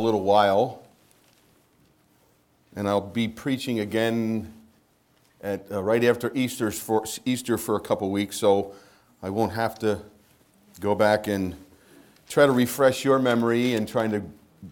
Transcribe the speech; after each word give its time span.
little 0.00 0.22
while, 0.22 0.82
and 2.74 2.88
I'll 2.88 3.00
be 3.00 3.28
preaching 3.28 3.80
again 3.80 4.52
at, 5.42 5.70
uh, 5.70 5.82
right 5.82 6.04
after 6.04 6.32
Easter's 6.34 6.78
for, 6.78 7.04
Easter 7.24 7.56
for 7.56 7.76
a 7.76 7.80
couple 7.80 8.10
weeks, 8.10 8.36
so 8.36 8.72
I 9.22 9.30
won't 9.30 9.52
have 9.52 9.78
to 9.80 10.00
go 10.80 10.94
back 10.94 11.26
and 11.26 11.56
try 12.28 12.46
to 12.46 12.52
refresh 12.52 13.04
your 13.04 13.18
memory 13.18 13.74
and 13.74 13.88
trying 13.88 14.10
to 14.12 14.22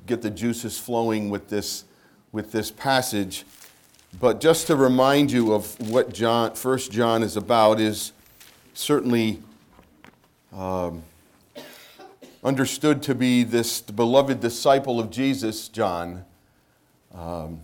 get 0.06 0.22
the 0.22 0.30
juices 0.30 0.78
flowing 0.78 1.30
with 1.30 1.48
this, 1.48 1.84
with 2.32 2.52
this 2.52 2.70
passage. 2.70 3.44
But 4.20 4.40
just 4.40 4.66
to 4.68 4.76
remind 4.76 5.30
you 5.30 5.52
of 5.52 5.78
what 5.90 6.12
John, 6.12 6.54
First 6.54 6.92
John 6.92 7.22
is 7.22 7.36
about, 7.36 7.80
is 7.80 8.12
certainly 8.74 9.42
um, 10.52 11.02
understood 12.44 13.02
to 13.02 13.14
be 13.14 13.42
this 13.42 13.80
beloved 13.80 14.40
disciple 14.40 15.00
of 15.00 15.10
Jesus, 15.10 15.68
John, 15.68 16.24
um, 17.12 17.60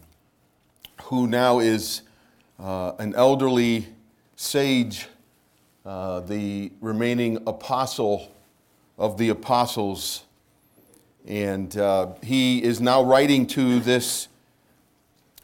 who 1.04 1.28
now 1.28 1.60
is 1.60 2.02
uh, 2.58 2.92
an 2.98 3.14
elderly 3.14 3.86
sage, 4.34 5.06
uh, 5.86 6.20
the 6.20 6.72
remaining 6.80 7.36
apostle 7.46 8.32
of 8.98 9.16
the 9.16 9.28
apostles. 9.28 10.24
And 11.26 11.76
uh, 11.76 12.14
he 12.22 12.62
is 12.62 12.80
now 12.80 13.02
writing 13.02 13.46
to 13.48 13.78
this 13.78 14.28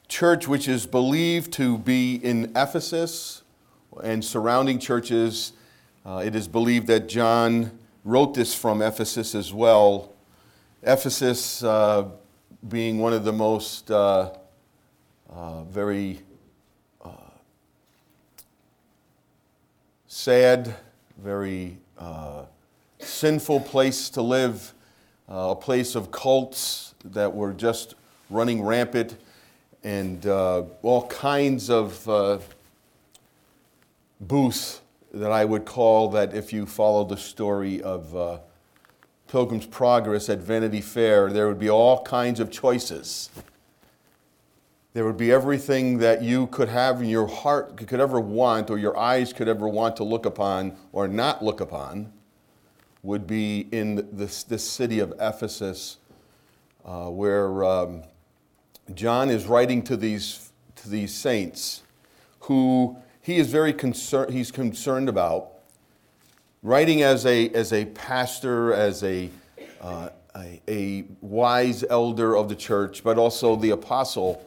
church, 0.08 0.48
which 0.48 0.66
is 0.66 0.86
believed 0.86 1.52
to 1.52 1.78
be 1.78 2.16
in 2.16 2.46
Ephesus 2.56 3.42
and 4.02 4.24
surrounding 4.24 4.80
churches. 4.80 5.52
Uh, 6.04 6.22
it 6.24 6.34
is 6.34 6.48
believed 6.48 6.88
that 6.88 7.08
John 7.08 7.79
wrote 8.04 8.34
this 8.34 8.54
from 8.54 8.82
Ephesus 8.82 9.34
as 9.34 9.52
well. 9.52 10.12
Ephesus 10.82 11.62
uh, 11.62 12.08
being 12.68 12.98
one 12.98 13.12
of 13.12 13.24
the 13.24 13.32
most 13.32 13.90
uh, 13.90 14.30
uh 15.30 15.62
very 15.64 16.20
uh, 17.04 17.10
sad, 20.06 20.74
very 21.18 21.76
uh, 21.98 22.44
sinful 22.98 23.60
place 23.60 24.10
to 24.10 24.22
live, 24.22 24.74
a 25.28 25.54
place 25.54 25.94
of 25.94 26.10
cults 26.10 26.94
that 27.04 27.34
were 27.34 27.52
just 27.52 27.94
running 28.30 28.62
rampant 28.62 29.16
and 29.82 30.26
uh, 30.26 30.62
all 30.82 31.06
kinds 31.06 31.70
of 31.70 32.08
uh, 32.08 32.38
booths 34.20 34.80
that 35.12 35.32
I 35.32 35.44
would 35.44 35.64
call 35.64 36.08
that 36.10 36.34
if 36.34 36.52
you 36.52 36.66
follow 36.66 37.04
the 37.04 37.16
story 37.16 37.82
of 37.82 38.14
uh, 38.14 38.38
Pilgrim's 39.28 39.66
Progress 39.66 40.28
at 40.28 40.38
Vanity 40.38 40.80
Fair, 40.80 41.30
there 41.30 41.48
would 41.48 41.58
be 41.58 41.70
all 41.70 42.02
kinds 42.02 42.40
of 42.40 42.50
choices. 42.50 43.30
There 44.92 45.04
would 45.04 45.16
be 45.16 45.30
everything 45.30 45.98
that 45.98 46.22
you 46.22 46.48
could 46.48 46.68
have 46.68 47.00
in 47.00 47.08
your 47.08 47.28
heart, 47.28 47.76
could 47.86 48.00
ever 48.00 48.20
want, 48.20 48.70
or 48.70 48.78
your 48.78 48.96
eyes 48.96 49.32
could 49.32 49.46
ever 49.46 49.68
want 49.68 49.96
to 49.96 50.04
look 50.04 50.26
upon 50.26 50.76
or 50.92 51.06
not 51.06 51.44
look 51.44 51.60
upon, 51.60 52.12
would 53.02 53.26
be 53.26 53.68
in 53.70 54.08
this, 54.12 54.42
this 54.42 54.68
city 54.68 54.98
of 54.98 55.12
Ephesus, 55.20 55.98
uh, 56.84 57.08
where 57.08 57.64
um, 57.64 58.02
John 58.94 59.30
is 59.30 59.46
writing 59.46 59.82
to 59.82 59.96
these, 59.96 60.50
to 60.76 60.88
these 60.88 61.14
saints 61.14 61.82
who 62.40 62.96
he 63.22 63.36
is 63.36 63.50
very 63.50 63.72
concerned, 63.72 64.32
he's 64.32 64.50
concerned 64.50 65.08
about. 65.08 65.52
Writing 66.62 67.02
as 67.02 67.24
a, 67.26 67.48
as 67.50 67.72
a 67.72 67.86
pastor, 67.86 68.72
as 68.72 69.02
a, 69.02 69.30
uh, 69.80 70.10
a, 70.36 70.60
a, 70.68 71.04
wise 71.20 71.84
elder 71.88 72.36
of 72.36 72.48
the 72.48 72.54
church, 72.54 73.02
but 73.02 73.18
also 73.18 73.56
the 73.56 73.70
apostle, 73.70 74.44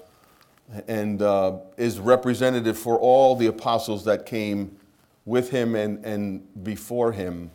and 0.87 1.21
uh, 1.21 1.57
is 1.77 1.99
representative 1.99 2.77
for 2.77 2.97
all 2.99 3.35
the 3.35 3.47
apostles 3.47 4.05
that 4.05 4.25
came 4.25 4.77
with 5.25 5.49
him 5.49 5.75
and, 5.75 6.03
and 6.05 6.63
before 6.63 7.11
him. 7.11 7.49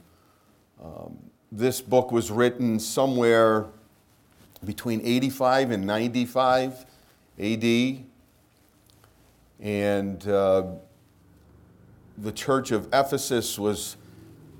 Um, 0.82 1.18
this 1.50 1.80
book 1.80 2.12
was 2.12 2.30
written 2.30 2.78
somewhere 2.78 3.66
between 4.64 5.00
85 5.02 5.70
and 5.70 5.86
95 5.86 6.84
AD. 7.38 7.98
And 9.60 10.28
uh, 10.28 10.64
the 12.20 12.32
church 12.32 12.70
of 12.72 12.88
Ephesus 12.92 13.58
was 13.58 13.96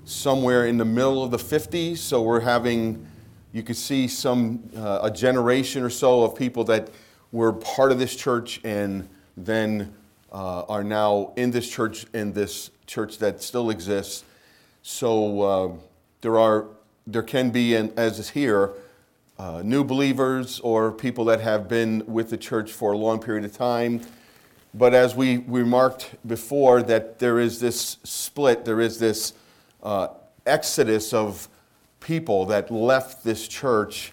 somewhere 0.05 0.67
in 0.67 0.79
the 0.79 0.85
middle 0.85 1.23
of 1.23 1.31
the 1.31 1.39
50s. 1.39 1.99
So 1.99 2.23
we're 2.23 2.41
having, 2.41 3.07
you 3.53 3.63
could 3.63 3.77
see 3.77 4.07
some, 4.07 4.63
uh, 4.77 5.01
a 5.03 5.11
generation 5.11 5.83
or 5.83 5.91
so 5.91 6.23
of 6.23 6.37
people 6.37 6.65
that 6.65 6.91
were 7.33 7.53
part 7.53 7.93
of 7.93 7.99
this 7.99 8.15
church 8.15 8.61
and 8.65 9.09
then 9.37 9.93
uh, 10.33 10.63
are 10.63 10.85
now 10.85 11.33
in 11.37 11.51
this 11.51 11.69
church, 11.69 12.07
in 12.15 12.33
this 12.33 12.71
church 12.87 13.19
that 13.19 13.43
still 13.43 13.71
exists. 13.71 14.25
So 14.83 15.41
uh, 15.43 15.73
there 16.21 16.39
are, 16.39 16.67
there 17.07 17.23
can 17.23 17.51
be, 17.51 17.75
and 17.75 17.97
as 17.99 18.19
is 18.19 18.31
here, 18.31 18.73
uh, 19.39 19.63
new 19.65 19.85
believers 19.85 20.61
or 20.61 20.91
people 20.93 21.25
that 21.27 21.41
have 21.41 21.69
been 21.69 22.03
with 22.07 22.31
the 22.31 22.37
church 22.37 22.73
for 22.73 22.93
a 22.93 22.97
long 22.97 23.21
period 23.21 23.45
of 23.45 23.53
time. 23.53 24.01
But 24.75 24.95
as 24.95 25.15
we 25.15 25.39
remarked 25.39 26.15
before, 26.27 26.83
that 26.83 27.19
there 27.19 27.39
is 27.39 27.61
this 27.61 27.97
split, 28.05 28.65
there 28.65 28.81
is 28.81 28.99
this 28.99 29.33
uh, 29.83 30.09
exodus 30.47 31.13
of 31.13 31.49
people 32.01 32.47
that 32.47 32.71
left 32.71 33.25
this 33.25 33.49
church 33.49 34.13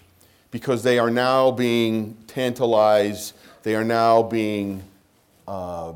because 0.52 0.84
they 0.84 0.98
are 0.98 1.12
now 1.12 1.52
being 1.52 2.16
tantalized, 2.28 3.34
they 3.64 3.76
are 3.76 3.84
now 3.84 4.24
being 4.24 4.82
uh, 5.48 5.94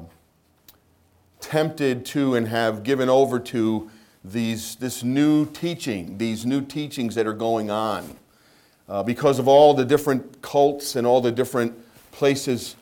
tempted 1.39 2.05
to 2.05 2.35
and 2.35 2.47
have 2.47 2.83
given 2.83 3.09
over 3.09 3.39
to 3.39 3.89
these, 4.23 4.75
this 4.75 5.03
new 5.03 5.45
teaching, 5.45 6.17
these 6.17 6.45
new 6.45 6.61
teachings 6.61 7.15
that 7.15 7.25
are 7.25 7.33
going 7.33 7.71
on. 7.71 8.17
Uh, 8.87 9.03
because 9.03 9.39
of 9.39 9.47
all 9.47 9.73
the 9.73 9.85
different 9.85 10.41
cults 10.41 10.95
and 10.95 11.05
all 11.05 11.21
the 11.21 11.31
different 11.31 11.73
places 12.11 12.75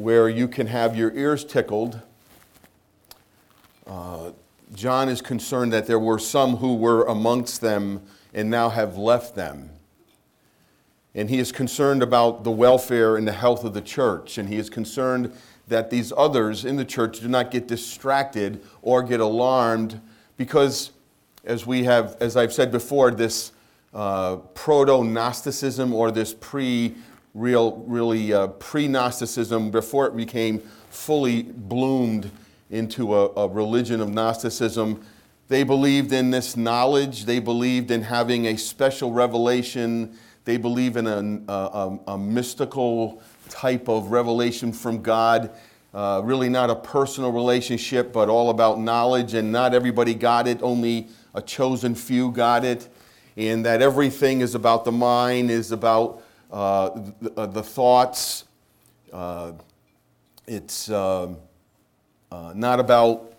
where 0.00 0.28
you 0.28 0.48
can 0.48 0.66
have 0.66 0.96
your 0.96 1.12
ears 1.12 1.44
tickled. 1.44 2.00
Uh, 3.86 4.30
John 4.74 5.08
is 5.08 5.20
concerned 5.20 5.72
that 5.72 5.86
there 5.86 5.98
were 5.98 6.18
some 6.18 6.56
who 6.56 6.76
were 6.76 7.04
amongst 7.04 7.60
them 7.60 8.02
and 8.32 8.48
now 8.48 8.68
have 8.68 8.96
left 8.96 9.34
them. 9.34 9.70
And 11.14 11.28
he 11.28 11.38
is 11.38 11.50
concerned 11.50 12.02
about 12.02 12.44
the 12.44 12.50
welfare 12.50 13.16
and 13.16 13.26
the 13.26 13.32
health 13.32 13.64
of 13.64 13.74
the 13.74 13.80
church. 13.80 14.38
And 14.38 14.48
he 14.48 14.56
is 14.56 14.70
concerned 14.70 15.32
that 15.66 15.90
these 15.90 16.12
others 16.16 16.64
in 16.64 16.76
the 16.76 16.84
church 16.84 17.20
do 17.20 17.28
not 17.28 17.50
get 17.50 17.66
distracted 17.66 18.62
or 18.82 19.02
get 19.02 19.20
alarmed 19.20 20.00
because, 20.36 20.92
as 21.44 21.66
we 21.66 21.84
have, 21.84 22.16
as 22.20 22.36
I've 22.36 22.52
said 22.52 22.70
before, 22.70 23.10
this 23.10 23.52
uh, 23.92 24.36
proto 24.54 25.02
Gnosticism 25.02 25.92
or 25.92 26.12
this 26.12 26.32
pre 26.32 26.94
real 27.34 27.76
really 27.86 28.32
uh, 28.32 28.48
pre 28.48 28.88
Gnosticism 28.88 29.70
before 29.70 30.06
it 30.06 30.16
became 30.16 30.60
fully 30.90 31.42
bloomed 31.42 32.30
into 32.70 33.14
a, 33.14 33.26
a, 33.34 33.48
religion 33.48 34.00
of 34.00 34.08
Gnosticism. 34.08 35.04
They 35.48 35.64
believed 35.64 36.12
in 36.12 36.30
this 36.30 36.56
knowledge, 36.56 37.24
they 37.24 37.38
believed 37.40 37.90
in 37.90 38.02
having 38.02 38.46
a 38.46 38.56
special 38.56 39.12
revelation, 39.12 40.16
they 40.44 40.56
believe 40.56 40.96
in 40.96 41.06
a, 41.06 41.52
a, 41.52 41.98
a 42.08 42.18
mystical 42.18 43.22
type 43.48 43.88
of 43.88 44.10
revelation 44.10 44.72
from 44.72 45.02
God. 45.02 45.50
Uh, 45.92 46.20
really, 46.24 46.48
not 46.48 46.70
a 46.70 46.76
personal 46.76 47.32
relationship, 47.32 48.12
but 48.12 48.28
all 48.28 48.50
about 48.50 48.78
knowledge, 48.78 49.34
and 49.34 49.50
not 49.50 49.74
everybody 49.74 50.14
got 50.14 50.46
it, 50.46 50.62
only 50.62 51.08
a 51.34 51.42
chosen 51.42 51.94
few 51.96 52.30
got 52.30 52.64
it 52.64 52.88
and 53.36 53.64
that 53.64 53.80
everything 53.82 54.40
is 54.40 54.54
about 54.54 54.84
the 54.84 54.92
mind, 54.92 55.50
is 55.50 55.72
about 55.72 56.22
uh, 56.50 56.90
the, 57.20 57.32
uh, 57.36 57.46
the, 57.46 57.62
thoughts. 57.62 58.44
Uh, 59.12 59.52
it's 60.46 60.90
um, 60.90 61.36
uh, 62.30 62.52
not 62.54 62.80
about 62.80 63.34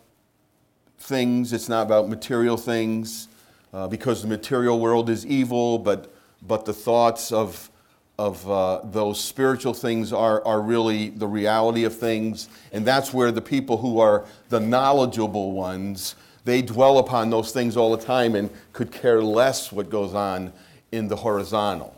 things, 1.00 1.54
it's 1.54 1.70
not 1.70 1.84
about 1.86 2.10
material 2.10 2.58
things, 2.58 3.28
uh, 3.74 3.88
because 3.88 4.22
the 4.22 4.28
material 4.28 4.80
world 4.80 5.10
is 5.10 5.26
evil, 5.26 5.78
but, 5.80 6.14
but 6.42 6.66
the 6.66 6.74
thoughts 6.74 7.32
of, 7.32 7.70
of 8.18 8.50
uh, 8.50 8.82
those 8.84 9.20
spiritual 9.20 9.74
things 9.74 10.14
are, 10.14 10.46
are 10.46 10.62
really 10.62 11.10
the 11.10 11.28
reality 11.28 11.84
of 11.84 11.98
things. 11.98 12.50
And 12.72 12.86
that's 12.86 13.14
where 13.14 13.32
the 13.32 13.42
people 13.42 13.78
who 13.78 14.00
are 14.00 14.26
the 14.50 14.60
knowledgeable 14.60 15.52
ones 15.52 16.16
they 16.44 16.62
dwell 16.62 16.98
upon 16.98 17.30
those 17.30 17.52
things 17.52 17.78
all 17.78 17.96
the 17.96 18.04
time 18.04 18.36
and 18.36 18.50
could 18.74 18.92
care 18.92 19.22
less 19.22 19.72
what 19.72 19.90
goes 19.90 20.14
on 20.14 20.52
in 20.92 21.08
the 21.08 21.16
horizontal. 21.16 21.96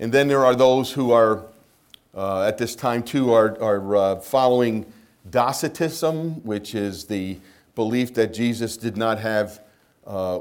And 0.00 0.12
then 0.12 0.28
there 0.28 0.44
are 0.44 0.54
those 0.54 0.92
who 0.92 1.10
are, 1.10 1.44
uh, 2.14 2.42
at 2.42 2.58
this 2.58 2.74
time 2.74 3.02
too, 3.02 3.32
are, 3.32 3.60
are 3.60 3.96
uh, 3.96 4.16
following 4.20 4.86
Docetism, 5.28 6.44
which 6.44 6.74
is 6.74 7.04
the 7.04 7.38
belief 7.74 8.14
that 8.14 8.32
Jesus 8.32 8.76
did 8.76 8.96
not 8.96 9.18
have, 9.18 9.60
uh, 10.06 10.40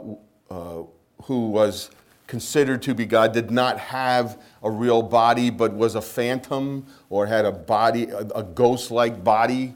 uh 0.49 0.83
who 1.23 1.49
was 1.49 1.89
considered 2.27 2.81
to 2.83 2.93
be 2.93 3.05
God 3.05 3.33
did 3.33 3.51
not 3.51 3.79
have 3.79 4.39
a 4.61 4.69
real 4.69 5.01
body 5.01 5.49
but 5.49 5.73
was 5.73 5.95
a 5.95 6.01
phantom 6.01 6.85
or 7.09 7.25
had 7.25 7.45
a 7.45 7.51
body, 7.51 8.03
a, 8.09 8.19
a 8.19 8.43
ghost 8.43 8.91
like 8.91 9.23
body. 9.23 9.73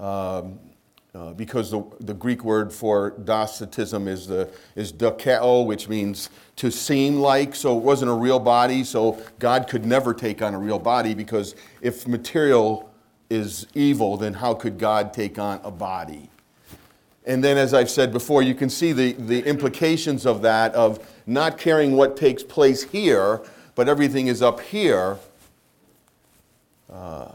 Um, 0.00 0.58
uh, 1.14 1.32
because 1.34 1.70
the, 1.70 1.84
the 2.00 2.14
Greek 2.14 2.42
word 2.42 2.72
for 2.72 3.10
docetism 3.10 4.08
is, 4.08 4.26
the, 4.26 4.48
is 4.74 4.92
dokeo, 4.92 5.66
which 5.66 5.88
means 5.88 6.30
to 6.56 6.70
seem 6.70 7.16
like. 7.16 7.54
So 7.54 7.76
it 7.76 7.82
wasn't 7.82 8.10
a 8.10 8.14
real 8.14 8.38
body. 8.38 8.82
So 8.82 9.22
God 9.38 9.68
could 9.68 9.84
never 9.84 10.14
take 10.14 10.40
on 10.40 10.54
a 10.54 10.58
real 10.58 10.78
body 10.78 11.12
because 11.12 11.54
if 11.82 12.08
material 12.08 12.90
is 13.28 13.66
evil, 13.74 14.16
then 14.16 14.34
how 14.34 14.54
could 14.54 14.78
God 14.78 15.12
take 15.12 15.38
on 15.38 15.60
a 15.64 15.70
body? 15.70 16.30
And 17.24 17.42
then, 17.44 17.56
as 17.56 17.72
I've 17.72 17.90
said 17.90 18.12
before, 18.12 18.42
you 18.42 18.54
can 18.54 18.68
see 18.68 18.92
the, 18.92 19.12
the 19.12 19.44
implications 19.44 20.26
of 20.26 20.42
that, 20.42 20.74
of 20.74 21.06
not 21.24 21.56
caring 21.56 21.92
what 21.96 22.16
takes 22.16 22.42
place 22.42 22.82
here, 22.82 23.40
but 23.76 23.88
everything 23.88 24.26
is 24.26 24.42
up 24.42 24.60
here. 24.60 25.18
Uh, 26.90 27.28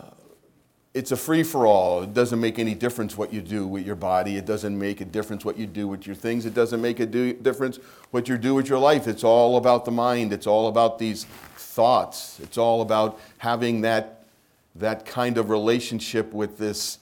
it's 0.98 1.12
a 1.12 1.16
free 1.16 1.44
for 1.44 1.68
all. 1.68 2.02
It 2.02 2.16
doesn't 2.16 2.40
make 2.40 2.58
any 2.58 2.74
difference 2.74 3.16
what 3.16 3.32
you 3.32 3.40
do 3.40 3.68
with 3.68 3.86
your 3.86 3.96
body. 3.96 4.36
It 4.36 4.48
doesn't 4.48 4.76
make 4.76 5.00
a 5.00 5.06
difference 5.06 5.46
what 5.46 5.56
you 5.56 5.68
do 5.68 5.88
with 5.88 6.08
your 6.08 6.16
things. 6.16 6.44
It 6.48 6.56
doesn't 6.56 6.82
make 6.82 7.00
a 7.00 7.06
do- 7.06 7.34
difference 7.34 7.78
what 8.10 8.28
you 8.28 8.36
do 8.36 8.56
with 8.56 8.68
your 8.68 8.80
life. 8.80 9.08
It's 9.08 9.24
all 9.24 9.58
about 9.58 9.86
the 9.86 9.92
mind. 9.92 10.34
It's 10.34 10.48
all 10.48 10.68
about 10.68 10.98
these 10.98 11.26
thoughts. 11.56 12.40
It's 12.42 12.58
all 12.58 12.82
about 12.82 13.20
having 13.38 13.82
that, 13.82 14.26
that 14.74 15.06
kind 15.06 15.38
of 15.38 15.52
relationship 15.52 16.34
with 16.34 16.58
this 16.58 16.98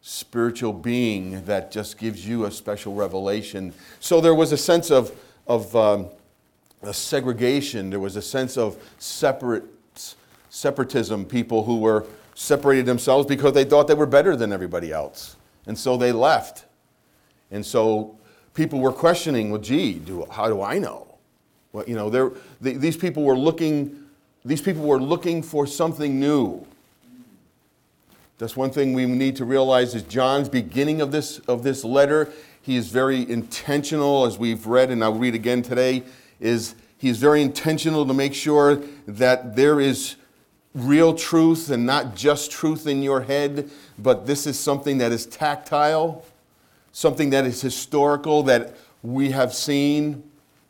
spiritual 0.00 0.72
being 0.72 1.44
that 1.44 1.70
just 1.70 1.98
gives 1.98 2.26
you 2.26 2.46
a 2.46 2.50
special 2.50 2.94
revelation. 2.94 3.74
So 4.00 4.22
there 4.22 4.34
was 4.34 4.50
a 4.52 4.56
sense 4.56 4.90
of, 4.90 5.12
of 5.46 5.76
um, 5.76 6.06
a 6.80 6.94
segregation, 6.94 7.90
there 7.90 8.00
was 8.00 8.16
a 8.16 8.22
sense 8.22 8.56
of 8.56 8.78
separate, 8.98 9.64
separatism, 10.48 11.26
people 11.26 11.64
who 11.64 11.80
were 11.80 12.06
separated 12.40 12.86
themselves 12.86 13.26
because 13.26 13.52
they 13.52 13.64
thought 13.64 13.86
they 13.86 13.92
were 13.92 14.06
better 14.06 14.34
than 14.34 14.50
everybody 14.50 14.90
else. 14.90 15.36
And 15.66 15.78
so 15.78 15.98
they 15.98 16.10
left. 16.10 16.64
And 17.50 17.64
so 17.64 18.16
people 18.54 18.80
were 18.80 18.92
questioning, 18.92 19.50
well, 19.50 19.60
gee, 19.60 19.94
do, 19.98 20.26
how 20.30 20.48
do 20.48 20.62
I 20.62 20.78
know? 20.78 21.06
Well, 21.72 21.84
you 21.86 21.94
know, 21.94 22.08
they, 22.60 22.72
these 22.72 22.96
people 22.96 23.24
were 23.24 23.36
looking, 23.36 24.06
these 24.42 24.62
people 24.62 24.84
were 24.84 25.00
looking 25.00 25.42
for 25.42 25.66
something 25.66 26.18
new. 26.18 26.66
That's 28.38 28.56
one 28.56 28.70
thing 28.70 28.94
we 28.94 29.04
need 29.04 29.36
to 29.36 29.44
realize 29.44 29.94
is 29.94 30.02
John's 30.04 30.48
beginning 30.48 31.02
of 31.02 31.12
this, 31.12 31.40
of 31.40 31.62
this 31.62 31.84
letter. 31.84 32.32
He 32.62 32.76
is 32.76 32.88
very 32.88 33.28
intentional, 33.30 34.24
as 34.24 34.38
we've 34.38 34.66
read, 34.66 34.90
and 34.90 35.04
I'll 35.04 35.12
read 35.12 35.34
again 35.34 35.60
today, 35.60 36.04
is 36.40 36.74
he 36.96 37.10
is 37.10 37.18
very 37.18 37.42
intentional 37.42 38.06
to 38.06 38.14
make 38.14 38.32
sure 38.32 38.76
that 39.06 39.56
there 39.56 39.78
is 39.78 40.16
real 40.74 41.14
truth 41.14 41.70
and 41.70 41.84
not 41.84 42.14
just 42.14 42.50
truth 42.50 42.86
in 42.86 43.02
your 43.02 43.22
head, 43.22 43.70
but 43.98 44.26
this 44.26 44.46
is 44.46 44.58
something 44.58 44.98
that 44.98 45.12
is 45.12 45.26
tactile, 45.26 46.24
something 46.92 47.30
that 47.30 47.44
is 47.44 47.60
historical 47.60 48.42
that 48.44 48.76
we 49.02 49.30
have 49.30 49.54
seen. 49.54 50.24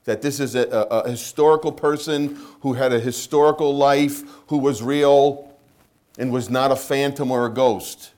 That 0.05 0.23
this 0.23 0.41
is 0.41 0.55
a, 0.55 0.63
a, 0.69 1.01
a 1.01 1.11
historical 1.11 1.73
person 1.73 2.39
who 2.61 2.73
had 2.73 2.93
a 2.93 3.01
historical 3.01 3.77
life, 3.77 4.23
who 4.49 4.59
was 4.59 4.83
real 4.83 5.55
and 6.19 6.33
was 6.33 6.51
not 6.51 6.73
a 6.73 6.77
phantom 6.77 7.31
or 7.31 7.47
a 7.47 7.51
ghost. 7.51 8.13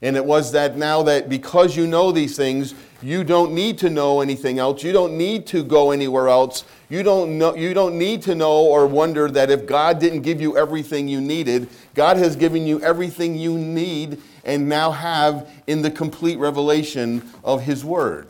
And 0.00 0.16
it 0.16 0.24
was 0.24 0.52
that 0.52 0.76
now 0.76 1.02
that 1.02 1.28
because 1.28 1.76
you 1.76 1.86
know 1.86 2.12
these 2.12 2.36
things, 2.36 2.74
you 3.00 3.22
don't 3.22 3.52
need 3.52 3.78
to 3.78 3.90
know 3.90 4.20
anything 4.20 4.58
else. 4.58 4.82
You 4.82 4.92
don't 4.92 5.16
need 5.16 5.46
to 5.48 5.62
go 5.62 5.92
anywhere 5.92 6.28
else. 6.28 6.64
You 6.88 7.02
don't, 7.02 7.38
know, 7.38 7.54
you 7.54 7.72
don't 7.72 7.96
need 7.96 8.22
to 8.22 8.34
know 8.34 8.64
or 8.64 8.86
wonder 8.86 9.30
that 9.30 9.50
if 9.50 9.66
God 9.66 10.00
didn't 10.00 10.22
give 10.22 10.40
you 10.40 10.56
everything 10.56 11.06
you 11.06 11.20
needed, 11.20 11.68
God 11.94 12.16
has 12.16 12.34
given 12.34 12.66
you 12.66 12.80
everything 12.80 13.36
you 13.36 13.56
need 13.56 14.20
and 14.44 14.68
now 14.68 14.90
have 14.90 15.48
in 15.66 15.82
the 15.82 15.90
complete 15.90 16.38
revelation 16.38 17.22
of 17.44 17.62
His 17.62 17.84
Word. 17.84 18.28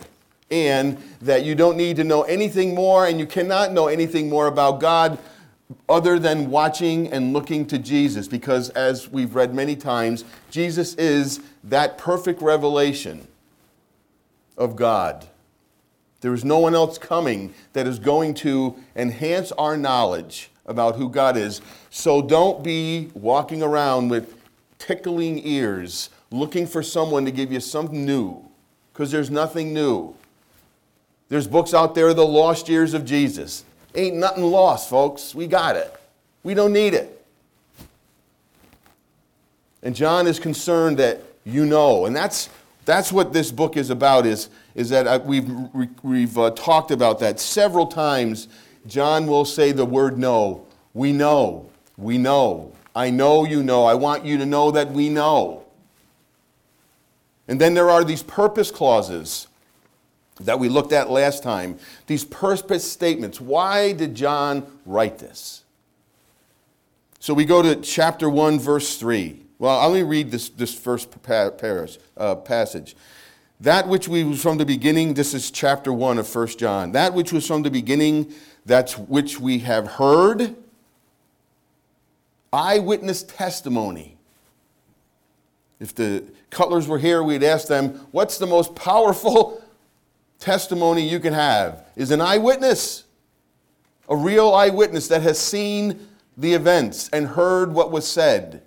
And 0.50 0.98
that 1.22 1.44
you 1.44 1.54
don't 1.54 1.76
need 1.76 1.96
to 1.96 2.04
know 2.04 2.22
anything 2.22 2.74
more 2.74 3.06
and 3.06 3.18
you 3.18 3.26
cannot 3.26 3.72
know 3.72 3.86
anything 3.86 4.28
more 4.28 4.48
about 4.48 4.80
God 4.80 5.18
other 5.88 6.18
than 6.18 6.50
watching 6.50 7.12
and 7.12 7.32
looking 7.32 7.66
to 7.66 7.78
Jesus, 7.78 8.26
because 8.26 8.70
as 8.70 9.08
we've 9.10 9.34
read 9.34 9.54
many 9.54 9.76
times, 9.76 10.24
Jesus 10.50 10.94
is 10.94 11.40
that 11.64 11.98
perfect 11.98 12.40
revelation 12.40 13.28
of 14.58 14.76
God. 14.76 15.26
There 16.20 16.34
is 16.34 16.44
no 16.44 16.58
one 16.58 16.74
else 16.74 16.98
coming 16.98 17.54
that 17.72 17.86
is 17.86 17.98
going 17.98 18.34
to 18.34 18.76
enhance 18.96 19.52
our 19.52 19.76
knowledge 19.76 20.50
about 20.66 20.96
who 20.96 21.08
God 21.08 21.36
is. 21.36 21.62
So 21.90 22.20
don't 22.20 22.62
be 22.62 23.10
walking 23.14 23.62
around 23.62 24.08
with 24.08 24.36
tickling 24.78 25.40
ears 25.46 26.10
looking 26.30 26.66
for 26.66 26.82
someone 26.82 27.24
to 27.24 27.30
give 27.30 27.50
you 27.50 27.60
something 27.60 28.04
new, 28.04 28.44
because 28.92 29.10
there's 29.10 29.30
nothing 29.30 29.72
new. 29.72 30.14
There's 31.30 31.46
books 31.46 31.72
out 31.72 31.94
there, 31.94 32.12
The 32.12 32.26
Lost 32.26 32.68
Years 32.68 32.94
of 32.94 33.04
Jesus. 33.04 33.64
Ain't 33.94 34.16
nothing 34.16 34.44
lost, 34.44 34.90
folks. 34.90 35.34
We 35.34 35.46
got 35.46 35.76
it. 35.76 35.94
We 36.42 36.54
don't 36.54 36.72
need 36.72 36.94
it. 36.94 37.24
And 39.82 39.94
John 39.94 40.26
is 40.26 40.38
concerned 40.38 40.98
that 40.98 41.22
you 41.44 41.64
know. 41.64 42.06
And 42.06 42.14
that's, 42.14 42.50
that's 42.88 43.12
what 43.12 43.34
this 43.34 43.52
book 43.52 43.76
is 43.76 43.90
about, 43.90 44.24
is, 44.24 44.48
is 44.74 44.88
that 44.88 45.06
uh, 45.06 45.20
we've, 45.22 45.46
we've 46.02 46.38
uh, 46.38 46.52
talked 46.52 46.90
about 46.90 47.18
that 47.20 47.38
several 47.38 47.86
times. 47.86 48.48
John 48.86 49.26
will 49.26 49.44
say 49.44 49.72
the 49.72 49.84
word 49.84 50.16
know. 50.16 50.64
We 50.94 51.12
know. 51.12 51.68
We 51.98 52.16
know. 52.16 52.72
I 52.96 53.10
know 53.10 53.44
you 53.44 53.62
know. 53.62 53.84
I 53.84 53.92
want 53.92 54.24
you 54.24 54.38
to 54.38 54.46
know 54.46 54.70
that 54.70 54.90
we 54.90 55.10
know. 55.10 55.64
And 57.46 57.60
then 57.60 57.74
there 57.74 57.90
are 57.90 58.04
these 58.04 58.22
purpose 58.22 58.70
clauses 58.70 59.48
that 60.40 60.58
we 60.58 60.70
looked 60.70 60.92
at 60.92 61.10
last 61.10 61.42
time. 61.42 61.78
These 62.06 62.24
purpose 62.24 62.90
statements. 62.90 63.38
Why 63.38 63.92
did 63.92 64.14
John 64.14 64.66
write 64.86 65.18
this? 65.18 65.62
So 67.20 67.34
we 67.34 67.44
go 67.44 67.60
to 67.60 67.76
chapter 67.82 68.30
1, 68.30 68.58
verse 68.58 68.96
3. 68.96 69.42
Well, 69.58 69.88
let 69.90 69.96
me 69.96 70.02
read 70.02 70.30
this, 70.30 70.48
this 70.50 70.72
first 70.72 71.08
uh, 71.28 72.34
passage. 72.36 72.96
That 73.60 73.88
which 73.88 74.06
we 74.06 74.22
was 74.22 74.40
from 74.40 74.58
the 74.58 74.64
beginning, 74.64 75.14
this 75.14 75.34
is 75.34 75.50
chapter 75.50 75.92
1 75.92 76.18
of 76.18 76.32
1 76.32 76.46
John. 76.58 76.92
That 76.92 77.12
which 77.12 77.32
was 77.32 77.44
from 77.44 77.62
the 77.62 77.70
beginning, 77.70 78.32
that 78.66 78.92
which 78.92 79.40
we 79.40 79.58
have 79.60 79.88
heard, 79.88 80.54
eyewitness 82.52 83.24
testimony. 83.24 84.16
If 85.80 85.92
the 85.92 86.24
Cutlers 86.50 86.86
were 86.86 86.98
here, 86.98 87.22
we'd 87.24 87.42
ask 87.42 87.66
them, 87.66 88.06
what's 88.12 88.38
the 88.38 88.46
most 88.46 88.76
powerful 88.76 89.62
testimony 90.38 91.02
you 91.02 91.18
can 91.18 91.32
have? 91.32 91.84
Is 91.96 92.12
an 92.12 92.20
eyewitness, 92.20 93.04
a 94.08 94.14
real 94.14 94.54
eyewitness 94.54 95.08
that 95.08 95.22
has 95.22 95.36
seen 95.36 96.08
the 96.36 96.54
events 96.54 97.08
and 97.08 97.26
heard 97.26 97.72
what 97.72 97.90
was 97.90 98.06
said. 98.06 98.62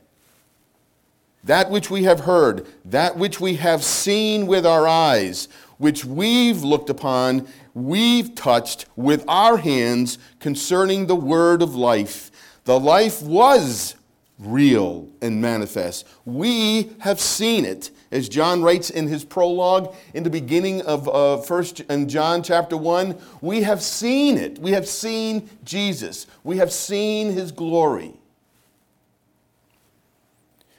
That 1.44 1.72
which 1.72 1.90
we 1.90 2.04
have 2.04 2.22
heard, 2.22 2.68
that 2.86 3.18
which 3.18 3.40
we 3.40 3.56
have 3.56 3.84
seen 3.84 4.46
with 4.46 4.66
our 4.66 4.88
eyes, 4.88 5.48
which 5.80 6.06
we've 6.06 6.64
looked 6.64 6.90
upon, 6.90 7.48
we've 7.74 8.36
touched 8.36 8.86
with 8.96 9.26
our 9.28 9.58
hands 9.58 10.20
concerning 10.40 11.08
the 11.08 11.16
word 11.16 11.64
of 11.64 11.76
life. 11.76 12.30
The 12.66 12.80
life 12.80 13.24
was 13.24 13.96
real 14.38 15.10
and 15.22 15.42
manifest. 15.42 16.08
We 16.26 16.92
have 17.00 17.20
seen 17.20 17.66
it. 17.66 17.90
As 18.12 18.30
John 18.30 18.62
writes 18.62 18.92
in 18.92 19.08
his 19.08 19.26
prologue 19.26 19.96
in 20.14 20.24
the 20.24 20.30
beginning 20.30 20.82
of 20.84 21.08
uh, 21.10 21.38
First 21.38 21.82
and 21.90 22.10
John 22.10 22.44
chapter 22.44 22.78
1, 22.78 23.18
we 23.42 23.64
have 23.64 23.82
seen 23.82 24.38
it. 24.38 24.60
We 24.60 24.72
have 24.72 24.88
seen 24.88 25.50
Jesus. 25.64 26.28
We 26.44 26.58
have 26.58 26.72
seen 26.72 27.32
his 27.32 27.52
glory 27.52 28.21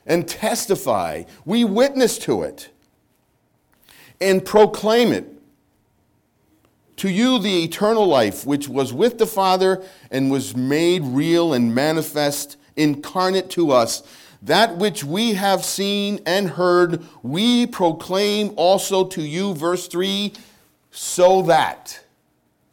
and 0.06 0.28
testify. 0.28 1.25
We 1.44 1.64
witness 1.64 2.18
to 2.18 2.42
it 2.42 2.71
and 4.21 4.44
proclaim 4.44 5.12
it. 5.12 5.28
To 6.97 7.09
you, 7.09 7.38
the 7.38 7.64
eternal 7.64 8.06
life, 8.06 8.47
which 8.47 8.68
was 8.68 8.92
with 8.92 9.18
the 9.18 9.26
Father 9.26 9.82
and 10.11 10.30
was 10.30 10.56
made 10.56 11.02
real 11.02 11.52
and 11.52 11.75
manifest, 11.75 12.56
incarnate 12.76 13.50
to 13.50 13.73
us, 13.73 14.02
that 14.42 14.76
which 14.76 15.02
we 15.02 15.35
have 15.35 15.64
seen 15.64 16.21
and 16.26 16.50
heard, 16.50 17.02
we 17.23 17.66
proclaim 17.66 18.52
also 18.56 19.04
to 19.04 19.23
you, 19.23 19.54
verse 19.54 19.88
3, 19.88 20.32
so 20.90 21.42
that, 21.42 22.00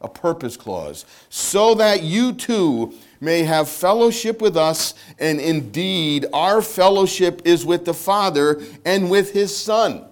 a 0.01 0.07
purpose 0.07 0.57
clause, 0.57 1.05
so 1.29 1.74
that 1.75 2.03
you 2.03 2.33
too 2.33 2.93
may 3.21 3.43
have 3.43 3.67
fellowship 3.69 4.41
with 4.41 4.55
us, 4.55 4.93
and 5.19 5.39
indeed 5.39 6.25
our 6.33 6.61
fellowship 6.61 7.41
is 7.45 7.65
with 7.65 7.85
the 7.85 7.93
Father 7.93 8.61
and 8.85 9.09
with 9.09 9.33
his 9.33 9.55
Son. 9.55 10.05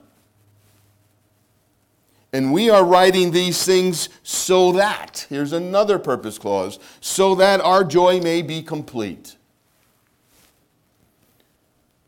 And 2.34 2.52
we 2.52 2.70
are 2.70 2.84
writing 2.84 3.32
these 3.32 3.64
things 3.66 4.10
so 4.22 4.74
that, 4.74 5.26
here's 5.30 5.54
another 5.54 5.98
purpose 5.98 6.38
clause, 6.38 6.78
so 7.00 7.36
that 7.36 7.62
our 7.62 7.84
joy 7.84 8.20
may 8.20 8.42
be 8.42 8.62
complete. 8.62 9.38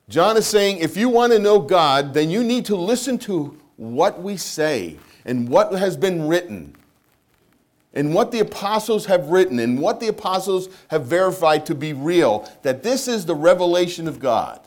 John 0.09 0.37
is 0.37 0.47
saying 0.47 0.79
if 0.79 0.97
you 0.97 1.07
want 1.07 1.31
to 1.33 1.39
know 1.39 1.59
God, 1.59 2.13
then 2.13 2.29
you 2.29 2.43
need 2.43 2.65
to 2.65 2.75
listen 2.75 3.17
to 3.19 3.57
what 3.77 4.21
we 4.21 4.35
say 4.37 4.97
and 5.23 5.47
what 5.47 5.71
has 5.71 5.95
been 5.95 6.27
written 6.27 6.75
and 7.99 8.13
what 8.13 8.31
the 8.31 8.39
apostles 8.39 9.07
have 9.07 9.27
written 9.27 9.59
and 9.59 9.77
what 9.77 9.99
the 9.99 10.07
apostles 10.07 10.69
have 10.87 11.05
verified 11.05 11.65
to 11.65 11.75
be 11.75 11.91
real 11.91 12.49
that 12.61 12.81
this 12.81 13.09
is 13.09 13.25
the 13.25 13.35
revelation 13.35 14.07
of 14.07 14.21
God. 14.21 14.61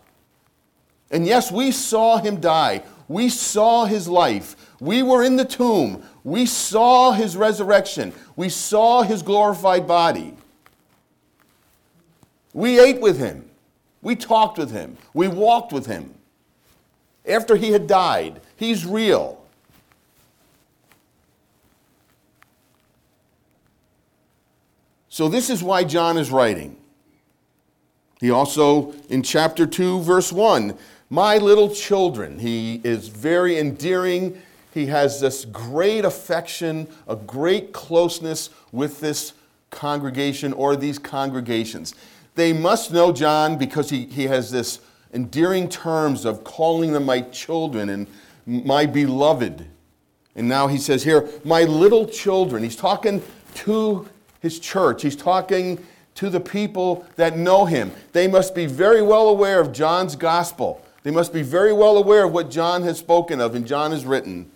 And 1.10 1.26
yes, 1.26 1.50
we 1.50 1.70
saw 1.70 2.18
him 2.18 2.40
die. 2.40 2.82
We 3.08 3.30
saw 3.30 3.86
his 3.86 4.06
life. 4.06 4.54
We 4.80 5.02
were 5.02 5.24
in 5.24 5.36
the 5.36 5.46
tomb. 5.46 6.02
We 6.24 6.44
saw 6.44 7.12
his 7.12 7.34
resurrection. 7.34 8.12
We 8.36 8.50
saw 8.50 9.00
his 9.00 9.22
glorified 9.22 9.86
body. 9.86 10.36
We 12.52 12.78
ate 12.78 13.00
with 13.00 13.18
him. 13.18 13.48
We 14.02 14.14
talked 14.14 14.58
with 14.58 14.72
him. 14.72 14.98
We 15.14 15.28
walked 15.28 15.72
with 15.72 15.86
him. 15.86 16.12
After 17.26 17.56
he 17.56 17.72
had 17.72 17.86
died, 17.86 18.42
he's 18.56 18.84
real. 18.84 19.41
So, 25.12 25.28
this 25.28 25.50
is 25.50 25.62
why 25.62 25.84
John 25.84 26.16
is 26.16 26.30
writing. 26.30 26.74
He 28.18 28.30
also, 28.30 28.94
in 29.10 29.22
chapter 29.22 29.66
2, 29.66 30.00
verse 30.00 30.32
1, 30.32 30.74
my 31.10 31.36
little 31.36 31.68
children, 31.68 32.38
he 32.38 32.80
is 32.82 33.08
very 33.08 33.58
endearing. 33.58 34.40
He 34.72 34.86
has 34.86 35.20
this 35.20 35.44
great 35.44 36.06
affection, 36.06 36.88
a 37.06 37.14
great 37.14 37.74
closeness 37.74 38.48
with 38.72 39.00
this 39.00 39.34
congregation 39.68 40.54
or 40.54 40.76
these 40.76 40.98
congregations. 40.98 41.94
They 42.34 42.54
must 42.54 42.90
know 42.90 43.12
John 43.12 43.58
because 43.58 43.90
he, 43.90 44.06
he 44.06 44.24
has 44.28 44.50
this 44.50 44.80
endearing 45.12 45.68
terms 45.68 46.24
of 46.24 46.42
calling 46.42 46.92
them 46.92 47.04
my 47.04 47.20
children 47.20 47.90
and 47.90 48.06
my 48.46 48.86
beloved. 48.86 49.66
And 50.34 50.48
now 50.48 50.68
he 50.68 50.78
says 50.78 51.02
here, 51.02 51.28
my 51.44 51.64
little 51.64 52.06
children. 52.06 52.62
He's 52.62 52.76
talking 52.76 53.22
to 53.56 54.08
his 54.42 54.58
church, 54.58 55.02
he's 55.02 55.16
talking 55.16 55.78
to 56.16 56.28
the 56.28 56.40
people 56.40 57.06
that 57.16 57.38
know 57.38 57.64
him. 57.64 57.92
They 58.12 58.26
must 58.28 58.54
be 58.54 58.66
very 58.66 59.00
well 59.00 59.28
aware 59.28 59.60
of 59.60 59.72
John's 59.72 60.16
gospel. 60.16 60.84
They 61.04 61.12
must 61.12 61.32
be 61.32 61.42
very 61.42 61.72
well 61.72 61.96
aware 61.96 62.24
of 62.24 62.32
what 62.32 62.50
John 62.50 62.82
has 62.82 62.98
spoken 62.98 63.40
of 63.40 63.54
and 63.54 63.66
John 63.66 63.92
has 63.92 64.04
written. 64.04 64.50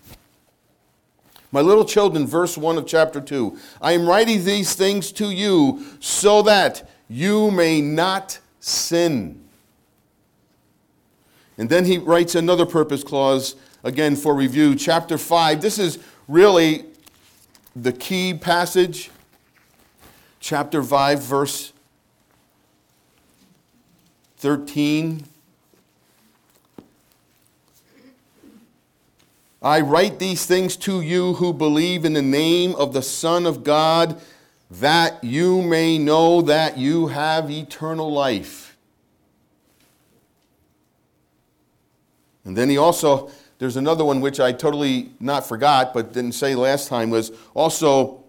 My 1.53 1.61
little 1.61 1.85
children, 1.85 2.27
verse 2.27 2.59
1 2.59 2.77
of 2.77 2.87
chapter 2.87 3.21
2 3.21 3.57
I 3.81 3.93
am 3.93 4.09
writing 4.09 4.45
these 4.45 4.75
things 4.75 5.13
to 5.13 5.31
you 5.31 5.85
so 6.01 6.43
that 6.43 6.91
you 7.09 7.51
may 7.53 7.81
not 7.81 8.41
sin. 8.59 9.41
And 11.57 11.71
then 11.71 11.85
he 11.85 11.97
writes 11.97 12.35
another 12.35 12.67
purpose 12.67 13.03
clause, 13.05 13.55
again 13.85 14.17
for 14.17 14.35
review, 14.35 14.75
chapter 14.75 15.17
5. 15.17 15.63
This 15.63 15.79
is 15.79 16.01
really 16.29 16.85
the 17.75 17.93
key 17.93 18.35
passage. 18.35 19.11
Chapter 20.47 20.81
5, 20.81 21.23
verse 21.25 21.73
13. 24.37 25.25
I 29.61 29.81
write 29.81 30.21
these 30.21 30.47
things 30.47 30.77
to 30.77 31.01
you 31.01 31.35
who 31.35 31.53
believe 31.53 32.05
in 32.05 32.13
the 32.13 32.23
name 32.23 32.77
of 32.77 32.93
the 32.93 33.03
Son 33.03 33.45
of 33.45 33.65
God 33.65 34.21
that 34.71 35.25
you 35.25 35.63
may 35.63 35.99
know 35.99 36.41
that 36.43 36.79
you 36.79 37.09
have 37.09 37.51
eternal 37.51 38.13
life. 38.13 38.77
And 42.45 42.57
then 42.57 42.71
he 42.71 42.79
also, 42.79 43.33
there's 43.59 43.77
another 43.77 44.05
one 44.05 44.21
which 44.21 44.39
I 44.39 44.53
totally 44.53 45.11
not 45.19 45.45
forgot, 45.45 45.93
but 45.93 46.13
didn't 46.13 46.35
say 46.35 46.55
last 46.55 46.87
time, 46.87 47.11
was 47.11 47.33
also 47.53 48.23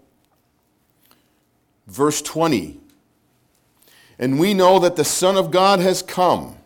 verse 1.88 2.22
20. 2.22 2.80
And 4.20 4.40
we 4.40 4.54
know 4.54 4.80
that 4.80 4.96
the 4.96 5.06
Son 5.06 5.38
of 5.38 5.52
God 5.52 5.80
has 5.80 6.02
come 6.02 6.58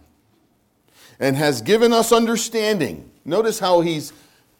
and 1.19 1.35
has 1.35 1.61
given 1.61 1.93
us 1.93 2.11
understanding. 2.11 3.11
Notice 3.23 3.59
how 3.59 3.81
he's 3.81 4.13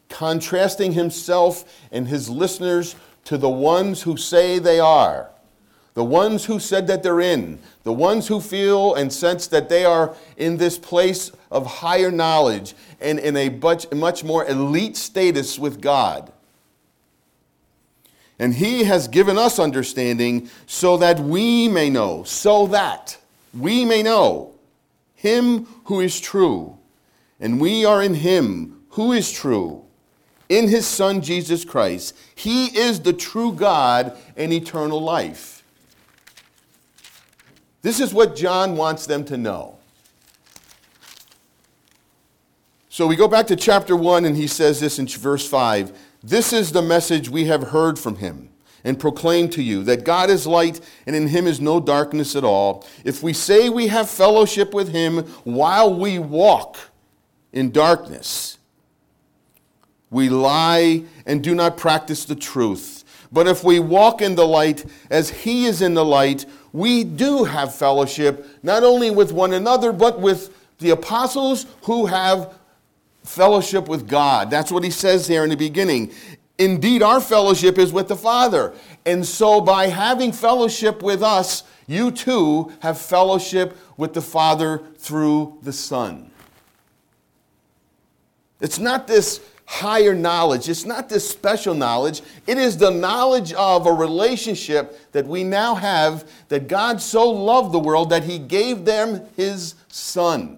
contrasting 0.10 0.92
himself 0.92 1.64
and 1.92 2.08
his 2.08 2.30
listeners 2.30 2.96
to 3.26 3.38
the 3.38 3.50
ones 3.50 4.04
who 4.04 4.18
say 4.18 4.60
they 4.60 4.80
are, 4.80 5.32
the 5.94 6.04
ones 6.04 6.46
who 6.46 6.60
said 6.60 6.88
that 6.88 7.02
they're 7.02 7.22
in, 7.22 7.60
the 7.84 7.94
ones 7.94 8.28
who 8.28 8.42
feel 8.42 8.94
and 8.94 9.12
sense 9.12 9.48
that 9.48 9.70
they 9.70 9.86
are 9.86 10.16
in 10.38 10.58
this 10.58 10.78
place 10.78 11.32
of 11.50 11.66
higher 11.66 12.12
knowledge 12.12 12.74
and 13.00 13.20
in 13.20 13.38
a 13.38 13.50
much, 13.50 13.92
much 13.92 14.24
more 14.24 14.46
elite 14.46 14.98
status 14.98 15.58
with 15.58 15.82
God. 15.82 16.32
And 18.42 18.56
He 18.56 18.86
has 18.86 19.08
given 19.08 19.38
us 19.38 19.60
understanding 19.60 20.50
so 20.66 20.98
that 20.98 21.20
we 21.20 21.68
may 21.68 21.92
know, 21.92 22.24
so 22.24 22.66
that 22.68 23.18
we 23.54 23.86
may 23.86 24.02
know 24.02 24.56
Him 25.14 25.68
who 25.86 26.00
is 26.00 26.20
true, 26.20 26.76
and 27.40 27.62
we 27.62 27.86
are 27.86 28.02
in 28.02 28.16
Him 28.16 28.82
who 28.90 29.12
is 29.12 29.32
true 29.32 29.86
in 30.50 30.68
his 30.68 30.86
Son 30.86 31.22
Jesus 31.22 31.64
Christ. 31.64 32.14
He 32.36 32.78
is 32.78 33.00
the 33.00 33.14
true 33.14 33.54
God 33.54 34.18
and 34.36 34.52
eternal 34.52 35.02
life. 35.02 35.64
This 37.84 38.02
is 38.02 38.14
what 38.14 38.36
John 38.36 38.76
wants 38.76 39.06
them 39.06 39.24
to 39.26 39.38
know. 39.38 39.78
So 42.90 43.08
we 43.08 43.16
go 43.16 43.30
back 43.30 43.48
to 43.48 43.56
chapter 43.56 43.96
1, 43.96 44.26
and 44.26 44.36
he 44.36 44.46
says 44.46 44.82
this 44.82 45.00
in 45.00 45.08
verse 45.08 45.48
5 45.48 45.98
This 46.24 46.54
is 46.54 46.72
the 46.72 46.82
message 46.84 47.30
we 47.30 47.46
have 47.46 47.70
heard 47.70 47.98
from 47.98 48.18
him 48.18 48.50
and 48.84 49.00
proclaim 49.00 49.50
to 49.50 49.64
you 49.64 49.84
that 49.84 50.04
God 50.04 50.30
is 50.30 50.46
light 50.46 50.80
and 51.08 51.16
in 51.16 51.28
him 51.28 51.48
is 51.48 51.60
no 51.60 51.80
darkness 51.80 52.36
at 52.36 52.44
all. 52.44 52.86
If 53.04 53.24
we 53.24 53.34
say 53.34 53.70
we 53.70 53.88
have 53.88 54.10
fellowship 54.10 54.74
with 54.74 54.90
him 54.90 55.20
while 55.44 55.94
we 55.94 56.20
walk 56.20 56.78
in 57.52 57.72
darkness, 57.72 58.60
we 60.12 60.30
lie 60.30 61.04
and 61.26 61.44
do 61.44 61.56
not 61.56 61.78
practice 61.78 62.26
the 62.26 62.36
truth. 62.36 63.04
But 63.32 63.48
if 63.48 63.64
we 63.64 63.80
walk 63.80 64.22
in 64.22 64.36
the 64.36 64.46
light 64.46 64.86
as 65.10 65.30
he 65.30 65.66
is 65.66 65.82
in 65.82 65.94
the 65.94 66.06
light, 66.06 66.46
we 66.74 67.04
do 67.04 67.46
have 67.46 67.74
fellowship, 67.74 68.46
not 68.62 68.84
only 68.84 69.10
with 69.10 69.32
one 69.32 69.54
another, 69.54 69.92
but 69.92 70.20
with 70.20 70.54
the 70.80 70.90
apostles 70.90 71.66
who 71.84 72.08
have 72.08 72.54
fellowship 73.24 73.88
with 73.88 74.08
God. 74.08 74.50
That's 74.50 74.72
what 74.72 74.84
he 74.84 74.92
says 74.92 75.28
here 75.28 75.44
in 75.44 75.50
the 75.50 75.58
beginning. 75.58 76.12
Indeed, 76.58 77.02
our 77.02 77.22
fellowship 77.22 77.78
is 77.78 77.92
with 77.92 78.08
the 78.08 78.16
Father. 78.16 78.74
And 79.06 79.26
so, 79.26 79.62
by 79.62 79.88
having 79.88 80.32
fellowship 80.32 81.02
with 81.02 81.24
us, 81.24 81.64
you 81.88 82.12
too 82.12 82.72
have 82.82 83.00
fellowship 83.00 83.76
with 83.98 84.14
the 84.14 84.22
Father 84.22 84.84
through 84.98 85.58
the 85.64 85.74
Son. 85.74 86.30
It's 88.60 88.78
not 88.78 89.08
this 89.08 89.42
higher 89.72 90.14
knowledge. 90.14 90.68
It's 90.68 90.86
not 90.86 91.08
this 91.08 91.28
special 91.28 91.74
knowledge, 91.74 92.22
it 92.46 92.58
is 92.58 92.76
the 92.76 92.92
knowledge 92.92 93.54
of 93.54 93.88
a 93.88 93.92
relationship 93.92 95.12
that 95.14 95.26
we 95.26 95.46
now 95.46 95.76
have 95.76 96.30
that 96.50 96.68
God 96.68 97.02
so 97.02 97.30
loved 97.30 97.72
the 97.72 97.80
world 97.80 98.10
that 98.10 98.26
he 98.26 98.38
gave 98.38 98.84
them 98.84 99.22
his 99.38 99.76
son. 99.88 100.58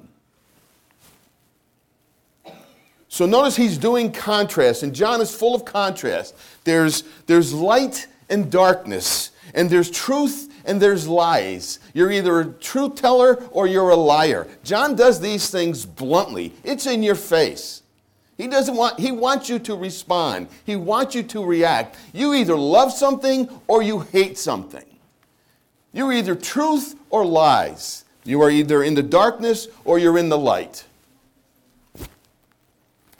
So 3.13 3.27
notice 3.27 3.55
he's 3.55 3.77
doing 3.77 4.11
contrast, 4.11 4.81
and 4.81 4.91
John 4.91 5.21
is 5.21 5.35
full 5.35 5.53
of 5.53 5.65
contrast. 5.65 6.33
There's, 6.63 7.03
there's 7.27 7.53
light 7.53 8.07
and 8.27 8.51
darkness, 8.51 9.29
and 9.53 9.69
there's 9.69 9.91
truth 9.91 10.51
and 10.65 10.81
there's 10.81 11.07
lies. 11.07 11.77
You're 11.93 12.11
either 12.11 12.39
a 12.39 12.45
truth 12.53 12.95
teller 12.95 13.35
or 13.51 13.67
you're 13.67 13.91
a 13.91 13.95
liar. 13.95 14.47
John 14.63 14.95
does 14.95 15.21
these 15.21 15.51
things 15.51 15.85
bluntly, 15.85 16.53
it's 16.63 16.87
in 16.87 17.03
your 17.03 17.13
face. 17.13 17.83
He 18.35 18.47
doesn't 18.47 18.75
want, 18.75 18.99
he 18.99 19.11
wants 19.11 19.47
you 19.47 19.59
to 19.59 19.75
respond. 19.75 20.47
He 20.65 20.75
wants 20.75 21.13
you 21.13 21.21
to 21.21 21.45
react. 21.45 21.97
You 22.13 22.33
either 22.33 22.57
love 22.57 22.91
something 22.91 23.47
or 23.67 23.83
you 23.83 23.99
hate 23.99 24.39
something. 24.39 24.85
You're 25.93 26.13
either 26.13 26.33
truth 26.33 26.95
or 27.11 27.27
lies. 27.27 28.05
You 28.23 28.41
are 28.41 28.49
either 28.49 28.81
in 28.81 28.95
the 28.95 29.03
darkness 29.03 29.67
or 29.85 29.99
you're 29.99 30.17
in 30.17 30.29
the 30.29 30.37
light. 30.39 30.85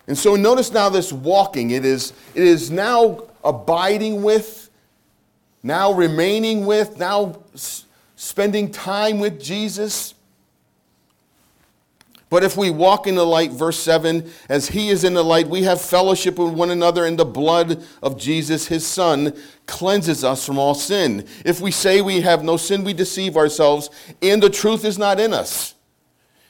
And 0.07 0.17
so 0.17 0.35
notice 0.35 0.71
now 0.71 0.89
this 0.89 1.13
walking. 1.13 1.71
It 1.71 1.85
is, 1.85 2.13
it 2.35 2.43
is 2.43 2.69
now 2.69 3.23
abiding 3.43 4.23
with, 4.23 4.69
now 5.61 5.93
remaining 5.93 6.65
with, 6.65 6.97
now 6.97 7.37
spending 8.15 8.71
time 8.71 9.19
with 9.19 9.41
Jesus. 9.41 10.13
But 12.29 12.43
if 12.43 12.57
we 12.57 12.71
walk 12.71 13.05
in 13.05 13.13
the 13.13 13.25
light, 13.25 13.51
verse 13.51 13.77
7, 13.79 14.29
as 14.49 14.69
he 14.69 14.89
is 14.89 15.03
in 15.03 15.13
the 15.13 15.23
light, 15.23 15.47
we 15.47 15.63
have 15.63 15.79
fellowship 15.79 16.39
with 16.39 16.51
one 16.51 16.71
another, 16.71 17.05
and 17.05 17.17
the 17.17 17.25
blood 17.25 17.83
of 18.01 18.17
Jesus, 18.17 18.67
his 18.67 18.87
son, 18.87 19.37
cleanses 19.67 20.23
us 20.23 20.43
from 20.43 20.57
all 20.57 20.73
sin. 20.73 21.27
If 21.45 21.61
we 21.61 21.69
say 21.69 22.01
we 22.01 22.21
have 22.21 22.43
no 22.43 22.57
sin, 22.57 22.83
we 22.83 22.93
deceive 22.93 23.37
ourselves, 23.37 23.91
and 24.19 24.41
the 24.41 24.49
truth 24.49 24.83
is 24.83 24.97
not 24.97 25.19
in 25.19 25.31
us. 25.31 25.75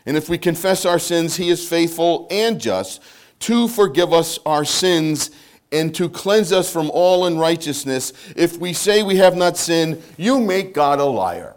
And 0.05 0.15
if 0.15 0.29
we 0.29 0.37
confess 0.37 0.85
our 0.85 0.99
sins, 0.99 1.35
he 1.35 1.49
is 1.49 1.67
faithful 1.67 2.27
and 2.31 2.61
just 2.61 3.01
to 3.43 3.67
forgive 3.67 4.13
us 4.13 4.39
our 4.45 4.63
sins 4.63 5.29
and 5.73 5.93
to 5.95 6.07
cleanse 6.07 6.53
us 6.53 6.71
from 6.71 6.89
all 6.91 7.25
unrighteousness. 7.25 8.13
If 8.37 8.57
we 8.57 8.71
say 8.71 9.03
we 9.03 9.17
have 9.17 9.35
not 9.35 9.57
sinned, 9.57 10.01
you 10.17 10.39
make 10.39 10.73
God 10.73 10.99
a 10.99 11.05
liar. 11.05 11.55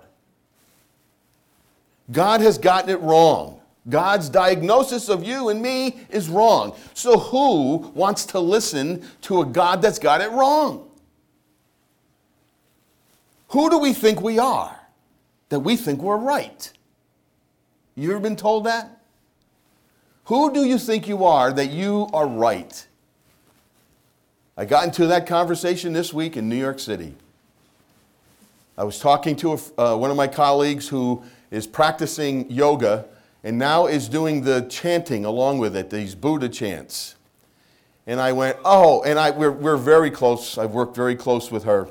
God 2.11 2.41
has 2.41 2.59
gotten 2.59 2.91
it 2.91 3.01
wrong. 3.01 3.61
God's 3.89 4.29
diagnosis 4.29 5.09
of 5.09 5.23
you 5.23 5.49
and 5.49 5.63
me 5.63 6.01
is 6.11 6.29
wrong. 6.29 6.75
So, 6.93 7.19
who 7.19 7.77
wants 7.95 8.27
to 8.27 8.41
listen 8.41 9.07
to 9.23 9.43
a 9.43 9.47
God 9.47 9.81
that's 9.81 10.01
got 10.01 10.21
it 10.21 10.31
wrong? 10.33 10.91
Who 13.49 13.71
do 13.71 13.79
we 13.79 13.93
think 13.93 14.21
we 14.21 14.41
are 14.41 14.77
that 15.51 15.61
we 15.61 15.77
think 15.77 16.03
we're 16.03 16.17
right? 16.17 16.73
You 17.95 18.11
ever 18.11 18.19
been 18.19 18.35
told 18.35 18.65
that? 18.65 18.96
Who 20.27 20.53
do 20.53 20.65
you 20.65 20.77
think 20.77 21.07
you 21.07 21.25
are 21.25 21.53
that 21.53 21.71
you 21.71 22.09
are 22.13 22.27
right? 22.27 22.87
I 24.57 24.65
got 24.65 24.85
into 24.85 25.07
that 25.07 25.25
conversation 25.25 25.93
this 25.93 26.13
week 26.13 26.37
in 26.37 26.49
New 26.49 26.57
York 26.57 26.81
City. 26.81 27.15
I 28.77 28.83
was 28.83 28.99
talking 28.99 29.37
to 29.37 29.53
a, 29.53 29.59
uh, 29.81 29.97
one 29.97 30.11
of 30.11 30.17
my 30.17 30.27
colleagues 30.27 30.89
who 30.89 31.23
is 31.53 31.69
practicing 31.69 32.51
yoga 32.51 33.07
and 33.45 33.57
now 33.57 33.87
is 33.87 34.09
doing 34.09 34.43
the 34.43 34.63
chanting 34.63 35.25
along 35.25 35.59
with 35.59 35.77
it, 35.77 35.91
these 35.91 36.17
Buddha 36.17 36.49
chants. 36.49 37.15
And 38.09 38.21
I 38.21 38.33
went, 38.33 38.57
oh, 38.65 39.03
and 39.05 39.21
I, 39.21 39.31
we're, 39.31 39.53
we're 39.53 39.77
very 39.77 40.11
close. 40.11 40.59
I've 40.59 40.73
worked 40.73 40.97
very 40.97 41.15
close 41.15 41.53
with 41.53 41.63
her. 41.63 41.89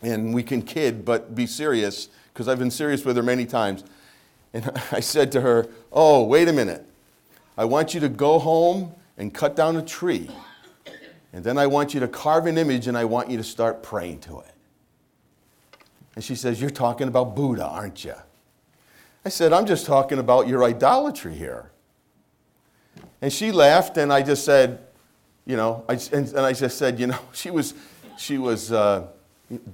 And 0.00 0.32
we 0.32 0.42
can 0.42 0.62
kid, 0.62 1.04
but 1.04 1.34
be 1.34 1.46
serious, 1.46 2.08
because 2.32 2.48
I've 2.48 2.58
been 2.58 2.70
serious 2.70 3.04
with 3.04 3.16
her 3.16 3.22
many 3.22 3.44
times. 3.44 3.84
And 4.54 4.70
I 4.92 5.00
said 5.00 5.30
to 5.32 5.42
her, 5.42 5.68
oh, 5.92 6.24
wait 6.24 6.48
a 6.48 6.52
minute. 6.54 6.86
I 7.56 7.64
want 7.64 7.94
you 7.94 8.00
to 8.00 8.08
go 8.08 8.38
home 8.38 8.94
and 9.18 9.32
cut 9.32 9.56
down 9.56 9.76
a 9.76 9.82
tree. 9.82 10.30
And 11.32 11.44
then 11.44 11.58
I 11.58 11.66
want 11.66 11.94
you 11.94 12.00
to 12.00 12.08
carve 12.08 12.46
an 12.46 12.58
image 12.58 12.88
and 12.88 12.96
I 12.96 13.04
want 13.04 13.30
you 13.30 13.36
to 13.36 13.44
start 13.44 13.82
praying 13.82 14.20
to 14.20 14.40
it. 14.40 14.54
And 16.14 16.22
she 16.22 16.34
says, 16.34 16.60
You're 16.60 16.70
talking 16.70 17.08
about 17.08 17.34
Buddha, 17.34 17.66
aren't 17.66 18.04
you? 18.04 18.14
I 19.24 19.28
said, 19.28 19.52
I'm 19.52 19.66
just 19.66 19.86
talking 19.86 20.18
about 20.18 20.48
your 20.48 20.64
idolatry 20.64 21.34
here. 21.34 21.70
And 23.20 23.32
she 23.32 23.52
laughed, 23.52 23.96
and 23.96 24.12
I 24.12 24.20
just 24.22 24.44
said, 24.44 24.80
you 25.46 25.56
know, 25.56 25.84
I, 25.88 25.94
and, 26.12 26.26
and, 26.28 26.40
I 26.40 26.52
just 26.52 26.76
said, 26.76 26.98
you 26.98 27.06
know, 27.06 27.18
she 27.32 27.50
was, 27.50 27.74
she 28.18 28.38
was 28.38 28.72
uh, 28.72 29.06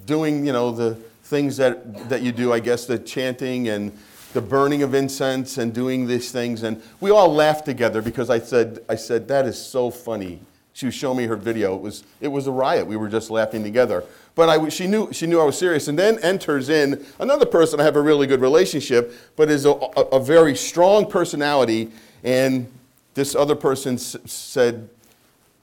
doing, 0.04 0.46
you 0.46 0.52
know, 0.52 0.70
the 0.70 0.94
things 1.24 1.56
that, 1.56 2.08
that 2.08 2.22
you 2.22 2.30
do, 2.30 2.52
I 2.52 2.60
guess, 2.60 2.86
the 2.86 2.98
chanting 2.98 3.68
and 3.68 3.96
the 4.32 4.40
burning 4.40 4.82
of 4.82 4.94
incense 4.94 5.58
and 5.58 5.72
doing 5.72 6.06
these 6.06 6.30
things. 6.30 6.62
And 6.62 6.82
we 7.00 7.10
all 7.10 7.32
laughed 7.32 7.64
together 7.64 8.02
because 8.02 8.30
I 8.30 8.38
said, 8.38 8.84
I 8.88 8.94
said, 8.94 9.28
that 9.28 9.46
is 9.46 9.60
so 9.60 9.90
funny. 9.90 10.40
She 10.72 10.86
was 10.86 10.94
showing 10.94 11.18
me 11.18 11.26
her 11.26 11.36
video. 11.36 11.74
It 11.74 11.82
was, 11.82 12.04
it 12.20 12.28
was 12.28 12.46
a 12.46 12.52
riot. 12.52 12.86
We 12.86 12.96
were 12.96 13.08
just 13.08 13.30
laughing 13.30 13.64
together. 13.64 14.04
But 14.34 14.48
I, 14.48 14.68
she, 14.68 14.86
knew, 14.86 15.12
she 15.12 15.26
knew 15.26 15.40
I 15.40 15.44
was 15.44 15.58
serious. 15.58 15.88
And 15.88 15.98
then 15.98 16.18
enters 16.20 16.68
in 16.68 17.04
another 17.18 17.46
person 17.46 17.80
I 17.80 17.82
have 17.82 17.96
a 17.96 18.00
really 18.00 18.26
good 18.26 18.40
relationship, 18.40 19.12
but 19.34 19.50
is 19.50 19.64
a, 19.64 19.70
a, 19.70 20.02
a 20.12 20.20
very 20.20 20.54
strong 20.54 21.10
personality. 21.10 21.90
And 22.22 22.70
this 23.14 23.34
other 23.34 23.56
person 23.56 23.94
s- 23.94 24.16
said, 24.26 24.88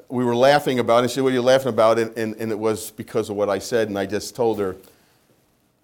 we 0.09 0.25
were 0.25 0.35
laughing 0.35 0.79
about 0.79 1.03
it. 1.03 1.09
She 1.09 1.15
said, 1.15 1.23
What 1.23 1.31
are 1.31 1.35
you 1.35 1.41
laughing 1.41 1.69
about? 1.69 1.97
And, 1.97 2.15
and, 2.17 2.35
and, 2.35 2.51
it 2.51 2.59
was 2.59 2.91
because 2.91 3.29
of 3.29 3.35
what 3.35 3.49
I 3.49 3.59
said. 3.59 3.87
And 3.87 3.97
I 3.97 4.05
just 4.05 4.35
told 4.35 4.59
her 4.59 4.75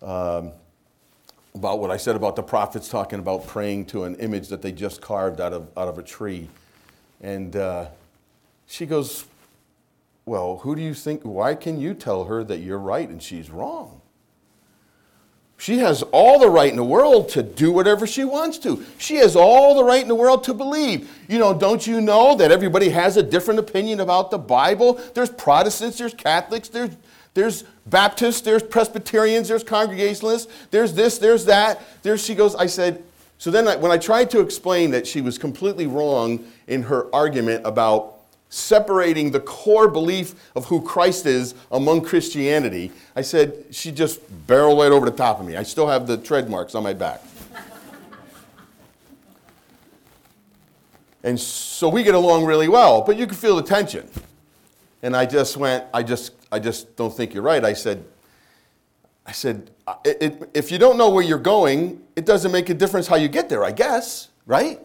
um, 0.01 0.51
about 1.53 1.79
what 1.79 1.91
I 1.91 1.97
said 1.97 2.15
about 2.15 2.35
the 2.35 2.43
prophets 2.43 2.87
talking 2.87 3.19
about 3.19 3.47
praying 3.47 3.85
to 3.87 4.05
an 4.05 4.15
image 4.15 4.47
that 4.49 4.61
they 4.61 4.71
just 4.71 5.01
carved 5.01 5.41
out 5.41 5.53
of, 5.53 5.67
out 5.75 5.87
of 5.87 5.97
a 5.97 6.03
tree. 6.03 6.49
And 7.19 7.55
uh, 7.55 7.87
she 8.67 8.85
goes, 8.85 9.25
well, 10.25 10.57
who 10.59 10.75
do 10.75 10.81
you 10.81 10.93
think? 10.93 11.23
Why 11.23 11.55
can 11.55 11.79
you 11.79 11.93
tell 11.93 12.25
her 12.25 12.43
that 12.43 12.59
you're 12.59 12.79
right 12.79 13.07
and 13.07 13.21
she's 13.21 13.49
wrong? 13.49 14.01
She 15.57 15.77
has 15.77 16.01
all 16.11 16.39
the 16.39 16.49
right 16.49 16.71
in 16.71 16.75
the 16.75 16.83
world 16.83 17.29
to 17.29 17.43
do 17.43 17.71
whatever 17.71 18.07
she 18.07 18.23
wants 18.23 18.57
to. 18.59 18.83
She 18.97 19.17
has 19.17 19.35
all 19.35 19.75
the 19.75 19.83
right 19.83 20.01
in 20.01 20.07
the 20.07 20.15
world 20.15 20.43
to 20.45 20.55
believe. 20.55 21.15
You 21.27 21.37
know, 21.37 21.53
don't 21.53 21.85
you 21.85 22.01
know 22.01 22.35
that 22.37 22.51
everybody 22.51 22.89
has 22.89 23.15
a 23.15 23.21
different 23.21 23.59
opinion 23.59 23.99
about 23.99 24.31
the 24.31 24.39
Bible? 24.39 24.99
There's 25.13 25.29
Protestants, 25.29 25.99
there's 25.99 26.15
Catholics, 26.15 26.67
there's, 26.67 26.97
there's 27.35 27.63
Baptists, 27.87 28.41
there's 28.41 28.63
Presbyterians, 28.63 29.47
there's 29.47 29.63
Congregationalists, 29.63 30.51
there's 30.69 30.93
this, 30.93 31.17
there's 31.17 31.45
that. 31.45 31.81
There 32.03 32.17
she 32.17 32.35
goes. 32.35 32.55
I 32.55 32.67
said, 32.67 33.03
so 33.37 33.49
then 33.49 33.67
I, 33.67 33.75
when 33.75 33.91
I 33.91 33.97
tried 33.97 34.29
to 34.31 34.39
explain 34.39 34.91
that 34.91 35.07
she 35.07 35.19
was 35.19 35.39
completely 35.39 35.87
wrong 35.87 36.45
in 36.67 36.83
her 36.83 37.13
argument 37.13 37.65
about 37.65 38.19
separating 38.49 39.31
the 39.31 39.39
core 39.39 39.87
belief 39.87 40.35
of 40.55 40.65
who 40.65 40.81
Christ 40.81 41.25
is 41.25 41.55
among 41.71 42.01
Christianity, 42.01 42.91
I 43.15 43.21
said, 43.21 43.65
she 43.71 43.91
just 43.91 44.19
barreled 44.45 44.77
right 44.77 44.91
over 44.91 45.09
the 45.09 45.15
top 45.15 45.39
of 45.39 45.47
me. 45.47 45.55
I 45.55 45.63
still 45.63 45.87
have 45.87 46.05
the 46.05 46.17
tread 46.17 46.49
marks 46.49 46.75
on 46.75 46.83
my 46.83 46.93
back. 46.93 47.23
and 51.23 51.39
so 51.39 51.89
we 51.89 52.03
get 52.03 52.13
along 52.13 52.45
really 52.45 52.67
well, 52.67 53.01
but 53.01 53.17
you 53.17 53.25
can 53.25 53.35
feel 53.35 53.55
the 53.55 53.63
tension. 53.63 54.07
And 55.01 55.15
I 55.15 55.25
just 55.25 55.57
went, 55.57 55.85
I 55.93 56.03
just, 56.03 56.33
I 56.51 56.59
just 56.59 56.95
don't 56.95 57.15
think 57.15 57.33
you're 57.33 57.43
right. 57.43 57.63
I 57.63 57.73
said, 57.73 58.03
I 59.25 59.31
said, 59.31 59.69
it, 60.03 60.17
it, 60.21 60.49
if 60.53 60.71
you 60.71 60.77
don't 60.77 60.97
know 60.97 61.09
where 61.09 61.23
you're 61.23 61.39
going, 61.39 62.01
it 62.15 62.25
doesn't 62.25 62.51
make 62.51 62.69
a 62.69 62.73
difference 62.73 63.07
how 63.07 63.15
you 63.15 63.27
get 63.27 63.49
there, 63.49 63.63
I 63.63 63.71
guess, 63.71 64.29
right? 64.45 64.79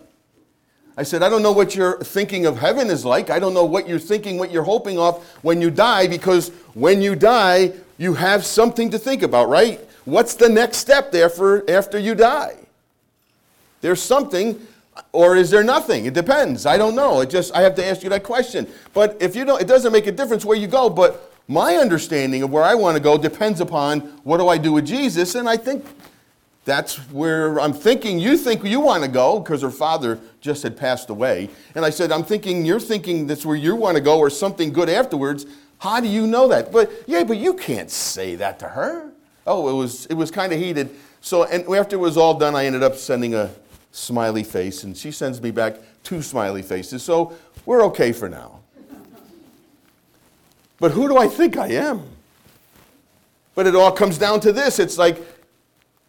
I 0.96 1.02
said, 1.02 1.22
I 1.22 1.29
don't 1.29 1.42
know 1.42 1.52
what 1.52 1.74
your 1.74 1.98
thinking 1.98 2.46
of 2.46 2.59
heaven 2.59 2.88
is 2.88 3.05
like. 3.05 3.29
I 3.29 3.38
don't 3.38 3.52
know 3.52 3.64
what 3.64 3.88
you're 3.88 3.98
thinking, 3.98 4.38
what 4.38 4.50
you're 4.50 4.62
hoping 4.62 4.98
of 4.98 5.24
when 5.42 5.61
you 5.61 5.70
die, 5.70 6.07
because 6.07 6.50
when 6.74 7.02
you 7.02 7.14
die, 7.14 7.72
you 7.98 8.14
have 8.14 8.44
something 8.46 8.90
to 8.90 8.98
think 8.98 9.22
about, 9.22 9.48
right? 9.48 9.81
What's 10.05 10.35
the 10.35 10.48
next 10.48 10.79
step 10.79 11.11
there 11.12 11.29
for 11.29 11.68
after 11.68 11.98
you 11.98 12.14
die? 12.14 12.57
There's 13.81 14.00
something, 14.00 14.64
or 15.12 15.37
is 15.37 15.50
there 15.50 15.64
nothing? 15.64 16.07
It 16.07 16.14
depends. 16.14 16.64
I 16.64 16.79
don't 16.79 16.94
know. 16.94 17.20
It 17.20 17.31
just 17.31 17.55
I 17.55 17.61
have 17.62 17.74
to 17.74 17.87
ask 17.87 18.02
you 18.02 18.11
that 18.11 18.22
question. 18.22 18.66
But 18.94 19.16
if 19.20 19.37
you 19.37 19.44
don't, 19.44 19.61
it 19.61 19.66
doesn't 19.66 19.92
make 19.92 20.07
a 20.07 20.12
difference 20.12 20.44
where 20.44 20.57
you 20.57 20.66
go. 20.66 20.88
But 20.88 21.36
my 21.48 21.76
understanding 21.76 22.42
of 22.42 22.50
where 22.50 22.64
I 22.64 22.74
want 22.74 22.96
to 22.96 23.02
go 23.02 23.16
depends 23.16 23.61
upon 23.61 24.00
what 24.24 24.38
do 24.38 24.48
I 24.48 24.59
do 24.59 24.72
with 24.72 24.87
Jesus, 24.87 25.35
and 25.35 25.48
I 25.48 25.56
think 25.56 25.85
that's 26.64 26.96
where 27.12 27.61
I'm 27.61 27.72
thinking 27.72 28.18
you 28.18 28.37
think 28.37 28.64
you 28.64 28.80
want 28.80 29.04
to 29.04 29.09
go 29.09 29.38
because 29.38 29.62
her 29.62 29.70
father 29.70 30.18
just 30.40 30.64
had 30.64 30.76
passed 30.76 31.11
away. 31.11 31.48
And 31.76 31.85
I 31.85 31.90
said, 31.90 32.11
I'm 32.11 32.24
thinking 32.24 32.66
you're 32.66 32.80
thinking 32.80 33.28
that's 33.28 33.46
where 33.46 33.56
you 33.56 33.76
want 33.76 33.96
to 33.96 34.02
go 34.02 34.18
or 34.18 34.28
something 34.28 34.72
good 34.72 34.88
afterwards. 34.88 35.46
How 35.78 36.00
do 36.00 36.09
you 36.09 36.26
know 36.26 36.48
that? 36.48 36.72
But 36.72 36.90
yeah, 37.06 37.22
but 37.22 37.37
you 37.37 37.54
can't 37.54 37.90
say 37.90 38.35
that 38.35 38.59
to 38.59 38.68
her. 38.68 39.12
Oh, 39.46 39.68
it 39.68 39.74
was 39.74 40.06
it 40.06 40.14
was 40.14 40.32
kind 40.32 40.52
of 40.52 40.59
heated. 40.59 40.90
So 41.20 41.44
and 41.44 41.64
after 41.72 41.94
it 41.94 42.00
was 42.00 42.16
all 42.16 42.35
done, 42.35 42.56
I 42.56 42.66
ended 42.66 42.82
up 42.82 42.96
sending 42.96 43.35
a 43.35 43.50
smiley 43.92 44.42
face, 44.42 44.82
and 44.82 44.96
she 44.96 45.12
sends 45.12 45.40
me 45.40 45.52
back 45.52 45.76
two 46.02 46.20
smiley 46.20 46.62
faces. 46.62 47.04
So 47.04 47.37
we're 47.64 47.85
okay 47.87 48.11
for 48.11 48.28
now. 48.28 48.61
But 50.78 50.92
who 50.92 51.08
do 51.08 51.16
I 51.16 51.28
think 51.28 51.56
I 51.56 51.68
am? 51.68 52.02
But 53.54 53.66
it 53.66 53.74
all 53.74 53.92
comes 53.92 54.18
down 54.18 54.40
to 54.40 54.52
this. 54.52 54.78
It's 54.78 54.98
like 54.98 55.18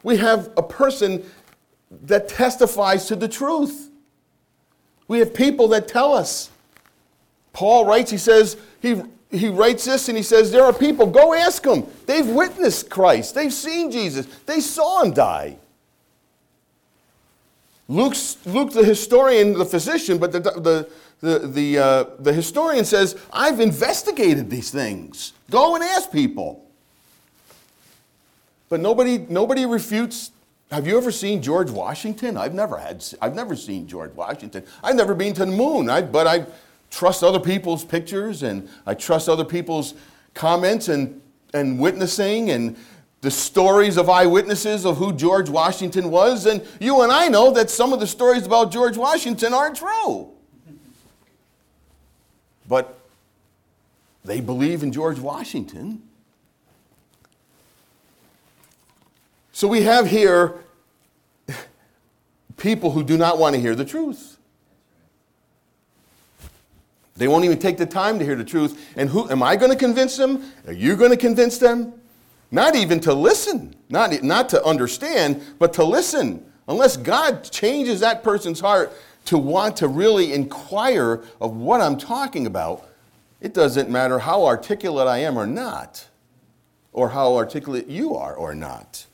we 0.03 0.17
have 0.17 0.51
a 0.57 0.63
person 0.63 1.23
that 2.03 2.27
testifies 2.27 3.05
to 3.07 3.15
the 3.15 3.27
truth. 3.27 3.89
We 5.07 5.19
have 5.19 5.33
people 5.33 5.69
that 5.69 5.87
tell 5.87 6.13
us. 6.13 6.49
Paul 7.53 7.85
writes, 7.85 8.11
he 8.11 8.17
says, 8.17 8.57
he, 8.81 9.01
he 9.31 9.47
writes 9.47 9.85
this 9.85 10.09
and 10.09 10.17
he 10.17 10.23
says, 10.23 10.51
There 10.51 10.63
are 10.63 10.73
people, 10.73 11.07
go 11.07 11.33
ask 11.33 11.63
them. 11.63 11.87
They've 12.05 12.27
witnessed 12.27 12.89
Christ, 12.89 13.35
they've 13.35 13.53
seen 13.53 13.91
Jesus, 13.91 14.27
they 14.45 14.59
saw 14.59 15.03
him 15.03 15.11
die. 15.11 15.57
Luke's, 17.89 18.37
Luke, 18.45 18.73
the 18.73 18.83
historian, 18.83 19.53
the 19.53 19.65
physician, 19.65 20.17
but 20.17 20.33
the, 20.33 20.39
the, 20.41 20.89
the, 21.21 21.39
the, 21.39 21.77
uh, 21.79 22.03
the 22.19 22.31
historian 22.31 22.85
says, 22.85 23.19
I've 23.33 23.59
investigated 23.59 24.49
these 24.49 24.69
things. 24.69 25.33
Go 25.49 25.75
and 25.75 25.83
ask 25.83 26.11
people. 26.11 26.65
But 28.69 28.81
nobody, 28.81 29.17
nobody 29.29 29.65
refutes. 29.65 30.31
Have 30.71 30.85
you 30.85 30.97
ever 30.97 31.11
seen 31.11 31.41
George 31.41 31.71
Washington? 31.71 32.37
I've 32.37 32.53
never 32.53 32.77
had. 32.77 33.03
I've 33.21 33.33
never 33.33 33.55
seen 33.55 33.87
George 33.87 34.13
Washington. 34.13 34.63
I've 34.83 34.95
never 34.95 35.15
been 35.15 35.33
to 35.35 35.45
the 35.45 35.51
moon. 35.51 35.89
I, 35.89 36.01
but 36.01 36.27
I 36.27 36.45
trust 36.91 37.23
other 37.23 37.39
people's 37.39 37.83
pictures 37.83 38.43
and 38.43 38.69
I 38.85 38.93
trust 38.93 39.29
other 39.29 39.45
people's 39.45 39.93
comments 40.33 40.89
and, 40.89 41.21
and 41.53 41.79
witnessing. 41.79 42.51
And 42.51 42.75
the 43.21 43.31
stories 43.31 43.97
of 43.97 44.09
eyewitnesses 44.09 44.85
of 44.85 44.97
who 44.97 45.13
George 45.13 45.49
Washington 45.49 46.11
was, 46.11 46.45
and 46.45 46.63
you 46.79 47.01
and 47.01 47.11
I 47.11 47.27
know 47.27 47.51
that 47.51 47.69
some 47.69 47.91
of 47.91 47.99
the 47.99 48.07
stories 48.07 48.45
about 48.45 48.71
George 48.71 48.97
Washington 48.97 49.53
aren't 49.53 49.77
true. 49.77 50.36
But 52.67 52.99
they 54.25 54.41
believe 54.41 54.83
in 54.83 54.91
George 54.91 55.19
Washington. 55.19 56.01
So 59.51 59.67
we 59.67 59.83
have 59.83 60.07
here 60.07 60.55
people 62.57 62.91
who 62.91 63.03
do 63.03 63.17
not 63.17 63.37
want 63.37 63.55
to 63.55 63.61
hear 63.61 63.75
the 63.75 63.85
truth. 63.85 64.37
They 67.15 67.27
won't 67.27 67.45
even 67.45 67.57
take 67.57 67.77
the 67.77 67.85
time 67.85 68.19
to 68.19 68.25
hear 68.25 68.35
the 68.35 68.43
truth. 68.43 68.93
And 68.95 69.09
who 69.09 69.29
am 69.29 69.41
I 69.41 69.55
going 69.55 69.71
to 69.71 69.77
convince 69.77 70.17
them? 70.17 70.51
Are 70.67 70.73
you 70.73 70.95
going 70.95 71.11
to 71.11 71.17
convince 71.17 71.57
them? 71.57 71.93
Not 72.51 72.75
even 72.75 72.99
to 73.01 73.13
listen, 73.13 73.75
not, 73.89 74.23
not 74.23 74.49
to 74.49 74.63
understand, 74.63 75.41
but 75.59 75.73
to 75.73 75.83
listen. 75.83 76.45
Unless 76.67 76.97
God 76.97 77.43
changes 77.43 78.01
that 78.01 78.23
person's 78.23 78.59
heart 78.59 78.93
to 79.27 79.37
want 79.37 79.75
to 79.77 79.87
really 79.87 80.33
inquire 80.33 81.21
of 81.41 81.55
what 81.57 81.81
I'm 81.81 81.97
talking 81.97 82.47
about, 82.47 82.89
it 83.41 83.53
doesn't 83.53 83.89
matter 83.89 84.19
how 84.19 84.45
articulate 84.45 85.07
I 85.07 85.19
am 85.19 85.37
or 85.37 85.45
not, 85.45 86.07
or 86.93 87.09
how 87.09 87.35
articulate 87.35 87.87
you 87.87 88.15
are 88.15 88.33
or 88.33 88.55
not. 88.55 89.05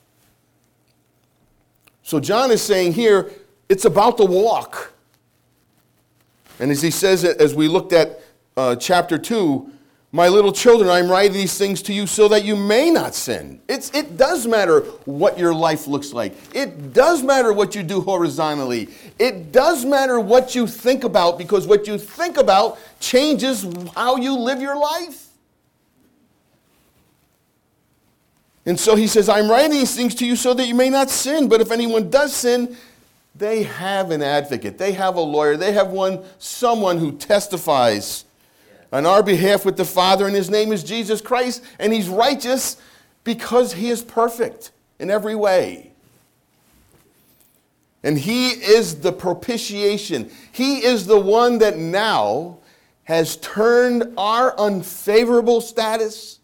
So 2.03 2.19
John 2.19 2.51
is 2.51 2.61
saying 2.61 2.93
here, 2.93 3.31
it's 3.69 3.85
about 3.85 4.17
the 4.17 4.25
walk. 4.25 4.93
And 6.59 6.69
as 6.69 6.81
he 6.81 6.91
says, 6.91 7.23
it, 7.23 7.41
as 7.41 7.55
we 7.55 7.67
looked 7.67 7.91
at 7.91 8.21
uh, 8.55 8.75
chapter 8.75 9.17
2, 9.17 9.71
my 10.15 10.27
little 10.27 10.51
children, 10.51 10.91
I'm 10.91 11.09
writing 11.09 11.33
these 11.33 11.57
things 11.57 11.81
to 11.81 11.93
you 11.93 12.05
so 12.05 12.27
that 12.27 12.45
you 12.45 12.55
may 12.55 12.91
not 12.91 13.15
sin. 13.15 13.59
It's, 13.67 13.89
it 13.95 14.15
does 14.15 14.45
matter 14.45 14.81
what 15.05 15.39
your 15.39 15.55
life 15.55 15.87
looks 15.87 16.13
like. 16.13 16.35
It 16.55 16.93
does 16.93 17.23
matter 17.23 17.51
what 17.51 17.73
you 17.73 17.81
do 17.81 17.99
horizontally. 17.99 18.89
It 19.17 19.51
does 19.51 19.83
matter 19.83 20.19
what 20.19 20.53
you 20.53 20.67
think 20.67 21.03
about 21.03 21.39
because 21.39 21.65
what 21.65 21.87
you 21.87 21.97
think 21.97 22.37
about 22.37 22.77
changes 22.99 23.65
how 23.95 24.17
you 24.17 24.37
live 24.37 24.61
your 24.61 24.77
life. 24.77 25.29
And 28.67 28.79
so 28.79 28.95
he 28.95 29.07
says, 29.07 29.27
I'm 29.27 29.49
writing 29.49 29.71
these 29.71 29.95
things 29.95 30.13
to 30.15 30.27
you 30.27 30.35
so 30.35 30.53
that 30.53 30.67
you 30.67 30.75
may 30.75 30.91
not 30.91 31.09
sin. 31.09 31.49
But 31.49 31.59
if 31.59 31.71
anyone 31.71 32.11
does 32.11 32.35
sin, 32.35 32.77
they 33.33 33.63
have 33.63 34.11
an 34.11 34.21
advocate, 34.21 34.77
they 34.77 34.91
have 34.91 35.15
a 35.15 35.21
lawyer, 35.21 35.57
they 35.57 35.71
have 35.71 35.87
one, 35.87 36.23
someone 36.37 36.99
who 36.99 37.13
testifies 37.13 38.25
on 38.93 39.07
our 39.07 39.23
behalf 39.23 39.65
with 39.65 39.75
the 39.75 39.83
Father, 39.83 40.27
and 40.27 40.35
his 40.35 40.51
name 40.51 40.71
is 40.71 40.83
Jesus 40.83 41.19
Christ, 41.19 41.63
and 41.79 41.91
he's 41.91 42.07
righteous 42.07 42.77
because 43.23 43.73
he 43.73 43.89
is 43.89 44.03
perfect 44.03 44.71
in 44.99 45.09
every 45.09 45.33
way. 45.33 45.91
And 48.03 48.19
he 48.19 48.49
is 48.49 48.99
the 48.99 49.11
propitiation. 49.11 50.29
He 50.51 50.83
is 50.85 51.07
the 51.07 51.19
one 51.19 51.57
that 51.57 51.77
now 51.77 52.59
has 53.05 53.37
turned 53.37 54.13
our 54.15 54.57
unfavorable 54.59 55.59
status 55.59 56.39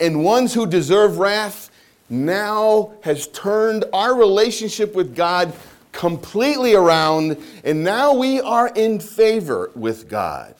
and 0.00 0.24
ones 0.24 0.52
who 0.54 0.66
deserve 0.66 1.18
wrath 1.18 1.70
now 2.10 2.94
has 3.02 3.28
turned 3.28 3.84
our 3.92 4.14
relationship 4.14 4.94
with 4.94 5.14
God 5.14 5.52
completely 5.92 6.74
around, 6.74 7.36
and 7.62 7.84
now 7.84 8.12
we 8.12 8.40
are 8.40 8.68
in 8.68 8.98
favor 8.98 9.70
with 9.76 10.08
God. 10.08 10.53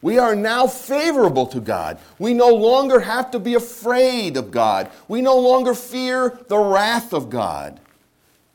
We 0.00 0.18
are 0.18 0.36
now 0.36 0.66
favorable 0.66 1.46
to 1.48 1.60
God. 1.60 1.98
We 2.18 2.32
no 2.32 2.48
longer 2.48 3.00
have 3.00 3.30
to 3.32 3.38
be 3.38 3.54
afraid 3.54 4.36
of 4.36 4.50
God. 4.50 4.90
We 5.08 5.22
no 5.22 5.38
longer 5.38 5.74
fear 5.74 6.38
the 6.48 6.58
wrath 6.58 7.12
of 7.12 7.30
God. 7.30 7.80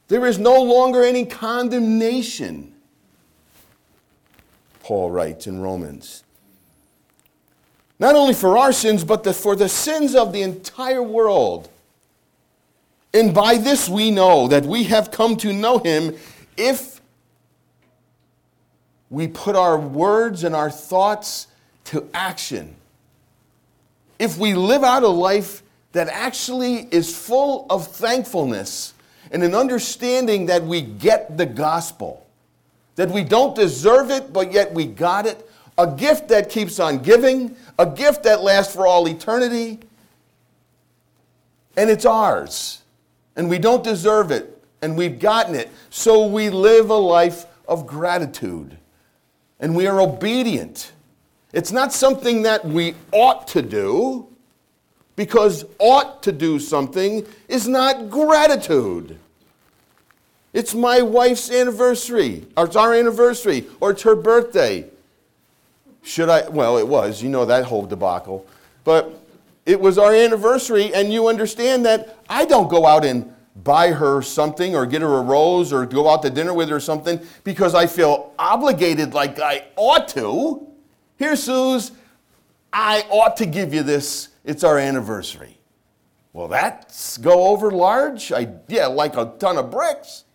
There 0.07 0.25
is 0.25 0.39
no 0.39 0.61
longer 0.61 1.03
any 1.03 1.25
condemnation, 1.25 2.73
Paul 4.81 5.11
writes 5.11 5.47
in 5.47 5.61
Romans. 5.61 6.23
Not 7.99 8.15
only 8.15 8.33
for 8.33 8.57
our 8.57 8.71
sins, 8.71 9.03
but 9.03 9.23
the, 9.23 9.33
for 9.33 9.55
the 9.55 9.69
sins 9.69 10.15
of 10.15 10.33
the 10.33 10.41
entire 10.41 11.03
world. 11.03 11.69
And 13.13 13.33
by 13.33 13.57
this 13.57 13.87
we 13.87 14.11
know 14.11 14.47
that 14.47 14.65
we 14.65 14.85
have 14.85 15.11
come 15.11 15.37
to 15.37 15.53
know 15.53 15.77
him 15.77 16.15
if 16.57 16.92
we 19.13 19.27
put 19.27 19.55
our 19.55 19.77
words 19.77 20.43
and 20.43 20.55
our 20.55 20.71
thoughts 20.71 21.45
to 21.83 22.09
action, 22.15 22.75
if 24.17 24.39
we 24.39 24.55
live 24.55 24.83
out 24.83 25.03
a 25.03 25.07
life 25.07 25.61
that 25.91 26.07
actually 26.07 26.87
is 26.89 27.15
full 27.15 27.67
of 27.69 27.87
thankfulness 27.87 28.95
and 29.29 29.43
an 29.43 29.53
understanding 29.53 30.47
that 30.47 30.63
we 30.63 30.81
get 30.81 31.37
the 31.37 31.45
gospel, 31.45 32.25
that 32.95 33.11
we 33.11 33.23
don't 33.23 33.55
deserve 33.55 34.09
it, 34.09 34.33
but 34.33 34.51
yet 34.51 34.73
we 34.73 34.87
got 34.87 35.27
it, 35.27 35.47
a 35.77 35.85
gift 35.85 36.27
that 36.29 36.49
keeps 36.49 36.79
on 36.79 36.97
giving, 36.97 37.55
a 37.77 37.85
gift 37.85 38.23
that 38.23 38.41
lasts 38.41 38.73
for 38.73 38.87
all 38.87 39.07
eternity, 39.07 39.77
and 41.77 41.87
it's 41.87 42.05
ours, 42.05 42.81
and 43.35 43.47
we 43.47 43.59
don't 43.59 43.83
deserve 43.83 44.31
it, 44.31 44.59
and 44.81 44.97
we've 44.97 45.19
gotten 45.19 45.53
it, 45.53 45.69
so 45.91 46.25
we 46.25 46.49
live 46.49 46.89
a 46.89 46.95
life 46.95 47.45
of 47.67 47.85
gratitude 47.85 48.75
and 49.63 49.73
we 49.73 49.87
are 49.87 50.01
obedient. 50.01 50.91
It's 51.53 51.71
not 51.71 51.93
something 51.93 52.41
that 52.41 52.65
we 52.65 52.95
ought 53.13 53.47
to 53.49 53.61
do, 53.61 54.27
because 55.15 55.63
ought 55.79 56.21
to 56.23 56.33
do 56.33 56.59
something 56.59 57.25
is 57.47 57.65
not 57.65 58.09
gratitude. 58.09 59.17
It's 60.51 60.75
my 60.75 61.01
wife's 61.01 61.49
anniversary, 61.49 62.45
or 62.57 62.65
it's 62.65 62.75
our 62.75 62.93
anniversary, 62.93 63.65
or 63.79 63.91
it's 63.91 64.01
her 64.01 64.17
birthday. 64.17 64.85
Should 66.01 66.27
I? 66.27 66.49
Well, 66.49 66.77
it 66.77 66.87
was, 66.87 67.23
you 67.23 67.29
know 67.29 67.45
that 67.45 67.63
whole 67.63 67.85
debacle. 67.85 68.45
But 68.83 69.17
it 69.65 69.79
was 69.79 69.97
our 69.97 70.13
anniversary, 70.13 70.93
and 70.93 71.13
you 71.13 71.29
understand 71.29 71.85
that 71.85 72.17
I 72.27 72.43
don't 72.43 72.69
go 72.69 72.85
out 72.85 73.05
and 73.05 73.32
buy 73.55 73.91
her 73.91 74.21
something 74.21 74.75
or 74.75 74.85
get 74.85 75.01
her 75.01 75.17
a 75.17 75.21
rose 75.21 75.71
or 75.71 75.85
go 75.85 76.09
out 76.09 76.21
to 76.23 76.29
dinner 76.29 76.53
with 76.53 76.69
her 76.69 76.77
or 76.77 76.79
something 76.79 77.19
because 77.43 77.75
I 77.75 77.85
feel 77.85 78.33
obligated 78.39 79.13
like 79.13 79.39
I 79.39 79.65
ought 79.75 80.07
to. 80.09 80.67
Here, 81.17 81.35
Suze, 81.35 81.91
I 82.71 83.05
ought 83.09 83.37
to 83.37 83.45
give 83.45 83.73
you 83.73 83.83
this. 83.83 84.29
It's 84.43 84.63
our 84.63 84.79
anniversary. 84.79 85.57
Well, 86.33 86.47
that's 86.47 87.19
go 87.19 87.47
over 87.49 87.69
large. 87.69 88.31
I 88.31 88.49
yeah, 88.67 88.87
like 88.87 89.15
a 89.15 89.33
ton 89.37 89.57
of 89.57 89.69
bricks. 89.69 90.25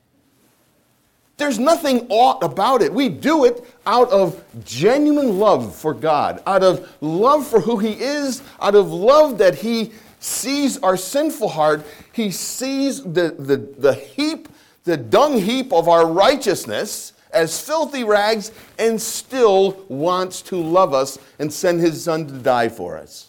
There's 1.37 1.59
nothing 1.59 2.07
ought 2.09 2.43
about 2.43 2.83
it. 2.83 2.93
We 2.93 3.09
do 3.09 3.45
it 3.45 3.65
out 3.87 4.11
of 4.11 4.45
genuine 4.65 5.39
love 5.39 5.75
for 5.75 5.95
God, 5.95 6.43
out 6.47 6.65
of 6.65 6.89
love 7.01 7.47
for 7.47 7.61
who 7.61 7.79
He 7.79 7.93
is, 7.93 8.43
out 8.61 8.75
of 8.75 8.93
love 8.93 9.39
that 9.39 9.57
He 9.57 9.93
sees 10.21 10.79
our 10.79 10.97
sinful 10.97 11.49
heart. 11.49 11.87
He 12.13 12.31
sees 12.31 13.03
the, 13.03 13.35
the, 13.39 13.57
the 13.57 13.95
heap, 13.95 14.49
the 14.85 14.97
dung 14.97 15.39
heap 15.39 15.73
of 15.73 15.89
our 15.89 16.07
righteousness 16.07 17.13
as 17.31 17.61
filthy 17.61 18.05
rags 18.05 18.53
and 18.79 19.01
still 19.01 19.85
wants 19.89 20.43
to 20.43 20.57
love 20.57 20.95
us 20.95 21.19
and 21.39 21.53
send 21.53 21.81
his 21.81 22.05
son 22.05 22.27
to 22.27 22.35
die 22.35 22.69
for 22.69 22.97
us. 22.97 23.29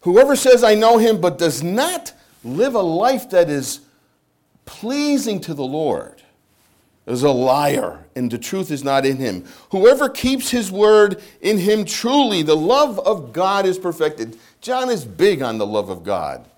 Whoever 0.00 0.36
says, 0.36 0.62
I 0.62 0.74
know 0.74 0.98
him, 0.98 1.20
but 1.20 1.38
does 1.38 1.62
not 1.62 2.12
live 2.44 2.74
a 2.74 2.82
life 2.82 3.30
that 3.30 3.48
is 3.48 3.80
pleasing 4.66 5.40
to 5.40 5.54
the 5.54 5.64
Lord 5.64 6.13
is 7.06 7.22
a 7.22 7.30
liar, 7.30 8.04
and 8.16 8.30
the 8.30 8.38
truth 8.38 8.70
is 8.70 8.82
not 8.82 9.04
in 9.04 9.18
him. 9.18 9.44
Whoever 9.70 10.08
keeps 10.08 10.50
his 10.50 10.72
word 10.72 11.22
in 11.40 11.58
him 11.58 11.84
truly, 11.84 12.42
the 12.42 12.56
love 12.56 12.98
of 13.00 13.32
God 13.32 13.66
is 13.66 13.78
perfected. 13.78 14.38
John 14.60 14.90
is 14.90 15.04
big 15.04 15.42
on 15.42 15.58
the 15.58 15.66
love 15.66 15.90
of 15.90 16.02
God. 16.02 16.48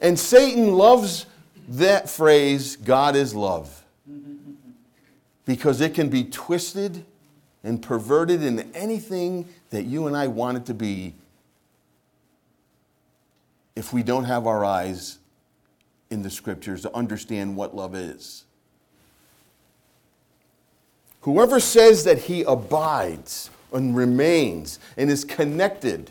And 0.00 0.18
Satan 0.18 0.72
loves 0.72 1.26
that 1.68 2.10
phrase, 2.10 2.74
God 2.74 3.14
is 3.14 3.34
love, 3.34 3.84
because 5.44 5.80
it 5.80 5.94
can 5.94 6.08
be 6.08 6.24
twisted 6.24 7.04
and 7.62 7.80
perverted 7.80 8.42
into 8.42 8.66
anything 8.74 9.48
that 9.70 9.84
you 9.84 10.08
and 10.08 10.16
I 10.16 10.26
want 10.26 10.56
it 10.56 10.66
to 10.66 10.74
be 10.74 11.14
if 13.76 13.92
we 13.92 14.02
don't 14.02 14.24
have 14.24 14.48
our 14.48 14.64
eyes 14.64 15.18
in 16.10 16.22
the 16.22 16.30
scriptures 16.30 16.82
to 16.82 16.94
understand 16.94 17.56
what 17.56 17.74
love 17.74 17.94
is. 17.94 18.44
Whoever 21.22 21.60
says 21.60 22.04
that 22.04 22.18
he 22.18 22.42
abides 22.42 23.50
and 23.72 23.96
remains 23.96 24.78
and 24.96 25.10
is 25.10 25.24
connected 25.24 26.10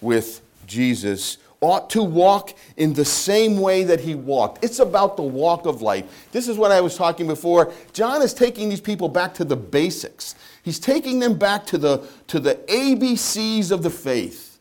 with 0.00 0.40
Jesus 0.66 1.38
ought 1.60 1.90
to 1.90 2.02
walk 2.02 2.54
in 2.76 2.92
the 2.92 3.04
same 3.04 3.60
way 3.60 3.82
that 3.82 4.00
he 4.00 4.14
walked. 4.14 4.64
It's 4.64 4.78
about 4.78 5.16
the 5.16 5.24
walk 5.24 5.66
of 5.66 5.82
life. 5.82 6.28
This 6.30 6.46
is 6.46 6.56
what 6.56 6.70
I 6.70 6.80
was 6.80 6.96
talking 6.96 7.26
before. 7.26 7.72
John 7.92 8.22
is 8.22 8.32
taking 8.32 8.68
these 8.68 8.80
people 8.80 9.08
back 9.08 9.34
to 9.34 9.44
the 9.44 9.56
basics. 9.56 10.36
He's 10.62 10.78
taking 10.78 11.18
them 11.18 11.36
back 11.36 11.66
to 11.66 11.78
the, 11.78 12.06
to 12.28 12.38
the 12.38 12.54
ABCs 12.68 13.72
of 13.72 13.82
the 13.82 13.90
faith. 13.90 14.60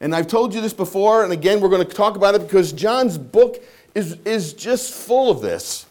And 0.00 0.16
I've 0.16 0.26
told 0.26 0.52
you 0.52 0.60
this 0.60 0.72
before, 0.72 1.22
and 1.22 1.32
again, 1.32 1.60
we're 1.60 1.68
going 1.68 1.86
to 1.86 1.94
talk 1.94 2.16
about 2.16 2.34
it 2.34 2.42
because 2.42 2.72
John's 2.72 3.16
book 3.16 3.62
is, 3.94 4.18
is 4.24 4.52
just 4.52 4.92
full 4.92 5.30
of 5.30 5.40
this. 5.40 5.86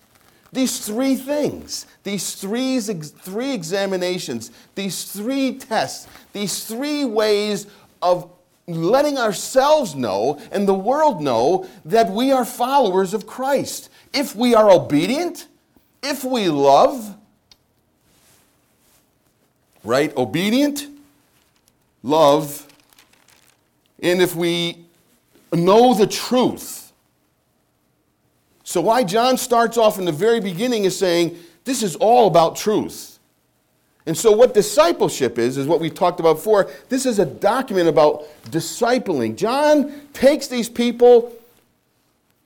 These 0.54 0.86
three 0.86 1.16
things, 1.16 1.86
these 2.04 2.36
three, 2.36 2.80
three 2.80 3.54
examinations, 3.54 4.52
these 4.76 5.06
three 5.06 5.58
tests, 5.58 6.08
these 6.34 6.66
three 6.66 7.06
ways 7.06 7.68
of 8.02 8.30
letting 8.68 9.18
ourselves 9.18 9.96
know 9.96 10.42
and 10.52 10.68
the 10.68 10.74
world 10.74 11.22
know 11.22 11.68
that 11.86 12.10
we 12.10 12.32
are 12.32 12.46
followers 12.46 13.14
of 13.14 13.26
Christ. 13.26 13.90
If 14.14 14.36
we 14.36 14.54
are 14.54 14.70
obedient, 14.70 15.48
if 16.04 16.24
we 16.24 16.50
love, 16.50 17.16
right? 19.84 20.16
Obedient, 20.18 20.88
love, 22.04 22.68
and 24.02 24.22
if 24.22 24.36
we 24.36 24.86
know 25.54 25.94
the 25.94 26.08
truth. 26.08 26.81
So, 28.72 28.80
why 28.80 29.04
John 29.04 29.36
starts 29.36 29.78
off 29.78 30.00
in 30.00 30.06
the 30.06 30.14
very 30.14 30.40
beginning 30.40 30.86
is 30.86 30.98
saying 30.98 31.38
this 31.66 31.84
is 31.84 31.98
all 31.98 32.28
about 32.28 32.56
truth. 32.56 33.20
And 34.06 34.18
so, 34.18 34.32
what 34.32 34.54
discipleship 34.54 35.38
is, 35.38 35.58
is 35.58 35.68
what 35.68 35.82
we 35.82 35.90
talked 35.90 36.22
about 36.22 36.38
before. 36.38 36.72
This 36.88 37.06
is 37.06 37.20
a 37.20 37.26
document 37.26 37.90
about 37.90 38.24
discipling. 38.46 39.36
John 39.36 40.08
takes 40.14 40.48
these 40.48 40.70
people, 40.70 41.36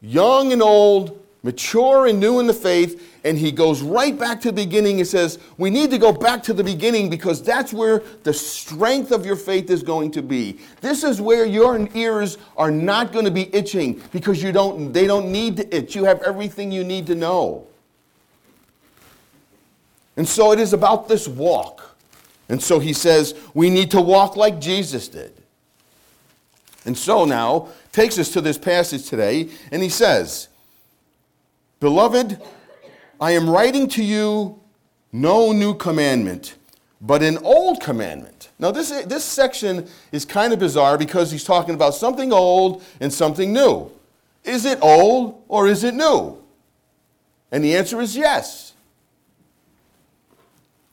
young 0.02 0.52
and 0.52 0.64
old, 0.64 1.24
mature 1.46 2.08
and 2.08 2.20
new 2.20 2.40
in 2.40 2.48
the 2.48 2.54
faith, 2.54 3.20
and 3.24 3.38
he 3.38 3.52
goes 3.52 3.84
right 3.84 4.18
back 4.18 4.42
to 4.42 4.48
the 4.48 4.66
beginning 4.66 4.98
and 5.00 5.08
says, 5.08 5.38
We 5.58 5.70
need 5.70 5.92
to 5.92 6.00
go 6.00 6.12
back 6.12 6.42
to 6.44 6.54
the 6.54 6.64
beginning 6.64 7.08
because 7.08 7.42
that's 7.44 7.72
where 7.72 8.02
the 8.24 8.34
strength 8.34 9.12
of 9.12 9.28
your 9.28 9.36
faith 9.36 9.70
is 9.70 9.84
going 9.84 10.10
to 10.12 10.24
be. 10.24 10.58
This 10.82 11.04
is 11.04 11.22
where 11.22 11.46
your 11.46 11.88
ears 11.94 12.40
are 12.58 12.72
not 12.72 13.14
going 13.14 13.26
to 13.26 13.32
be 13.32 13.54
itching 13.56 14.02
because 14.12 14.42
you 14.42 14.52
don't, 14.52 14.92
they 14.92 15.06
don't 15.06 15.32
need 15.32 15.58
to 15.58 15.76
itch. 15.76 15.96
You 15.96 16.06
have 16.06 16.22
everything 16.24 16.72
you 16.72 16.84
need 16.84 17.06
to 17.08 17.16
know. 17.16 17.68
And 20.18 20.28
so 20.28 20.52
it 20.52 20.60
is 20.60 20.74
about 20.74 21.08
this 21.08 21.28
walk. 21.28 21.96
And 22.50 22.62
so 22.62 22.80
he 22.80 22.94
says, 22.94 23.36
we 23.54 23.70
need 23.70 23.92
to 23.92 24.02
walk 24.02 24.36
like 24.36 24.60
Jesus 24.60 25.08
did. 25.08 25.32
And 26.86 26.98
so 26.98 27.26
now 27.26 27.70
takes 27.92 28.18
us 28.18 28.32
to 28.32 28.42
this 28.42 28.58
passage 28.58 29.08
today, 29.10 29.50
and 29.72 29.82
he 29.84 29.90
says, 29.90 30.50
Beloved, 31.86 32.42
I 33.22 33.34
am 33.34 33.48
writing 33.48 33.88
to 33.90 34.04
you 34.04 34.60
no 35.12 35.52
new 35.52 35.76
commandment, 35.76 36.56
but 37.00 37.22
an 37.22 37.38
old 37.44 37.80
commandment. 37.80 38.50
Now, 38.58 38.72
this, 38.72 38.90
this 39.04 39.24
section 39.24 39.88
is 40.12 40.26
kind 40.26 40.52
of 40.52 40.58
bizarre 40.58 40.98
because 40.98 41.32
he's 41.32 41.44
talking 41.44 41.76
about 41.76 41.94
something 41.94 42.34
old 42.34 42.84
and 43.00 43.14
something 43.14 43.54
new. 43.54 43.92
Is 44.44 44.66
it 44.66 44.80
old 44.82 45.44
or 45.48 45.68
is 45.68 45.84
it 45.84 45.94
new? 45.94 46.42
And 47.52 47.64
the 47.64 47.76
answer 47.76 48.02
is 48.02 48.18
yes. 48.18 48.74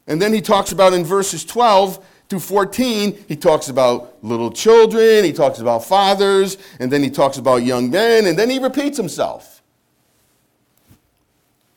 And 0.07 0.21
then 0.21 0.35
he 0.35 0.43
talks 0.43 0.73
about 0.73 0.93
in 0.93 1.07
verses 1.07 1.43
12 1.43 2.05
through 2.29 2.41
14, 2.41 3.25
he 3.29 3.37
talks 3.37 3.71
about 3.71 4.23
little 4.23 4.53
children, 4.53 5.25
he 5.25 5.33
talks 5.33 5.59
about 5.59 5.87
fathers, 5.87 6.59
and 6.81 6.93
then 6.93 7.03
he 7.03 7.09
talks 7.09 7.39
about 7.39 7.63
young 7.63 7.89
men, 7.89 8.27
and 8.27 8.39
then 8.39 8.51
he 8.51 8.59
repeats 8.59 8.99
himself. 8.99 9.52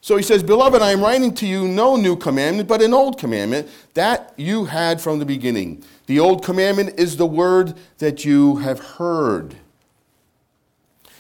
So 0.06 0.16
he 0.18 0.22
says, 0.22 0.44
Beloved, 0.44 0.84
I 0.84 0.92
am 0.92 1.02
writing 1.02 1.34
to 1.34 1.48
you 1.48 1.68
no 1.68 1.96
new 1.96 2.16
commandment, 2.16 2.70
but 2.70 2.80
an 2.80 2.94
old 2.94 3.18
commandment 3.18 3.68
that 3.96 4.36
you 4.38 4.66
had 4.66 5.02
from 5.02 5.18
the 5.18 5.26
beginning. 5.26 5.84
The 6.06 6.20
old 6.20 6.46
commandment 6.46 7.00
is 7.00 7.18
the 7.18 7.26
word 7.26 7.74
that 7.98 8.24
you 8.24 8.58
have 8.58 8.80
heard. 8.80 9.56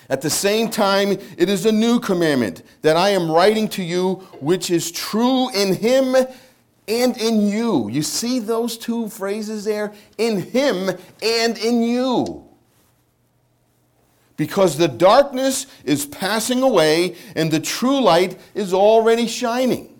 At 0.08 0.21
the 0.21 0.30
same 0.30 0.69
time, 0.69 1.13
it 1.36 1.50
is 1.50 1.65
a 1.65 1.71
new 1.71 2.00
commandment 2.00 2.62
that 2.84 2.95
I 2.95 3.10
am 3.10 3.32
writing 3.32 3.67
to 3.69 3.82
you, 3.82 4.17
which 4.39 4.69
is 4.69 4.91
true 4.91 5.50
in 5.50 5.74
him 5.74 6.15
and 6.88 7.17
in 7.17 7.48
you. 7.48 7.89
You 7.89 8.04
see 8.04 8.38
those 8.38 8.78
two 8.78 9.10
phrases 9.10 9.65
there? 9.65 9.93
In 10.19 10.39
him 10.39 10.91
and 11.24 11.58
in 11.58 11.82
you. 11.82 12.44
Because 14.38 14.78
the 14.78 14.88
darkness 14.88 15.65
is 15.84 16.06
passing 16.06 16.62
away 16.62 17.15
and 17.36 17.50
the 17.52 17.60
true 17.60 18.02
light 18.02 18.38
is 18.54 18.74
already 18.74 19.28
shining. 19.28 20.00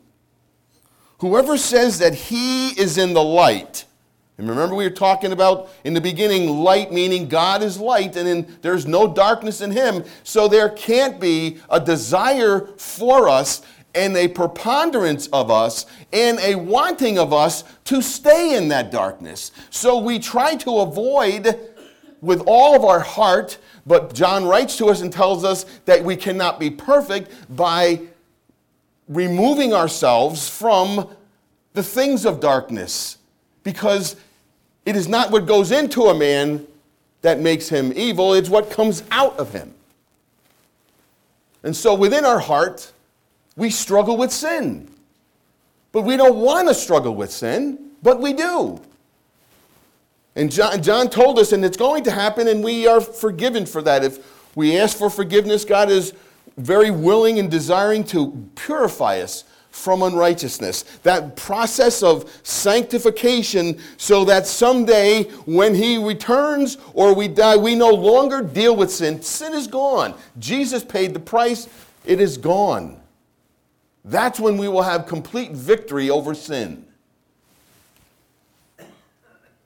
Whoever 1.20 1.58
says 1.58 2.00
that 2.00 2.14
he 2.14 2.70
is 2.80 2.98
in 2.98 3.14
the 3.14 3.24
light, 3.24 3.86
and 4.38 4.50
remember 4.50 4.76
we 4.76 4.84
were 4.84 4.90
talking 4.90 5.32
about 5.32 5.70
in 5.86 5.94
the 5.94 6.02
beginning 6.02 6.50
light 6.50 6.92
meaning 6.92 7.30
God 7.30 7.64
is 7.64 7.80
light 7.80 8.18
and 8.18 8.28
in, 8.28 8.58
there's 8.62 8.86
no 8.86 9.12
darkness 9.12 9.62
in 9.62 9.72
him, 9.72 10.04
so 10.24 10.50
there 10.50 10.70
can't 10.70 11.20
be 11.20 11.60
a 11.70 11.80
desire 11.80 12.68
for 12.78 13.30
us 13.30 13.62
and 13.96 14.18
a 14.18 14.28
preponderance 14.28 15.28
of 15.28 15.50
us 15.50 15.86
and 16.12 16.38
a 16.40 16.56
wanting 16.56 17.18
of 17.18 17.32
us 17.32 17.64
to 17.86 18.02
stay 18.02 18.58
in 18.58 18.68
that 18.68 18.92
darkness. 18.92 19.52
So 19.70 19.98
we 20.00 20.20
try 20.20 20.56
to 20.58 20.80
avoid 20.80 21.58
with 22.22 22.44
all 22.46 22.76
of 22.76 22.84
our 22.84 23.00
heart, 23.00 23.58
but 23.86 24.14
John 24.14 24.46
writes 24.46 24.78
to 24.78 24.88
us 24.88 25.02
and 25.02 25.12
tells 25.12 25.44
us 25.44 25.66
that 25.86 26.04
we 26.04 26.16
cannot 26.16 26.60
be 26.60 26.70
perfect 26.70 27.32
by 27.56 28.02
removing 29.08 29.74
ourselves 29.74 30.50
from 30.50 31.08
the 31.74 31.84
things 31.84 32.26
of 32.26 32.40
darkness 32.40 33.18
because 33.64 34.16
it 34.86 34.96
is 34.96 35.08
not 35.08 35.32
what 35.32 35.46
goes 35.46 35.72
into 35.72 36.04
a 36.04 36.18
man 36.18 36.66
that 37.22 37.40
makes 37.40 37.70
him 37.70 37.92
evil, 37.96 38.34
it's 38.34 38.50
what 38.50 38.70
comes 38.70 39.04
out 39.12 39.38
of 39.38 39.52
him. 39.52 39.74
And 41.64 41.76
so 41.76 41.96
within 41.96 42.26
our 42.26 42.40
heart, 42.40 42.92
we 43.56 43.70
struggle 43.72 44.18
with 44.18 44.32
sin. 44.32 44.92
But 45.92 46.04
we 46.04 46.18
don't 46.18 46.38
want 46.38 46.68
to 46.68 46.74
struggle 46.74 47.16
with 47.16 47.32
sin, 47.32 47.92
but 48.04 48.22
we 48.22 48.34
do. 48.34 48.80
And 50.36 50.52
John, 50.52 50.82
John 50.84 51.10
told 51.10 51.40
us, 51.40 51.54
and 51.54 51.64
it's 51.64 51.78
going 51.78 52.04
to 52.04 52.12
happen, 52.12 52.48
and 52.48 52.64
we 52.64 52.88
are 52.88 53.00
forgiven 53.00 53.66
for 53.66 53.82
that. 53.84 54.04
If 54.04 54.20
we 54.56 54.78
ask 54.78 54.98
for 54.98 55.10
forgiveness, 55.10 55.64
God 55.64 55.90
is 55.90 56.14
very 56.58 56.92
willing 56.92 57.40
and 57.40 57.50
desiring 57.50 58.04
to 58.06 58.50
purify 58.56 59.20
us 59.20 59.46
from 59.72 60.04
unrighteousness. 60.04 60.84
That 61.04 61.36
process 61.36 62.02
of 62.02 62.40
sanctification, 62.44 63.80
so 63.98 64.24
that 64.26 64.48
someday 64.48 65.24
when 65.46 65.76
He 65.76 65.98
returns 65.98 66.78
or 66.94 67.14
we 67.14 67.28
die, 67.28 67.58
we 67.58 67.76
no 67.76 67.90
longer 67.90 68.42
deal 68.42 68.76
with 68.76 68.92
sin. 68.92 69.22
Sin 69.22 69.54
is 69.54 69.68
gone. 69.68 70.14
Jesus 70.40 70.84
paid 70.84 71.14
the 71.14 71.20
price, 71.20 71.68
it 72.06 72.22
is 72.22 72.38
gone. 72.38 73.02
That's 74.06 74.40
when 74.40 74.58
we 74.58 74.68
will 74.68 74.84
have 74.84 75.08
complete 75.08 75.52
victory 75.52 76.10
over 76.10 76.34
sin. 76.34 76.86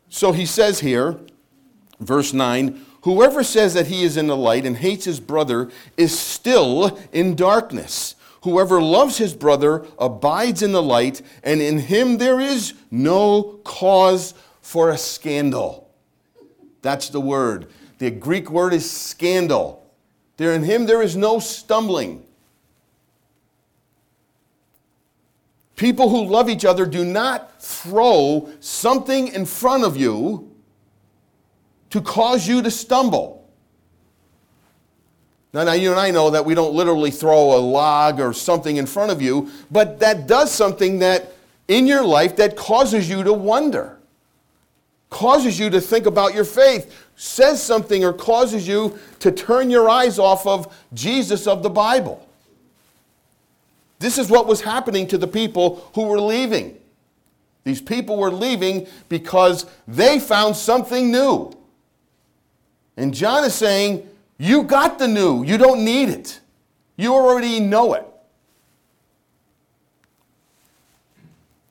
So 0.10 0.32
he 0.32 0.46
says 0.46 0.80
here, 0.80 1.20
verse 2.00 2.34
9, 2.34 2.86
whoever 3.04 3.44
says 3.44 3.74
that 3.76 3.88
he 3.88 4.04
is 4.04 4.18
in 4.18 4.28
the 4.28 4.36
light 4.36 4.66
and 4.66 4.78
hates 4.78 5.06
his 5.06 5.20
brother 5.20 5.70
is 5.96 6.18
still 6.18 7.00
in 7.12 7.36
darkness. 7.36 8.16
Whoever 8.44 8.82
loves 8.82 9.18
his 9.18 9.34
brother 9.34 9.86
abides 9.98 10.62
in 10.62 10.72
the 10.72 10.82
light, 10.82 11.22
and 11.44 11.62
in 11.62 11.80
him 11.80 12.18
there 12.18 12.40
is 12.40 12.74
no 12.90 13.60
cause 13.64 14.34
for 14.62 14.90
a 14.90 14.98
scandal. 14.98 15.90
That's 16.82 17.10
the 17.10 17.22
word. 17.22 17.68
The 17.98 18.12
Greek 18.12 18.50
word 18.50 18.74
is 18.74 18.90
scandal. 18.90 19.86
There 20.38 20.54
in 20.54 20.64
him 20.64 20.86
there 20.86 21.02
is 21.02 21.18
no 21.18 21.40
stumbling. 21.40 22.26
People 25.80 26.10
who 26.10 26.26
love 26.26 26.50
each 26.50 26.66
other 26.66 26.86
do 26.86 27.06
not 27.06 27.62
throw 27.62 28.50
something 28.60 29.30
in 29.30 29.46
front 29.46 29.86
of 29.86 29.96
you 29.96 30.54
to 31.90 32.02
cause 32.02 32.46
you 32.46 32.62
to 32.62 32.70
stumble. 32.70 33.50
Now, 35.54 35.64
now, 35.64 35.72
you 35.72 35.92
and 35.92 35.98
I 35.98 36.12
know 36.12 36.32
that 36.32 36.44
we 36.44 36.54
don't 36.54 36.74
literally 36.74 37.12
throw 37.12 37.58
a 37.58 37.60
log 37.60 38.20
or 38.20 38.34
something 38.34 38.76
in 38.76 38.86
front 38.86 39.10
of 39.10 39.22
you, 39.22 39.52
but 39.72 40.02
that 40.02 40.28
does 40.28 40.52
something 40.52 41.00
that 41.00 41.32
in 41.70 41.88
your 41.88 42.04
life 42.04 42.36
that 42.36 42.58
causes 42.58 43.10
you 43.10 43.24
to 43.24 43.32
wonder, 43.32 44.00
causes 45.10 45.58
you 45.58 45.70
to 45.70 45.80
think 45.80 46.08
about 46.08 46.34
your 46.34 46.44
faith, 46.44 47.08
says 47.16 47.64
something 47.64 48.04
or 48.04 48.12
causes 48.12 48.68
you 48.68 49.00
to 49.20 49.32
turn 49.32 49.70
your 49.70 49.88
eyes 49.88 50.20
off 50.20 50.46
of 50.46 50.76
Jesus 50.94 51.48
of 51.48 51.64
the 51.64 51.70
Bible. 51.70 52.29
This 54.00 54.18
is 54.18 54.30
what 54.30 54.48
was 54.48 54.62
happening 54.62 55.08
to 55.08 55.18
the 55.18 55.28
people 55.28 55.90
who 55.94 56.04
were 56.04 56.22
leaving. 56.22 56.78
These 57.66 57.82
people 57.82 58.18
were 58.18 58.32
leaving 58.32 58.88
because 59.10 59.66
they 59.88 60.20
found 60.20 60.56
something 60.56 61.12
new. 61.12 61.52
And 62.96 63.14
John 63.14 63.44
is 63.44 63.54
saying, 63.54 64.08
You 64.38 64.64
got 64.64 65.00
the 65.00 65.08
new, 65.08 65.44
you 65.44 65.58
don't 65.58 65.84
need 65.84 66.10
it. 66.10 66.40
You 66.96 67.14
already 67.14 67.60
know 67.60 67.94
it. 67.94 68.06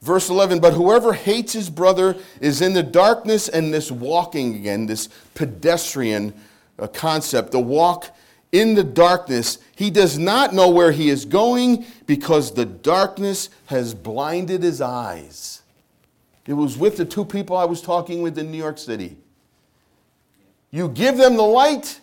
Verse 0.00 0.30
11, 0.30 0.60
but 0.60 0.74
whoever 0.74 1.12
hates 1.12 1.52
his 1.52 1.68
brother 1.68 2.16
is 2.40 2.62
in 2.62 2.72
the 2.72 2.82
darkness, 2.82 3.48
and 3.48 3.74
this 3.74 3.90
walking 3.90 4.54
again, 4.54 4.86
this 4.86 5.08
pedestrian 5.34 6.32
uh, 6.78 6.86
concept, 6.86 7.50
the 7.50 7.58
walk 7.58 8.14
in 8.52 8.74
the 8.74 8.84
darkness, 8.84 9.58
he 9.76 9.90
does 9.90 10.18
not 10.18 10.54
know 10.54 10.70
where 10.70 10.92
he 10.92 11.10
is 11.10 11.24
going 11.24 11.84
because 12.06 12.52
the 12.52 12.64
darkness 12.64 13.50
has 13.66 13.94
blinded 13.94 14.62
his 14.62 14.80
eyes. 14.80 15.62
It 16.46 16.54
was 16.54 16.78
with 16.78 16.96
the 16.96 17.04
two 17.04 17.24
people 17.24 17.56
I 17.56 17.66
was 17.66 17.82
talking 17.82 18.22
with 18.22 18.38
in 18.38 18.50
New 18.50 18.58
York 18.58 18.78
City. 18.78 19.16
You 20.70 20.88
give 20.88 21.16
them 21.16 21.36
the 21.36 21.42
light, 21.42 22.00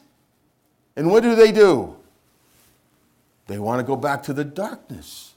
and 0.95 1.09
what 1.09 1.23
do 1.23 1.35
they 1.35 1.51
do? 1.51 1.95
They 3.47 3.59
want 3.59 3.79
to 3.79 3.83
go 3.83 3.95
back 3.95 4.23
to 4.23 4.33
the 4.33 4.43
darkness. 4.43 5.33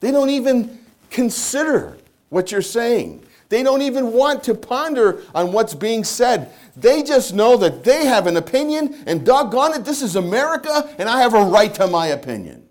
They 0.00 0.10
don't 0.10 0.30
even 0.30 0.78
consider 1.10 1.96
what 2.28 2.52
you're 2.52 2.62
saying. 2.62 3.25
They 3.48 3.62
don't 3.62 3.82
even 3.82 4.12
want 4.12 4.42
to 4.44 4.54
ponder 4.54 5.22
on 5.34 5.52
what's 5.52 5.74
being 5.74 6.02
said. 6.02 6.50
They 6.76 7.02
just 7.02 7.32
know 7.32 7.56
that 7.58 7.84
they 7.84 8.04
have 8.04 8.26
an 8.26 8.36
opinion, 8.36 9.04
and 9.06 9.24
doggone 9.24 9.74
it, 9.74 9.84
this 9.84 10.02
is 10.02 10.16
America, 10.16 10.94
and 10.98 11.08
I 11.08 11.20
have 11.20 11.34
a 11.34 11.44
right 11.44 11.72
to 11.74 11.86
my 11.86 12.08
opinion. 12.08 12.66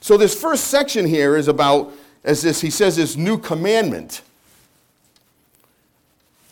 So, 0.00 0.16
this 0.16 0.40
first 0.40 0.64
section 0.64 1.06
here 1.06 1.36
is 1.36 1.48
about, 1.48 1.92
as 2.24 2.42
this, 2.42 2.60
he 2.60 2.70
says, 2.70 2.96
this 2.96 3.16
new 3.16 3.38
commandment. 3.38 4.22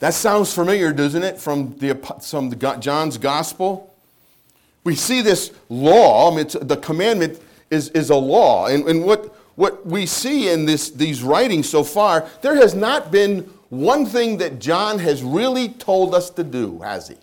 That 0.01 0.14
sounds 0.14 0.55
familiar, 0.55 0.92
doesn't 0.92 1.23
it, 1.23 1.38
from, 1.38 1.77
the, 1.79 1.94
from 2.23 2.53
John's 2.81 3.18
gospel? 3.18 3.94
We 4.83 4.94
see 4.94 5.20
this 5.20 5.53
law, 5.68 6.33
I 6.33 6.37
mean, 6.37 6.46
the 6.62 6.77
commandment 6.77 7.40
is, 7.70 7.90
is 7.90 8.11
a 8.11 8.16
law. 8.16 8.66
And, 8.66 8.88
and 8.88 9.05
what, 9.05 9.35
what 9.57 9.87
we 9.87 10.07
see 10.07 10.49
in 10.49 10.65
this, 10.65 10.91
these 10.91 11.23
writings 11.23 11.69
so 11.69 11.85
far, 11.85 12.29
there 12.43 12.57
has 12.57 12.75
not 12.75 13.11
been 13.11 13.51
one 13.69 14.07
thing 14.07 14.39
that 14.39 14.59
John 14.59 14.99
has 14.99 15.23
really 15.23 15.69
told 15.69 16.15
us 16.15 16.31
to 16.31 16.45
do, 16.45 16.81
has 16.81 17.09
he? 17.09 17.17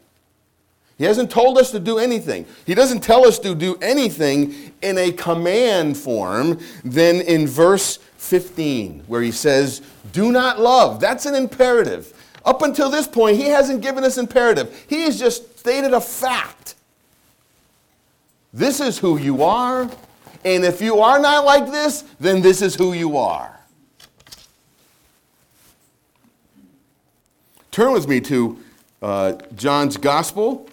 He 0.97 1.03
hasn't 1.03 1.29
told 1.29 1.57
us 1.57 1.71
to 1.71 1.79
do 1.79 1.99
anything. 1.99 2.45
He 2.65 2.73
doesn't 2.73 3.01
tell 3.01 3.27
us 3.27 3.37
to 3.39 3.53
do 3.53 3.77
anything 3.81 4.73
in 4.81 4.97
a 4.97 5.11
command 5.11 5.95
form 5.95 6.59
than 6.83 7.21
in 7.21 7.47
verse 7.47 7.97
15, 8.17 9.03
where 9.05 9.21
he 9.21 9.31
says, 9.31 9.81
Do 10.11 10.31
not 10.31 10.59
love. 10.59 10.99
That's 10.99 11.27
an 11.27 11.35
imperative. 11.35 12.13
Up 12.43 12.63
until 12.63 12.89
this 12.89 13.07
point, 13.07 13.37
he 13.37 13.43
hasn't 13.43 13.81
given 13.81 14.03
us 14.03 14.17
imperative. 14.17 14.85
He 14.87 15.01
has 15.01 15.19
just 15.19 15.59
stated 15.59 15.93
a 15.93 16.01
fact. 16.01 16.75
This 18.53 18.79
is 18.79 18.97
who 18.97 19.19
you 19.19 19.43
are. 19.43 19.89
And 20.43 20.63
if 20.63 20.81
you 20.81 20.99
are 20.99 21.19
not 21.19 21.45
like 21.45 21.71
this, 21.71 22.03
then 22.19 22.41
this 22.41 22.61
is 22.61 22.75
who 22.75 22.93
you 22.93 23.17
are. 23.17 23.59
Turn 27.71 27.93
with 27.93 28.07
me 28.07 28.19
to 28.21 28.59
uh, 29.01 29.33
John's 29.55 29.97
Gospel. 29.97 30.67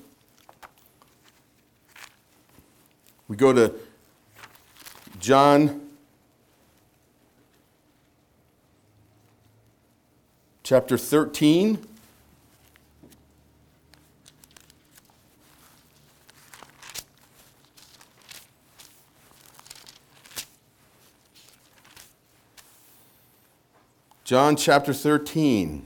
We 3.29 3.37
go 3.37 3.53
to 3.53 3.74
John 5.18 5.88
chapter 10.62 10.96
13. 10.96 11.93
John 24.24 24.56
chapter 24.56 24.94
13. 24.94 25.84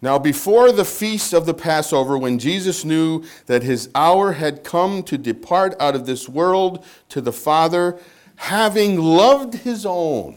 Now, 0.00 0.18
before 0.18 0.72
the 0.72 0.84
feast 0.86 1.34
of 1.34 1.44
the 1.44 1.52
Passover, 1.52 2.16
when 2.16 2.38
Jesus 2.38 2.82
knew 2.82 3.22
that 3.46 3.62
his 3.62 3.90
hour 3.94 4.32
had 4.32 4.64
come 4.64 5.02
to 5.04 5.18
depart 5.18 5.76
out 5.78 5.94
of 5.94 6.06
this 6.06 6.26
world 6.26 6.84
to 7.10 7.20
the 7.20 7.32
Father, 7.32 7.98
having 8.36 8.98
loved 8.98 9.56
his 9.56 9.84
own 9.84 10.36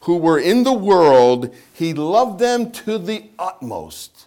who 0.00 0.18
were 0.18 0.38
in 0.38 0.62
the 0.62 0.72
world, 0.72 1.52
he 1.72 1.94
loved 1.94 2.38
them 2.38 2.70
to 2.70 2.98
the 2.98 3.24
utmost. 3.38 4.26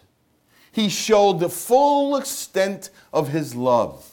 He 0.72 0.88
showed 0.88 1.38
the 1.38 1.48
full 1.48 2.16
extent 2.16 2.90
of 3.12 3.28
his 3.28 3.54
love 3.54 4.10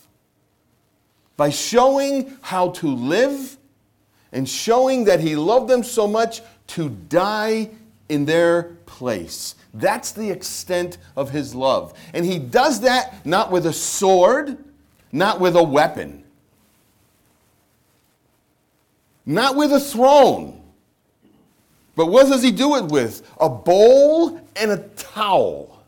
by 1.36 1.50
showing 1.50 2.38
how 2.42 2.70
to 2.70 2.88
live 2.88 3.58
and 4.32 4.48
showing 4.48 5.06
that 5.06 5.20
he 5.20 5.36
loved 5.36 5.68
them 5.68 5.84
so 5.84 6.08
much 6.08 6.42
to 6.68 6.90
die 6.90 7.70
in 8.10 8.26
their 8.26 8.78
place. 8.86 9.56
That's 9.74 10.12
the 10.12 10.30
extent 10.30 10.98
of 11.16 11.30
his 11.30 11.54
love. 11.54 11.94
And 12.14 12.26
he 12.26 12.40
does 12.40 12.82
that 12.82 13.26
not 13.26 13.52
with 13.52 13.66
a 13.66 13.74
sword, 13.74 14.58
not 15.12 15.40
with 15.40 15.56
a 15.56 15.64
weapon, 15.64 16.24
not 19.26 19.56
with 19.56 19.72
a 19.72 19.80
throne. 19.80 20.62
But 21.96 22.08
what 22.08 22.28
does 22.28 22.42
he 22.42 22.52
do 22.52 22.76
it 22.78 22.86
with? 22.86 23.30
A 23.40 23.50
bowl 23.50 24.42
and 24.56 24.72
a 24.72 24.78
towel. 24.96 25.79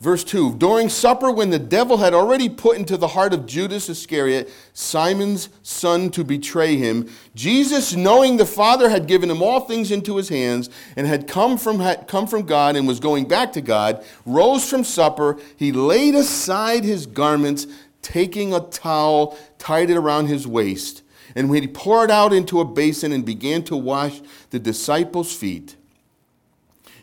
Verse 0.00 0.22
2 0.22 0.54
During 0.56 0.88
supper, 0.88 1.30
when 1.30 1.50
the 1.50 1.58
devil 1.58 1.96
had 1.96 2.14
already 2.14 2.48
put 2.48 2.78
into 2.78 2.96
the 2.96 3.08
heart 3.08 3.34
of 3.34 3.46
Judas 3.46 3.88
Iscariot, 3.88 4.50
Simon's 4.72 5.48
son, 5.62 6.10
to 6.10 6.22
betray 6.22 6.76
him, 6.76 7.08
Jesus, 7.34 7.96
knowing 7.96 8.36
the 8.36 8.46
Father 8.46 8.88
had 8.88 9.08
given 9.08 9.30
him 9.30 9.42
all 9.42 9.60
things 9.60 9.90
into 9.90 10.16
his 10.16 10.28
hands 10.28 10.70
and 10.96 11.06
had 11.06 11.26
come 11.26 11.58
from, 11.58 11.80
had 11.80 12.06
come 12.06 12.26
from 12.26 12.46
God 12.46 12.76
and 12.76 12.86
was 12.86 13.00
going 13.00 13.26
back 13.26 13.52
to 13.54 13.60
God, 13.60 14.04
rose 14.24 14.68
from 14.68 14.84
supper. 14.84 15.36
He 15.56 15.72
laid 15.72 16.14
aside 16.14 16.84
his 16.84 17.06
garments, 17.06 17.66
taking 18.00 18.54
a 18.54 18.60
towel, 18.60 19.36
tied 19.58 19.90
it 19.90 19.96
around 19.96 20.26
his 20.26 20.46
waist. 20.46 21.02
And 21.34 21.50
when 21.50 21.62
he 21.62 21.68
poured 21.68 22.10
out 22.10 22.32
into 22.32 22.60
a 22.60 22.64
basin 22.64 23.12
and 23.12 23.24
began 23.24 23.62
to 23.64 23.76
wash 23.76 24.20
the 24.50 24.58
disciples' 24.58 25.34
feet, 25.34 25.76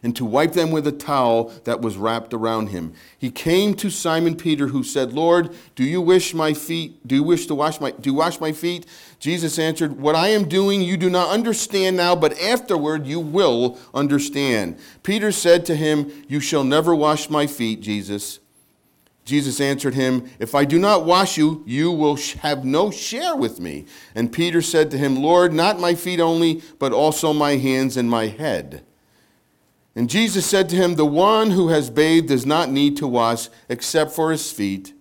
and 0.05 0.15
to 0.15 0.23
wipe 0.23 0.51
them 0.51 0.69
with 0.69 0.85
a 0.85 0.91
towel 0.91 1.45
that 1.63 1.81
was 1.81 1.97
wrapped 1.97 2.31
around 2.31 2.67
him. 2.67 2.93
He 3.17 3.31
came 3.31 3.73
to 3.73 3.89
Simon 3.89 4.35
Peter, 4.35 4.67
who 4.67 4.83
said, 4.83 5.13
Lord, 5.13 5.49
do 5.73 5.83
you 5.83 5.99
wish 5.99 6.31
my 6.31 6.53
feet? 6.53 7.07
Do 7.07 7.15
you 7.15 7.23
wish 7.23 7.47
to 7.47 7.55
wash 7.55 7.81
my 7.81 7.89
do 7.89 8.13
wash 8.13 8.39
my 8.39 8.51
feet? 8.51 8.85
Jesus 9.19 9.57
answered, 9.57 9.99
What 9.99 10.13
I 10.13 10.27
am 10.27 10.47
doing 10.47 10.83
you 10.83 10.95
do 10.95 11.09
not 11.09 11.29
understand 11.29 11.97
now, 11.97 12.15
but 12.15 12.39
afterward 12.39 13.07
you 13.07 13.19
will 13.19 13.79
understand. 13.95 14.77
Peter 15.01 15.31
said 15.31 15.65
to 15.65 15.75
him, 15.75 16.11
You 16.27 16.39
shall 16.39 16.63
never 16.63 16.93
wash 16.93 17.27
my 17.27 17.47
feet, 17.47 17.81
Jesus. 17.81 18.37
Jesus 19.25 19.59
answered 19.59 19.95
him, 19.95 20.29
If 20.37 20.53
I 20.53 20.65
do 20.65 20.77
not 20.77 21.03
wash 21.03 21.35
you, 21.35 21.63
you 21.65 21.91
will 21.91 22.19
have 22.43 22.63
no 22.63 22.91
share 22.91 23.35
with 23.35 23.59
me. 23.59 23.87
And 24.13 24.31
Peter 24.31 24.61
said 24.61 24.91
to 24.91 24.99
him, 24.99 25.15
Lord, 25.15 25.51
not 25.51 25.79
my 25.79 25.95
feet 25.95 26.19
only, 26.19 26.61
but 26.77 26.93
also 26.93 27.33
my 27.33 27.55
hands 27.55 27.97
and 27.97 28.07
my 28.07 28.27
head. 28.27 28.83
And 29.95 30.09
Jesus 30.09 30.45
said 30.45 30.67
to 30.69 30.75
him, 30.75 30.95
The 30.95 31.05
one 31.05 31.51
who 31.51 31.69
has 31.69 31.89
bathed 31.89 32.27
does 32.27 32.45
not 32.45 32.69
need 32.69 32.97
to 32.97 33.07
wash 33.07 33.47
except 33.69 34.11
for 34.11 34.31
his 34.31 34.51
feet, 34.51 34.93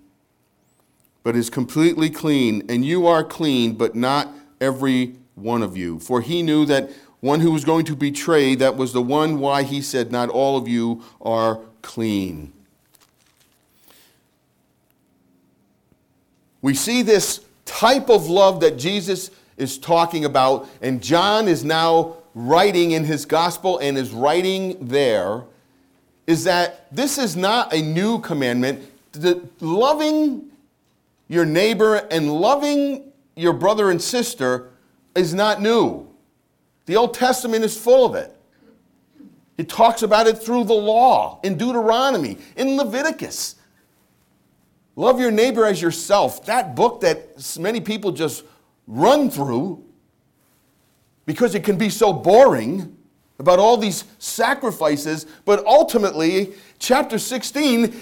but 1.24 1.34
is 1.34 1.50
completely 1.50 2.10
clean. 2.10 2.64
And 2.68 2.84
you 2.84 3.06
are 3.06 3.24
clean, 3.24 3.74
but 3.74 3.96
not 3.96 4.28
every 4.60 5.16
one 5.34 5.62
of 5.62 5.76
you. 5.76 5.98
For 5.98 6.20
he 6.20 6.42
knew 6.42 6.64
that 6.66 6.90
one 7.20 7.40
who 7.40 7.50
was 7.50 7.64
going 7.64 7.86
to 7.86 7.96
betray, 7.96 8.54
that 8.54 8.76
was 8.76 8.92
the 8.92 9.02
one 9.02 9.40
why 9.40 9.64
he 9.64 9.82
said, 9.82 10.12
Not 10.12 10.28
all 10.28 10.56
of 10.56 10.68
you 10.68 11.02
are 11.20 11.58
clean. 11.82 12.52
We 16.62 16.74
see 16.74 17.02
this 17.02 17.44
type 17.64 18.08
of 18.08 18.28
love 18.28 18.60
that 18.60 18.78
Jesus 18.78 19.30
is 19.56 19.76
talking 19.76 20.24
about, 20.24 20.68
and 20.80 21.02
John 21.02 21.48
is 21.48 21.64
now 21.64 22.16
writing 22.34 22.90
in 22.92 23.04
his 23.04 23.26
gospel 23.26 23.78
and 23.78 23.96
is 23.96 24.10
writing 24.10 24.76
there 24.88 25.44
is 26.26 26.44
that 26.44 26.86
this 26.94 27.18
is 27.18 27.36
not 27.36 27.72
a 27.72 27.80
new 27.80 28.18
commandment. 28.20 28.90
The 29.12 29.46
loving 29.60 30.50
your 31.28 31.44
neighbor 31.44 31.96
and 32.10 32.32
loving 32.32 33.12
your 33.36 33.52
brother 33.52 33.90
and 33.90 34.00
sister 34.00 34.70
is 35.14 35.34
not 35.34 35.60
new. 35.60 36.08
The 36.86 36.96
Old 36.96 37.14
Testament 37.14 37.64
is 37.64 37.76
full 37.76 38.04
of 38.04 38.14
it. 38.14 38.34
It 39.56 39.68
talks 39.68 40.02
about 40.02 40.26
it 40.26 40.38
through 40.38 40.64
the 40.64 40.74
law 40.74 41.38
in 41.44 41.56
Deuteronomy, 41.56 42.38
in 42.56 42.76
Leviticus. 42.76 43.56
Love 44.96 45.20
your 45.20 45.30
neighbor 45.30 45.64
as 45.64 45.80
yourself. 45.80 46.44
That 46.46 46.74
book 46.74 47.00
that 47.02 47.56
many 47.58 47.80
people 47.80 48.12
just 48.12 48.44
run 48.86 49.30
through 49.30 49.83
because 51.26 51.54
it 51.54 51.64
can 51.64 51.76
be 51.76 51.88
so 51.88 52.12
boring 52.12 52.96
about 53.38 53.58
all 53.58 53.76
these 53.76 54.04
sacrifices, 54.18 55.26
but 55.44 55.64
ultimately, 55.66 56.54
chapter 56.78 57.18
16 57.18 57.94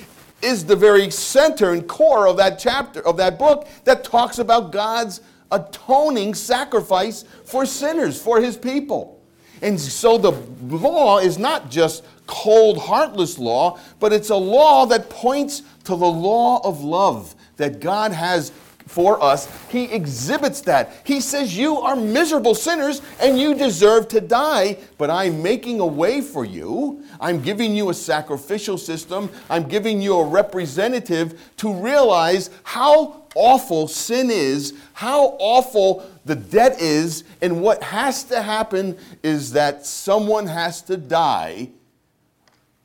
is 0.43 0.65
the 0.65 0.77
very 0.77 1.11
center 1.11 1.73
and 1.73 1.89
core 1.89 2.27
of 2.27 2.37
that 2.37 2.59
chapter, 2.59 3.07
of 3.07 3.17
that 3.17 3.39
book, 3.39 3.69
that 3.85 4.05
talks 4.05 4.39
about 4.39 4.73
God's 4.73 5.21
atoning 5.51 6.35
sacrifice 6.35 7.25
for 7.45 7.65
sinners, 7.65 8.21
for 8.21 8.41
his 8.41 8.57
people. 8.57 9.21
And 9.63 9.81
so 9.81 10.19
the 10.19 10.33
law 10.77 11.19
is 11.19 11.39
not 11.39 11.71
just 11.71 12.05
cold, 12.27 12.79
heartless 12.79 13.39
law, 13.39 13.79
but 14.01 14.13
it's 14.13 14.31
a 14.31 14.37
law 14.37 14.87
that 14.87 15.09
points 15.09 15.63
to 15.85 15.95
the 15.95 16.07
law 16.07 16.61
of 16.67 16.83
love 16.83 17.35
that 17.57 17.81
God 17.81 18.13
has 18.13 18.51
for 18.87 19.23
us. 19.23 19.49
He 19.69 19.85
exhibits 19.85 20.61
that. 20.63 20.93
He 21.05 21.21
says, 21.21 21.57
You 21.57 21.79
are 21.79 21.97
miserable 21.97 22.55
sinners 22.55 23.03
and 23.21 23.39
you 23.39 23.55
deserve 23.55 24.09
to 24.09 24.21
die, 24.21 24.79
but 24.99 25.11
I'm 25.11 25.43
making 25.43 25.81
a 25.81 25.87
way 25.87 26.21
for 26.21 26.45
you. 26.45 27.05
I'm 27.21 27.41
giving 27.41 27.75
you 27.75 27.91
a 27.91 27.95
sacrificial 27.95 28.79
system. 28.79 29.31
I'm 29.49 29.69
giving 29.69 30.03
you 30.03 30.19
a 30.19 30.27
representative 30.27 31.41
to 31.59 31.73
realize 31.73 32.51
how 32.65 33.23
awful 33.35 33.89
sin 33.89 34.31
is, 34.31 34.75
how 34.93 35.37
awful 35.39 36.09
the 36.25 36.37
debt 36.37 36.81
is, 36.81 37.25
and 37.41 37.63
what 37.63 37.83
has 37.83 38.25
to 38.25 38.43
happen 38.43 38.97
is 39.23 39.53
that 39.53 39.87
someone 39.87 40.47
has 40.47 40.83
to 40.83 40.97
die 40.97 41.71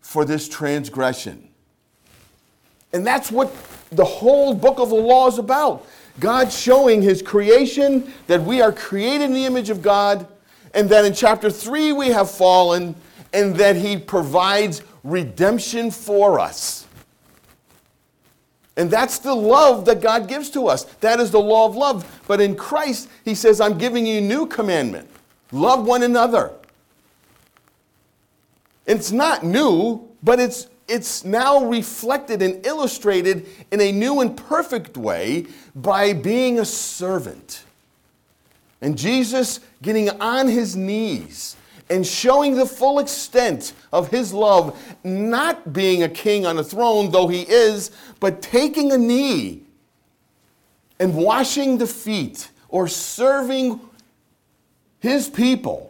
for 0.01 0.23
this 0.25 0.47
transgression. 0.47 1.49
And 2.93 3.05
that's 3.05 3.31
what 3.31 3.53
the 3.91 4.05
whole 4.05 4.53
book 4.53 4.79
of 4.79 4.89
the 4.89 4.95
law 4.95 5.27
is 5.27 5.37
about. 5.37 5.85
God 6.19 6.51
showing 6.51 7.01
his 7.01 7.21
creation, 7.21 8.11
that 8.27 8.41
we 8.41 8.61
are 8.61 8.71
created 8.71 9.25
in 9.25 9.33
the 9.33 9.45
image 9.45 9.69
of 9.69 9.81
God, 9.81 10.27
and 10.73 10.89
that 10.89 11.05
in 11.05 11.13
chapter 11.13 11.49
3 11.49 11.93
we 11.93 12.07
have 12.07 12.29
fallen, 12.29 12.95
and 13.33 13.55
that 13.55 13.75
he 13.75 13.97
provides 13.97 14.81
redemption 15.03 15.91
for 15.91 16.39
us. 16.39 16.87
And 18.77 18.91
that's 18.91 19.17
the 19.19 19.33
love 19.33 19.85
that 19.85 20.01
God 20.01 20.27
gives 20.27 20.51
to 20.51 20.67
us. 20.67 20.83
That 21.01 21.19
is 21.19 21.31
the 21.31 21.39
law 21.39 21.65
of 21.65 21.75
love. 21.75 22.21
But 22.27 22.39
in 22.39 22.55
Christ, 22.55 23.09
he 23.25 23.33
says, 23.33 23.59
I'm 23.59 23.77
giving 23.77 24.05
you 24.05 24.19
a 24.19 24.21
new 24.21 24.45
commandment 24.45 25.09
love 25.51 25.85
one 25.85 26.03
another. 26.03 26.51
It's 28.85 29.11
not 29.11 29.43
new, 29.43 30.07
but 30.21 30.39
it's 30.39 30.67
it's 30.87 31.23
now 31.23 31.65
reflected 31.65 32.41
and 32.41 32.65
illustrated 32.65 33.45
in 33.71 33.81
a 33.81 33.91
new 33.91 34.21
and 34.21 34.35
perfect 34.35 34.97
way 34.97 35.47
by 35.75 36.13
being 36.13 36.59
a 36.59 36.65
servant. 36.65 37.63
And 38.81 38.97
Jesus 38.97 39.59
getting 39.81 40.09
on 40.21 40.47
his 40.47 40.75
knees 40.75 41.55
and 41.89 42.05
showing 42.05 42.55
the 42.55 42.65
full 42.65 42.99
extent 42.99 43.73
of 43.91 44.09
his 44.09 44.33
love, 44.33 44.77
not 45.03 45.73
being 45.73 46.03
a 46.03 46.09
king 46.09 46.45
on 46.45 46.57
a 46.57 46.63
throne, 46.63 47.11
though 47.11 47.27
he 47.27 47.41
is, 47.41 47.91
but 48.19 48.41
taking 48.41 48.91
a 48.91 48.97
knee 48.97 49.63
and 50.99 51.15
washing 51.15 51.77
the 51.77 51.87
feet 51.87 52.49
or 52.69 52.87
serving 52.87 53.79
his 54.99 55.29
people 55.29 55.86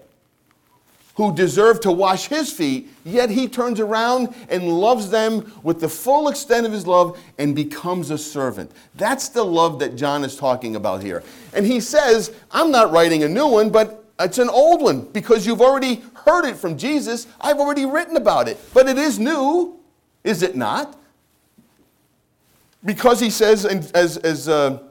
who 1.17 1.33
deserve 1.33 1.79
to 1.79 1.91
wash 1.91 2.27
his 2.27 2.53
feet, 2.53 2.87
yet 3.03 3.31
he 3.31 3.47
turns 3.47 3.79
around 3.79 4.33
and 4.49 4.69
loves 4.69 5.09
them 5.09 5.51
with 5.63 5.81
the 5.81 5.89
full 5.89 6.29
extent 6.29 6.63
of 6.63 6.71
his 6.71 6.85
love 6.85 7.19
and 7.39 7.55
becomes 7.55 8.11
a 8.11 8.17
servant. 8.19 8.71
That's 8.93 9.29
the 9.29 9.43
love 9.43 9.79
that 9.79 9.95
John 9.95 10.23
is 10.23 10.35
talking 10.35 10.75
about 10.75 11.01
here. 11.01 11.23
And 11.55 11.65
he 11.65 11.79
says, 11.79 12.31
I'm 12.51 12.69
not 12.69 12.91
writing 12.91 13.23
a 13.23 13.27
new 13.27 13.47
one, 13.47 13.71
but 13.71 14.05
it's 14.19 14.37
an 14.37 14.47
old 14.47 14.83
one 14.83 15.01
because 15.11 15.47
you've 15.47 15.59
already 15.59 16.03
heard 16.13 16.45
it 16.45 16.55
from 16.55 16.77
Jesus. 16.77 17.25
I've 17.41 17.57
already 17.57 17.87
written 17.87 18.15
about 18.15 18.47
it. 18.47 18.59
But 18.71 18.87
it 18.87 18.99
is 18.99 19.17
new, 19.17 19.79
is 20.23 20.43
it 20.43 20.55
not? 20.55 20.99
Because 22.85 23.19
he 23.19 23.31
says, 23.31 23.65
and 23.65 23.91
as, 23.95 24.17
as 24.17 24.47
uh, 24.47 24.83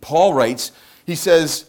Paul 0.00 0.32
writes, 0.32 0.72
he 1.04 1.14
says, 1.14 1.68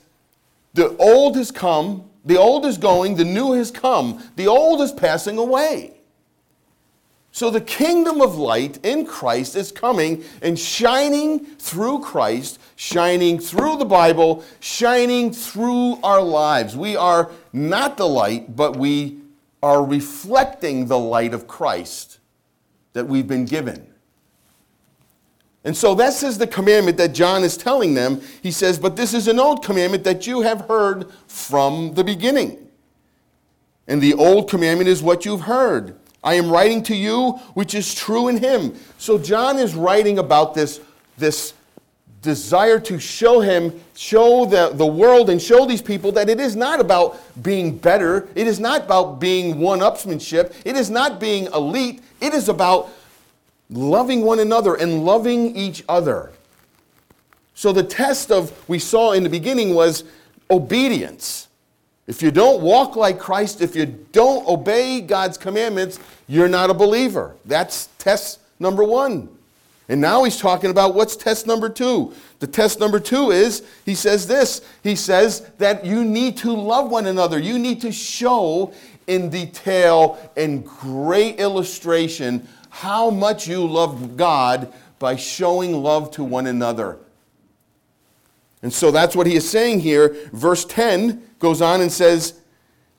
The 0.73 0.95
old 0.95 1.35
has 1.35 1.51
come 1.51 2.09
the 2.25 2.37
old 2.37 2.65
is 2.65 2.77
going, 2.77 3.15
the 3.15 3.25
new 3.25 3.53
has 3.53 3.71
come, 3.71 4.23
the 4.35 4.47
old 4.47 4.81
is 4.81 4.91
passing 4.91 5.37
away. 5.37 5.93
So 7.31 7.49
the 7.49 7.61
kingdom 7.61 8.21
of 8.21 8.35
light 8.35 8.77
in 8.85 9.07
Christ 9.07 9.55
is 9.55 9.71
coming 9.71 10.23
and 10.43 10.57
shining 10.57 11.39
through 11.39 11.99
Christ, 11.99 12.59
shining 12.75 13.39
through 13.39 13.77
the 13.77 13.85
Bible, 13.85 14.43
shining 14.59 15.33
through 15.33 15.99
our 16.03 16.21
lives. 16.21 16.77
We 16.77 16.95
are 16.95 17.31
not 17.51 17.97
the 17.97 18.07
light, 18.07 18.55
but 18.55 18.75
we 18.75 19.19
are 19.63 19.83
reflecting 19.83 20.85
the 20.85 20.99
light 20.99 21.33
of 21.33 21.47
Christ 21.47 22.19
that 22.93 23.07
we've 23.07 23.27
been 23.27 23.45
given. 23.45 23.92
And 25.65 25.75
so 25.75 25.95
this 25.95 26.23
is 26.23 26.37
the 26.37 26.47
commandment 26.47 26.97
that 26.97 27.13
John 27.13 27.43
is 27.43 27.55
telling 27.55 27.93
them. 27.93 28.21
He 28.41 28.51
says, 28.51 28.77
But 28.77 28.95
this 28.95 29.13
is 29.13 29.27
an 29.27 29.39
old 29.39 29.63
commandment 29.63 30.03
that 30.03 30.27
you 30.27 30.41
have 30.41 30.61
heard 30.61 31.09
from 31.27 31.93
the 31.93 32.03
beginning. 32.03 32.67
And 33.87 34.01
the 34.01 34.13
old 34.13 34.49
commandment 34.49 34.89
is 34.89 35.01
what 35.01 35.25
you've 35.25 35.41
heard. 35.41 35.97
I 36.23 36.35
am 36.35 36.49
writing 36.49 36.83
to 36.83 36.95
you, 36.95 37.31
which 37.53 37.73
is 37.73 37.93
true 37.93 38.29
in 38.29 38.37
him. 38.37 38.75
So 38.97 39.17
John 39.17 39.57
is 39.57 39.75
writing 39.75 40.19
about 40.19 40.53
this, 40.53 40.79
this 41.17 41.53
desire 42.21 42.79
to 42.79 42.97
show 42.97 43.41
him, 43.41 43.79
show 43.93 44.45
the, 44.45 44.69
the 44.73 44.85
world, 44.85 45.29
and 45.29 45.41
show 45.41 45.65
these 45.65 45.81
people 45.81 46.13
that 46.13 46.29
it 46.29 46.39
is 46.39 46.55
not 46.55 46.79
about 46.79 47.19
being 47.43 47.77
better. 47.77 48.29
It 48.35 48.47
is 48.47 48.59
not 48.59 48.85
about 48.85 49.19
being 49.19 49.59
one 49.59 49.79
upsmanship. 49.79 50.55
It 50.65 50.77
is 50.77 50.89
not 50.89 51.19
being 51.19 51.47
elite. 51.47 52.01
It 52.21 52.33
is 52.33 52.47
about 52.47 52.89
loving 53.69 54.21
one 54.21 54.39
another 54.39 54.75
and 54.75 55.05
loving 55.05 55.55
each 55.55 55.83
other. 55.87 56.31
So 57.55 57.71
the 57.71 57.83
test 57.83 58.31
of 58.31 58.51
we 58.67 58.79
saw 58.79 59.11
in 59.11 59.23
the 59.23 59.29
beginning 59.29 59.73
was 59.73 60.03
obedience. 60.49 61.47
If 62.07 62.21
you 62.21 62.31
don't 62.31 62.61
walk 62.61 62.95
like 62.95 63.19
Christ, 63.19 63.61
if 63.61 63.75
you 63.75 63.85
don't 63.85 64.45
obey 64.47 64.99
God's 65.01 65.37
commandments, 65.37 65.99
you're 66.27 66.49
not 66.49 66.69
a 66.69 66.73
believer. 66.73 67.35
That's 67.45 67.87
test 67.97 68.39
number 68.59 68.83
1. 68.83 69.29
And 69.89 70.01
now 70.01 70.23
he's 70.23 70.37
talking 70.37 70.69
about 70.69 70.95
what's 70.95 71.15
test 71.15 71.45
number 71.45 71.69
2. 71.69 72.13
The 72.39 72.47
test 72.47 72.79
number 72.79 72.99
2 72.99 73.31
is 73.31 73.63
he 73.85 73.95
says 73.95 74.27
this. 74.27 74.61
He 74.81 74.95
says 74.95 75.41
that 75.57 75.85
you 75.85 76.03
need 76.03 76.37
to 76.37 76.53
love 76.53 76.89
one 76.89 77.05
another. 77.05 77.39
You 77.39 77.59
need 77.59 77.81
to 77.81 77.91
show 77.91 78.73
in 79.07 79.29
detail 79.29 80.17
and 80.35 80.65
great 80.65 81.39
illustration 81.39 82.47
how 82.73 83.11
much 83.11 83.47
you 83.47 83.67
love 83.67 84.17
God 84.17 84.73
by 84.97 85.15
showing 85.15 85.83
love 85.83 86.09
to 86.09 86.23
one 86.23 86.47
another. 86.47 86.97
And 88.63 88.73
so 88.73 88.89
that's 88.89 89.15
what 89.15 89.27
he 89.27 89.35
is 89.35 89.47
saying 89.47 89.81
here. 89.81 90.17
Verse 90.33 90.65
10 90.65 91.21
goes 91.37 91.61
on 91.61 91.81
and 91.81 91.91
says, 91.91 92.33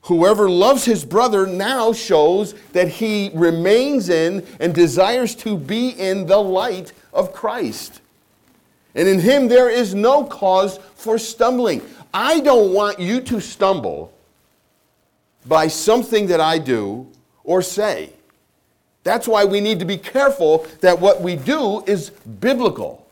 Whoever 0.03 0.49
loves 0.49 0.85
his 0.85 1.03
brother 1.03 1.45
now 1.45 1.91
shows 1.91 2.53
that 2.71 2.87
he 2.87 3.31
remains 3.33 4.07
in 4.07 4.47
and 4.61 4.73
desires 4.73 5.35
to 5.35 5.57
be 5.57 5.89
in 5.89 6.25
the 6.25 6.37
light 6.37 6.93
of 7.11 7.33
Christ. 7.33 7.99
And 8.95 9.09
in 9.09 9.19
him 9.19 9.49
there 9.49 9.69
is 9.69 9.93
no 9.93 10.23
cause 10.23 10.77
for 10.95 11.17
stumbling. 11.17 11.81
I 12.13 12.39
don't 12.39 12.71
want 12.71 12.97
you 12.97 13.19
to 13.19 13.41
stumble 13.41 14.13
by 15.45 15.67
something 15.67 16.27
that 16.27 16.39
I 16.39 16.59
do 16.59 17.11
or 17.43 17.61
say. 17.61 18.14
That's 19.05 19.27
why 19.27 19.45
we 19.45 19.61
need 19.61 19.77
to 19.79 19.85
be 19.85 19.97
careful 19.97 20.65
that 20.81 20.99
what 20.99 21.21
we 21.21 21.35
do 21.35 21.83
is 21.85 22.09
biblical. 22.09 23.07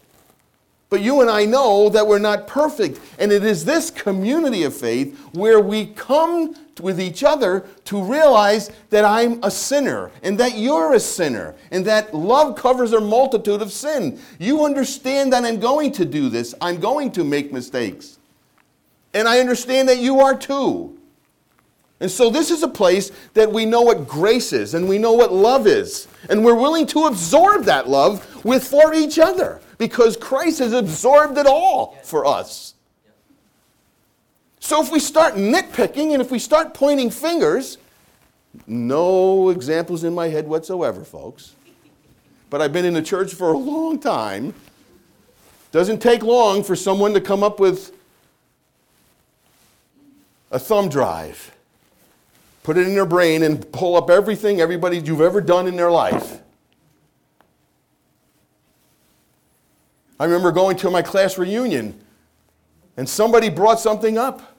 But 0.89 1.01
you 1.01 1.21
and 1.21 1.29
I 1.29 1.45
know 1.45 1.87
that 1.89 2.05
we're 2.05 2.19
not 2.19 2.47
perfect. 2.47 2.99
And 3.19 3.31
it 3.31 3.43
is 3.43 3.63
this 3.63 3.91
community 3.91 4.63
of 4.63 4.75
faith 4.75 5.17
where 5.33 5.59
we 5.59 5.85
come 5.85 6.55
with 6.81 6.99
each 6.99 7.23
other 7.23 7.65
to 7.85 8.01
realize 8.01 8.71
that 8.89 9.05
I'm 9.05 9.39
a 9.43 9.51
sinner 9.51 10.09
and 10.23 10.39
that 10.39 10.57
you're 10.57 10.93
a 10.95 10.99
sinner 10.99 11.53
and 11.69 11.85
that 11.85 12.13
love 12.13 12.55
covers 12.55 12.93
a 12.93 12.99
multitude 12.99 13.61
of 13.61 13.71
sin. 13.71 14.19
You 14.39 14.65
understand 14.65 15.31
that 15.33 15.45
I'm 15.45 15.59
going 15.59 15.91
to 15.93 16.05
do 16.05 16.27
this, 16.27 16.55
I'm 16.59 16.79
going 16.79 17.11
to 17.11 17.23
make 17.23 17.53
mistakes. 17.53 18.17
And 19.13 19.27
I 19.27 19.39
understand 19.39 19.89
that 19.89 19.99
you 19.99 20.21
are 20.21 20.35
too. 20.35 20.97
And 22.03 22.11
so 22.11 22.29
this 22.29 22.51
is 22.51 22.63
a 22.63 22.67
place 22.67 23.13
that 23.33 23.49
we 23.49 23.65
know 23.65 23.81
what 23.81 24.05
grace 24.05 24.51
is 24.51 24.73
and 24.73 24.89
we 24.89 24.97
know 24.97 25.13
what 25.13 25.31
love 25.31 25.67
is. 25.67 26.09
And 26.29 26.43
we're 26.43 26.53
willing 26.53 26.85
to 26.87 27.05
absorb 27.05 27.63
that 27.63 27.87
love 27.87 28.43
with 28.43 28.67
for 28.67 28.93
each 28.93 29.17
other 29.17 29.61
because 29.77 30.17
Christ 30.17 30.59
has 30.59 30.73
absorbed 30.73 31.37
it 31.37 31.45
all 31.45 31.97
for 32.03 32.25
us. 32.25 32.73
So 34.59 34.83
if 34.83 34.91
we 34.91 34.99
start 34.99 35.35
nitpicking 35.35 36.11
and 36.11 36.21
if 36.21 36.29
we 36.29 36.39
start 36.39 36.73
pointing 36.73 37.09
fingers, 37.09 37.77
no 38.67 39.47
examples 39.47 40.03
in 40.03 40.13
my 40.13 40.27
head 40.27 40.45
whatsoever, 40.45 41.05
folks. 41.05 41.55
But 42.49 42.61
I've 42.61 42.73
been 42.73 42.83
in 42.83 42.93
the 42.93 43.01
church 43.01 43.33
for 43.33 43.53
a 43.53 43.57
long 43.57 43.97
time. 43.97 44.53
Doesn't 45.71 46.01
take 46.01 46.21
long 46.21 46.63
for 46.65 46.75
someone 46.75 47.13
to 47.13 47.21
come 47.21 47.43
up 47.43 47.61
with 47.61 47.93
a 50.51 50.59
thumb 50.59 50.89
drive, 50.89 51.52
put 52.63 52.77
it 52.77 52.87
in 52.87 52.95
their 52.95 53.05
brain, 53.05 53.43
and 53.43 53.71
pull 53.71 53.95
up 53.95 54.09
everything 54.09 54.61
everybody 54.61 54.97
you've 54.97 55.21
ever 55.21 55.41
done 55.41 55.67
in 55.67 55.75
their 55.75 55.91
life. 55.91 56.39
I 60.19 60.25
remember 60.25 60.51
going 60.51 60.77
to 60.77 60.89
my 60.89 61.01
class 61.01 61.37
reunion 61.37 61.99
and 62.97 63.07
somebody 63.09 63.49
brought 63.49 63.79
something 63.79 64.17
up. 64.17 64.55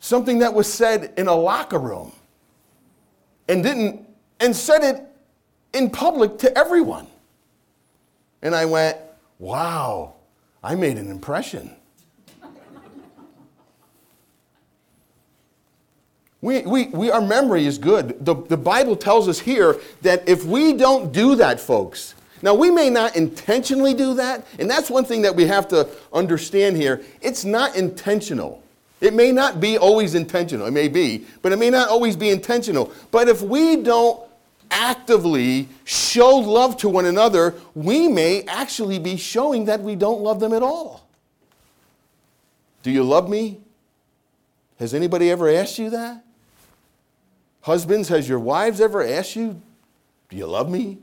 Something 0.00 0.40
that 0.40 0.52
was 0.52 0.72
said 0.72 1.12
in 1.16 1.28
a 1.28 1.34
locker 1.34 1.78
room 1.78 2.12
and 3.48 3.62
didn't 3.62 4.08
and 4.40 4.56
said 4.56 4.82
it 4.82 5.06
in 5.72 5.90
public 5.90 6.38
to 6.38 6.58
everyone. 6.58 7.06
And 8.42 8.54
I 8.54 8.64
went, 8.64 8.96
"Wow, 9.38 10.14
I 10.64 10.74
made 10.74 10.98
an 10.98 11.08
impression." 11.08 11.76
We, 16.42 16.62
we, 16.62 16.86
we, 16.88 17.10
our 17.10 17.22
memory 17.22 17.66
is 17.66 17.78
good. 17.78 18.24
The, 18.24 18.34
the 18.34 18.56
Bible 18.56 18.96
tells 18.96 19.28
us 19.28 19.38
here 19.38 19.80
that 20.02 20.28
if 20.28 20.44
we 20.44 20.74
don't 20.74 21.12
do 21.12 21.36
that, 21.36 21.60
folks, 21.60 22.14
now, 22.42 22.54
we 22.54 22.72
may 22.72 22.90
not 22.90 23.14
intentionally 23.14 23.94
do 23.94 24.14
that, 24.14 24.44
and 24.58 24.68
that's 24.68 24.90
one 24.90 25.04
thing 25.04 25.22
that 25.22 25.36
we 25.36 25.46
have 25.46 25.68
to 25.68 25.88
understand 26.12 26.76
here. 26.76 27.00
It's 27.20 27.44
not 27.44 27.76
intentional. 27.76 28.60
It 29.00 29.14
may 29.14 29.30
not 29.30 29.60
be 29.60 29.78
always 29.78 30.16
intentional. 30.16 30.66
It 30.66 30.72
may 30.72 30.88
be, 30.88 31.24
but 31.40 31.52
it 31.52 31.58
may 31.58 31.70
not 31.70 31.88
always 31.88 32.16
be 32.16 32.30
intentional. 32.30 32.92
But 33.12 33.28
if 33.28 33.42
we 33.42 33.76
don't 33.76 34.20
actively 34.72 35.68
show 35.84 36.30
love 36.36 36.76
to 36.78 36.88
one 36.88 37.06
another, 37.06 37.54
we 37.76 38.08
may 38.08 38.42
actually 38.44 38.98
be 38.98 39.16
showing 39.16 39.66
that 39.66 39.80
we 39.80 39.94
don't 39.94 40.20
love 40.20 40.40
them 40.40 40.52
at 40.52 40.62
all. 40.64 41.06
Do 42.82 42.90
you 42.90 43.04
love 43.04 43.28
me? 43.28 43.60
Has 44.80 44.94
anybody 44.94 45.30
ever 45.30 45.48
asked 45.48 45.78
you 45.78 45.90
that? 45.90 46.24
Husbands, 47.62 48.08
has 48.08 48.28
your 48.28 48.38
wives 48.38 48.80
ever 48.80 49.04
asked 49.06 49.36
you, 49.36 49.60
Do 50.28 50.36
you 50.36 50.46
love 50.46 50.70
me? 50.70 50.98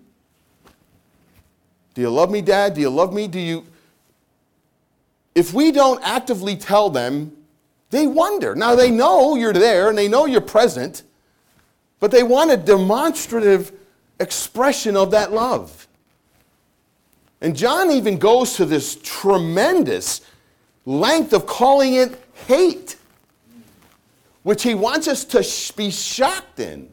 Do 1.93 2.01
you 2.01 2.10
love 2.10 2.30
me, 2.30 2.41
Dad? 2.41 2.76
Do 2.76 2.82
you 2.82 2.89
love 2.89 3.14
me? 3.14 3.28
Do 3.28 3.39
you. 3.39 3.66
If 5.36 5.53
we 5.53 5.72
don't 5.72 6.01
actively 6.03 6.55
tell 6.55 6.89
them, 6.89 7.36
they 7.89 8.07
wonder. 8.07 8.55
Now, 8.55 8.76
they 8.76 8.91
know 8.91 9.36
you're 9.36 9.53
there 9.53 9.89
and 9.89 9.97
they 9.97 10.07
know 10.07 10.26
you're 10.26 10.41
present, 10.41 11.03
but 11.99 12.12
they 12.12 12.24
want 12.24 12.51
a 12.51 12.57
demonstrative 12.57 13.72
expression 14.20 14.95
of 14.95 15.12
that 15.12 15.32
love. 15.32 15.88
And 17.41 17.55
John 17.55 17.89
even 17.91 18.18
goes 18.18 18.53
to 18.55 18.66
this 18.66 18.97
tremendous 19.01 20.22
length 20.86 21.34
of 21.34 21.45
calling 21.45 21.93
it 21.95 22.22
hate, 22.47 22.97
which 24.50 24.64
he 24.64 24.74
wants 24.74 25.08
us 25.08 25.26
to 25.26 25.74
be 25.78 25.91
shocked 25.91 26.60
in. 26.60 26.89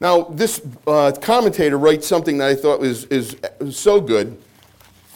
Now, 0.00 0.22
this 0.22 0.60
uh, 0.84 1.12
commentator 1.22 1.78
writes 1.78 2.04
something 2.04 2.38
that 2.38 2.48
I 2.48 2.56
thought 2.56 2.80
was, 2.80 3.04
is, 3.04 3.36
so 3.70 4.00
good. 4.00 4.36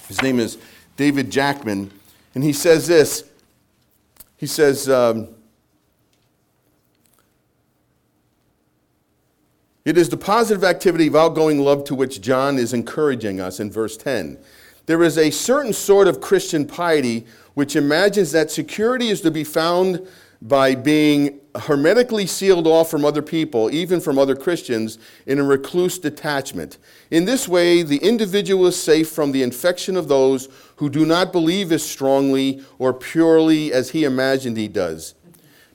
His 0.07 0.23
name 0.23 0.39
is 0.39 0.57
David 0.97 1.29
Jackman, 1.29 1.91
and 2.37 2.45
he 2.45 2.53
says 2.53 2.87
this. 2.87 3.29
He 4.37 4.47
says, 4.47 4.89
um, 4.89 5.27
It 9.85 9.99
is 9.99 10.11
the 10.11 10.17
positive 10.17 10.63
activity 10.63 11.09
of 11.09 11.17
outgoing 11.17 11.59
love 11.59 11.83
to 11.87 11.97
which 11.97 12.21
John 12.21 12.57
is 12.57 12.73
encouraging 12.73 13.41
us 13.41 13.59
in 13.59 13.69
verse 13.69 13.97
10. 13.97 14.39
There 14.87 15.03
is 15.03 15.19
a 15.19 15.33
certain 15.33 15.73
sort 15.73 16.07
of 16.07 16.21
Christian 16.21 16.65
piety 16.65 17.27
which 17.55 17.75
imagines 17.75 18.31
that 18.31 18.53
security 18.53 19.09
is 19.09 19.21
to 19.23 19.33
be 19.33 19.43
found 19.43 20.07
by 20.43 20.75
being 20.75 21.41
hermetically 21.55 22.27
sealed 22.27 22.67
off 22.67 22.91
from 22.91 23.05
other 23.05 23.23
people, 23.23 23.71
even 23.71 24.01
from 24.01 24.19
other 24.19 24.37
Christians, 24.37 24.99
in 25.27 25.39
a 25.39 25.45
recluse 25.45 25.99
detachment. 25.99 26.79
In 27.11 27.25
this 27.25 27.49
way, 27.49 27.83
the 27.83 27.99
individual 27.99 28.67
is 28.67 28.81
safe 28.81 29.11
from 29.11 29.33
the 29.33 29.43
infection 29.43 29.97
of 29.97 30.09
those 30.09 30.49
who 30.77 30.89
do 30.89 31.05
not 31.05 31.33
believe 31.33 31.73
as 31.73 31.83
strongly 31.83 32.65
or 32.79 32.95
purely 32.95 33.73
as 33.73 33.91
he 33.91 34.05
imagined 34.05 34.57
he 34.57 34.69
does. 34.69 35.15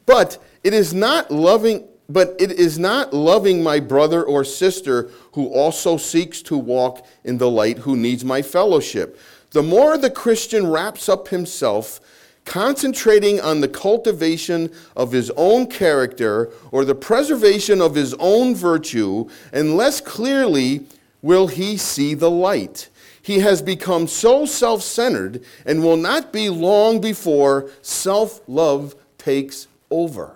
But 0.05 0.41
it 0.63 0.74
is 0.74 0.93
not 0.93 1.32
loving 1.32 1.88
but 2.07 2.36
it 2.39 2.51
is 2.51 2.78
not 2.78 3.16
loving 3.16 3.63
my 3.63 3.80
brother 3.80 4.24
or 4.24 4.43
sister 4.43 5.09
who 5.34 5.47
also 5.47 5.97
seeks 5.97 6.43
to 6.43 6.55
walk 6.55 7.03
in 7.24 7.39
the 7.39 7.49
light 7.49 7.80
who 7.80 7.97
needs 7.97 8.24
my 8.24 8.43
fellowship. 8.43 9.20
The 9.51 9.63
more 9.63 9.97
the 9.97 10.11
Christian 10.11 10.68
wraps 10.68 11.09
up 11.09 11.30
himself 11.30 11.99
concentrating 12.46 13.41
on 13.41 13.60
the 13.60 13.68
cultivation 13.68 14.72
of 14.96 15.12
his 15.12 15.32
own 15.36 15.68
character 15.68 16.50
or 16.72 16.86
the 16.86 16.96
preservation 16.96 17.82
of 17.82 17.96
his 17.96 18.14
own 18.20 18.56
virtue, 18.56 19.28
and 19.52 19.76
less 19.76 20.00
clearly 20.00 20.86
will 21.22 21.48
he 21.48 21.76
see 21.76 22.14
the 22.14 22.30
light. 22.30 22.89
He 23.22 23.39
has 23.39 23.62
become 23.62 24.08
so 24.08 24.46
self 24.46 24.84
centered 24.84 25.43
and 25.66 25.84
will 25.84 25.98
not 25.98 26.32
be 26.32 26.48
long 26.50 27.02
before 27.02 27.72
self 27.82 28.39
love 28.48 28.96
takes 29.18 29.68
over. 29.89 30.36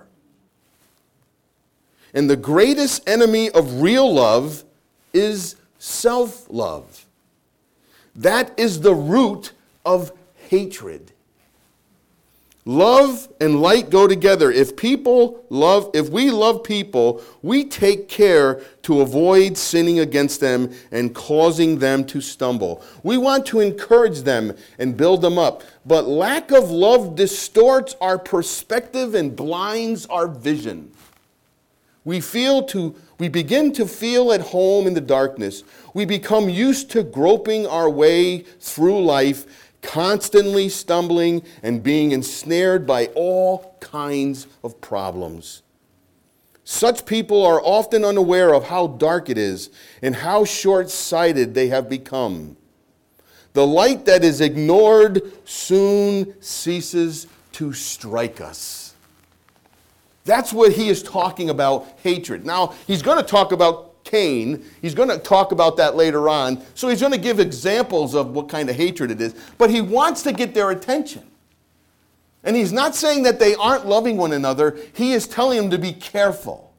And 2.13 2.27
the 2.27 2.35
greatest 2.35 3.07
enemy 3.07 3.51
of 3.51 3.81
real 3.81 4.11
love 4.11 4.63
is 5.13 5.55
self 5.77 6.47
love. 6.49 7.05
That 8.15 8.57
is 8.57 8.81
the 8.81 8.95
root 8.95 9.51
of 9.85 10.11
hatred. 10.49 11.11
Love 12.69 13.27
and 13.41 13.63
light 13.63 13.89
go 13.89 14.05
together. 14.05 14.51
If 14.51 14.77
people 14.77 15.43
love, 15.49 15.89
if 15.95 16.09
we 16.09 16.29
love 16.29 16.63
people, 16.63 17.23
we 17.41 17.65
take 17.65 18.07
care 18.07 18.61
to 18.83 19.01
avoid 19.01 19.57
sinning 19.57 19.97
against 19.97 20.39
them 20.39 20.71
and 20.91 21.15
causing 21.15 21.79
them 21.79 22.05
to 22.05 22.21
stumble. 22.21 22.83
We 23.01 23.17
want 23.17 23.47
to 23.47 23.59
encourage 23.59 24.19
them 24.19 24.55
and 24.77 24.95
build 24.95 25.23
them 25.23 25.39
up. 25.39 25.63
But 25.83 26.07
lack 26.07 26.51
of 26.51 26.69
love 26.69 27.15
distorts 27.15 27.95
our 27.99 28.19
perspective 28.19 29.15
and 29.15 29.35
blinds 29.35 30.05
our 30.05 30.27
vision. 30.27 30.91
We 32.05 32.21
feel 32.21 32.61
to 32.67 32.95
we 33.17 33.29
begin 33.29 33.73
to 33.73 33.85
feel 33.87 34.31
at 34.31 34.41
home 34.41 34.85
in 34.85 34.93
the 34.93 35.01
darkness. 35.01 35.63
We 35.93 36.05
become 36.05 36.49
used 36.49 36.91
to 36.91 37.03
groping 37.03 37.65
our 37.65 37.89
way 37.89 38.45
through 38.59 39.03
life 39.03 39.68
constantly 39.81 40.69
stumbling 40.69 41.43
and 41.63 41.83
being 41.83 42.11
ensnared 42.11 42.85
by 42.85 43.07
all 43.15 43.75
kinds 43.79 44.47
of 44.63 44.79
problems. 44.81 45.61
Such 46.63 47.05
people 47.05 47.43
are 47.45 47.61
often 47.61 48.05
unaware 48.05 48.53
of 48.53 48.65
how 48.65 48.87
dark 48.87 49.29
it 49.29 49.37
is 49.37 49.71
and 50.01 50.15
how 50.15 50.45
short 50.45 50.89
sighted 50.89 51.55
they 51.55 51.69
have 51.69 51.89
become. 51.89 52.57
The 53.53 53.65
light 53.65 54.05
that 54.05 54.23
is 54.23 54.41
ignored 54.41 55.33
soon 55.45 56.35
ceases 56.41 57.25
to 57.53 57.73
strike 57.73 58.39
us. 58.39 58.93
That's 60.25 60.53
what 60.53 60.73
he 60.73 60.89
is 60.89 61.01
talking 61.01 61.49
about 61.49 61.87
hatred. 62.03 62.45
Now, 62.45 62.75
he's 62.85 63.01
going 63.01 63.17
to 63.17 63.23
talk 63.23 63.51
about 63.51 63.88
Cain. 64.09 64.65
He's 64.81 64.95
going 64.95 65.09
to 65.09 65.19
talk 65.19 65.51
about 65.51 65.77
that 65.77 65.95
later 65.95 66.27
on. 66.27 66.61
So 66.73 66.89
he's 66.89 66.99
going 66.99 67.13
to 67.13 67.19
give 67.19 67.39
examples 67.39 68.15
of 68.15 68.31
what 68.31 68.49
kind 68.49 68.69
of 68.69 68.75
hatred 68.75 69.11
it 69.11 69.21
is. 69.21 69.35
But 69.57 69.69
he 69.69 69.81
wants 69.81 70.23
to 70.23 70.33
get 70.33 70.53
their 70.53 70.71
attention. 70.71 71.23
And 72.43 72.55
he's 72.55 72.71
not 72.71 72.95
saying 72.95 73.23
that 73.23 73.39
they 73.39 73.53
aren't 73.55 73.85
loving 73.85 74.17
one 74.17 74.33
another, 74.33 74.77
he 74.93 75.13
is 75.13 75.27
telling 75.27 75.57
them 75.57 75.69
to 75.71 75.77
be 75.77 75.93
careful. 75.93 76.73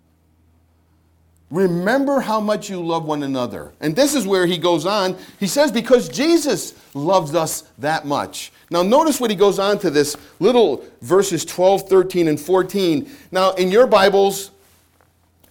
Remember 1.51 2.21
how 2.21 2.41
much 2.41 2.71
you 2.71 2.81
love 2.81 3.05
one 3.05 3.25
another. 3.25 3.73
And 3.81 3.95
this 3.95 4.15
is 4.15 4.25
where 4.27 4.47
he 4.47 4.57
goes 4.57 4.87
on. 4.87 5.17
He 5.41 5.49
says, 5.49 5.73
because 5.73 6.09
Jesus 6.09 6.75
loves 6.95 7.35
us 7.35 7.63
that 7.79 8.07
much. 8.07 8.53
Now, 8.71 8.83
notice 8.83 9.21
what 9.21 9.31
he 9.31 9.37
goes 9.37 9.59
on 9.59 9.81
to 9.81 9.91
this 9.91 10.17
little 10.39 10.85
verses 11.03 11.45
12, 11.45 11.89
13, 11.89 12.29
and 12.29 12.41
14. 12.41 13.11
Now, 13.33 13.53
in 13.55 13.73
your 13.73 13.89
Bibles, 13.89 14.53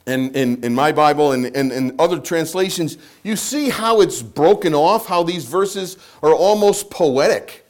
in, 0.10 0.36
in, 0.36 0.64
in 0.64 0.76
my 0.76 0.91
Bible 0.91 1.32
and 1.32 1.45
in 1.45 1.95
other 1.99 2.20
translations, 2.20 2.97
you 3.24 3.36
see 3.36 3.70
how 3.70 4.01
it's 4.01 4.22
broken 4.22 4.74
off, 4.74 5.05
how 5.05 5.24
these 5.24 5.45
verses 5.45 5.97
are 6.24 6.34
almost 6.34 6.89
poetic. 6.89 7.66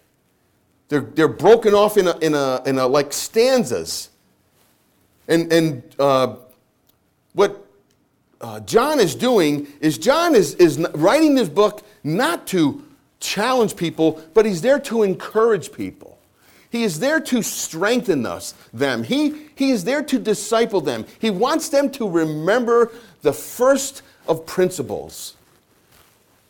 They're, 0.87 1.01
they're 1.01 1.27
broken 1.27 1.73
off 1.73 1.97
in 1.97 2.07
a, 2.07 2.17
in 2.17 2.33
a, 2.33 2.61
in 2.65 2.79
a 2.79 2.87
like 2.87 3.13
stanzas. 3.13 4.09
And, 5.27 5.51
and 5.53 5.83
uh, 5.99 6.37
what 7.33 7.65
uh, 8.41 8.59
John 8.61 8.99
is 8.99 9.15
doing 9.15 9.67
is 9.81 9.97
John 9.97 10.35
is, 10.35 10.55
is 10.55 10.79
writing 10.95 11.35
this 11.35 11.49
book 11.49 11.85
not 12.03 12.47
to 12.47 12.83
challenge 13.19 13.75
people, 13.75 14.21
but 14.33 14.45
he's 14.45 14.61
there 14.61 14.79
to 14.79 15.03
encourage 15.03 15.71
people. 15.71 16.18
He 16.71 16.83
is 16.83 16.99
there 16.99 17.19
to 17.19 17.41
strengthen 17.41 18.25
us, 18.25 18.53
them. 18.73 19.03
He, 19.03 19.47
he 19.55 19.71
is 19.71 19.83
there 19.83 20.03
to 20.03 20.19
disciple 20.19 20.81
them. 20.81 21.05
He 21.19 21.31
wants 21.31 21.69
them 21.69 21.89
to 21.91 22.07
remember 22.07 22.91
the 23.21 23.33
first 23.33 24.03
of 24.27 24.45
principles. 24.45 25.35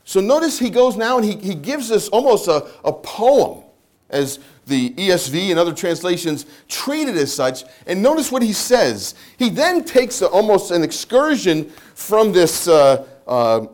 So 0.04 0.20
notice 0.20 0.60
he 0.60 0.70
goes 0.70 0.98
now 0.98 1.18
and 1.18 1.26
he, 1.26 1.36
he 1.38 1.56
gives 1.56 1.92
us 1.92 2.10
almost 2.10 2.48
a, 2.48 2.68
a 2.84 2.92
poem 2.92 3.64
as 4.10 4.40
the 4.66 4.92
ESV 4.92 5.52
and 5.52 5.60
other 5.60 5.74
translations 5.74 6.46
treat 6.68 7.08
it 7.08 7.16
as 7.16 7.34
such. 7.34 7.64
And 7.88 8.02
notice 8.02 8.32
what 8.32 8.42
he 8.42 8.54
says. 8.54 9.16
He 9.38 9.50
then 9.50 9.84
takes 9.84 10.22
a, 10.22 10.28
almost 10.28 10.72
an 10.72 10.84
excursion 10.84 11.70
from 11.96 12.32
this 12.32 12.68
uh, 12.68 13.06
uh, 13.28 13.68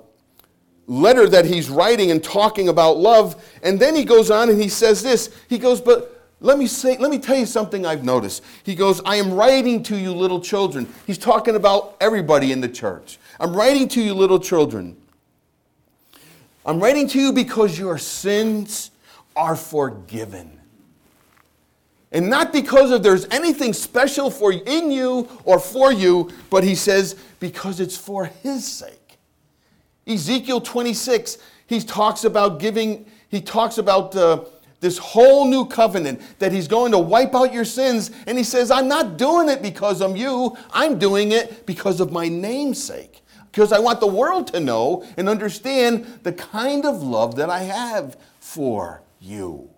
letter 0.87 1.27
that 1.29 1.45
he's 1.45 1.69
writing 1.69 2.11
and 2.11 2.23
talking 2.23 2.69
about 2.69 2.97
love. 2.97 3.43
And 3.63 3.79
then 3.79 3.95
he 3.95 4.05
goes 4.05 4.29
on 4.29 4.49
and 4.49 4.61
he 4.61 4.69
says 4.69 5.01
this. 5.01 5.35
He 5.49 5.57
goes, 5.57 5.81
But 5.81 6.14
let 6.45 6.59
me 6.59 6.67
say, 6.67 6.95
let 6.97 7.09
me 7.09 7.17
tell 7.17 7.35
you 7.35 7.47
something 7.47 7.85
I've 7.85 8.03
noticed. 8.03 8.43
He 8.63 8.75
goes, 8.75 9.01
I 9.03 9.15
am 9.15 9.33
writing 9.33 9.81
to 9.83 9.97
you 9.97 10.13
little 10.13 10.39
children. 10.39 10.87
He's 11.07 11.17
talking 11.17 11.55
about 11.55 11.97
everybody 11.99 12.51
in 12.51 12.61
the 12.61 12.69
church. 12.69 13.17
I'm 13.39 13.55
writing 13.55 13.87
to 13.89 14.01
you 14.01 14.13
little 14.13 14.39
children. 14.39 14.95
I'm 16.63 16.79
writing 16.79 17.07
to 17.09 17.19
you 17.19 17.33
because 17.33 17.77
your 17.79 17.97
sins 17.97 18.91
are 19.35 19.55
forgiven. 19.55 20.59
And 22.11 22.29
not 22.29 22.53
because 22.53 22.91
of 22.91 23.01
there's 23.01 23.25
anything 23.31 23.73
special 23.73 24.29
for 24.29 24.53
in 24.53 24.91
you 24.91 25.27
or 25.43 25.59
for 25.59 25.91
you, 25.91 26.29
but 26.51 26.63
he 26.63 26.75
says 26.75 27.15
because 27.39 27.79
it's 27.79 27.97
for 27.97 28.25
his 28.25 28.65
sake. 28.65 29.17
Ezekiel 30.07 30.61
26, 30.61 31.39
he 31.65 31.79
talks 31.81 32.23
about 32.23 32.59
giving, 32.59 33.07
he 33.29 33.41
talks 33.41 33.79
about 33.79 34.15
uh, 34.15 34.45
this 34.85 34.99
whole 34.99 35.47
new 35.47 35.65
covenant 35.65 36.21
that 36.37 36.51
he's 36.51 36.67
going 36.67 36.91
to 36.91 36.99
wipe 36.99 37.33
out 37.33 37.51
your 37.51 37.65
sins. 37.65 38.11
And 38.27 38.37
he 38.37 38.43
says, 38.43 38.69
I'm 38.69 38.87
not 38.87 39.17
doing 39.17 39.49
it 39.49 39.63
because 39.63 39.99
of 39.99 40.15
you, 40.15 40.55
I'm 40.71 40.99
doing 40.99 41.31
it 41.31 41.65
because 41.65 41.99
of 41.99 42.11
my 42.11 42.27
namesake. 42.27 43.23
Because 43.51 43.71
I 43.71 43.79
want 43.79 43.99
the 43.99 44.07
world 44.07 44.45
to 44.49 44.59
know 44.59 45.03
and 45.17 45.27
understand 45.27 46.05
the 46.21 46.33
kind 46.33 46.85
of 46.85 47.01
love 47.01 47.37
that 47.37 47.49
I 47.49 47.63
have 47.63 48.15
for 48.39 49.01
you. 49.19 49.71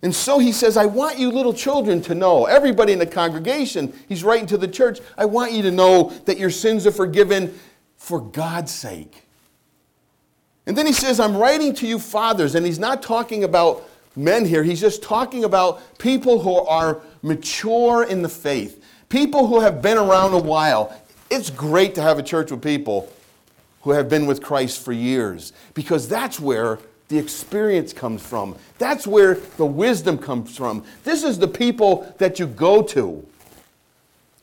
And 0.00 0.14
so 0.14 0.38
he 0.38 0.50
says, 0.50 0.78
I 0.78 0.86
want 0.86 1.18
you 1.18 1.30
little 1.30 1.52
children 1.52 2.00
to 2.02 2.14
know, 2.14 2.46
everybody 2.46 2.94
in 2.94 2.98
the 2.98 3.06
congregation, 3.06 3.92
he's 4.08 4.24
writing 4.24 4.46
to 4.46 4.56
the 4.56 4.68
church, 4.68 5.00
I 5.18 5.26
want 5.26 5.52
you 5.52 5.60
to 5.60 5.70
know 5.70 6.08
that 6.24 6.38
your 6.38 6.48
sins 6.48 6.86
are 6.86 6.90
forgiven 6.90 7.58
for 7.98 8.18
God's 8.18 8.72
sake. 8.72 9.26
And 10.70 10.78
then 10.78 10.86
he 10.86 10.92
says, 10.92 11.18
I'm 11.18 11.36
writing 11.36 11.74
to 11.74 11.86
you 11.88 11.98
fathers, 11.98 12.54
and 12.54 12.64
he's 12.64 12.78
not 12.78 13.02
talking 13.02 13.42
about 13.42 13.82
men 14.14 14.44
here, 14.44 14.62
he's 14.62 14.80
just 14.80 15.02
talking 15.02 15.42
about 15.42 15.98
people 15.98 16.38
who 16.38 16.54
are 16.58 17.00
mature 17.22 18.04
in 18.04 18.22
the 18.22 18.28
faith, 18.28 18.80
people 19.08 19.48
who 19.48 19.58
have 19.58 19.82
been 19.82 19.98
around 19.98 20.32
a 20.32 20.38
while. 20.38 20.96
It's 21.28 21.50
great 21.50 21.96
to 21.96 22.02
have 22.02 22.20
a 22.20 22.22
church 22.22 22.52
with 22.52 22.62
people 22.62 23.12
who 23.82 23.90
have 23.90 24.08
been 24.08 24.26
with 24.26 24.44
Christ 24.44 24.80
for 24.84 24.92
years 24.92 25.52
because 25.74 26.08
that's 26.08 26.38
where 26.38 26.78
the 27.08 27.18
experience 27.18 27.92
comes 27.92 28.24
from. 28.24 28.54
That's 28.78 29.08
where 29.08 29.40
the 29.56 29.66
wisdom 29.66 30.18
comes 30.18 30.56
from. 30.56 30.84
This 31.02 31.24
is 31.24 31.36
the 31.36 31.48
people 31.48 32.14
that 32.18 32.38
you 32.38 32.46
go 32.46 32.80
to. 32.80 33.26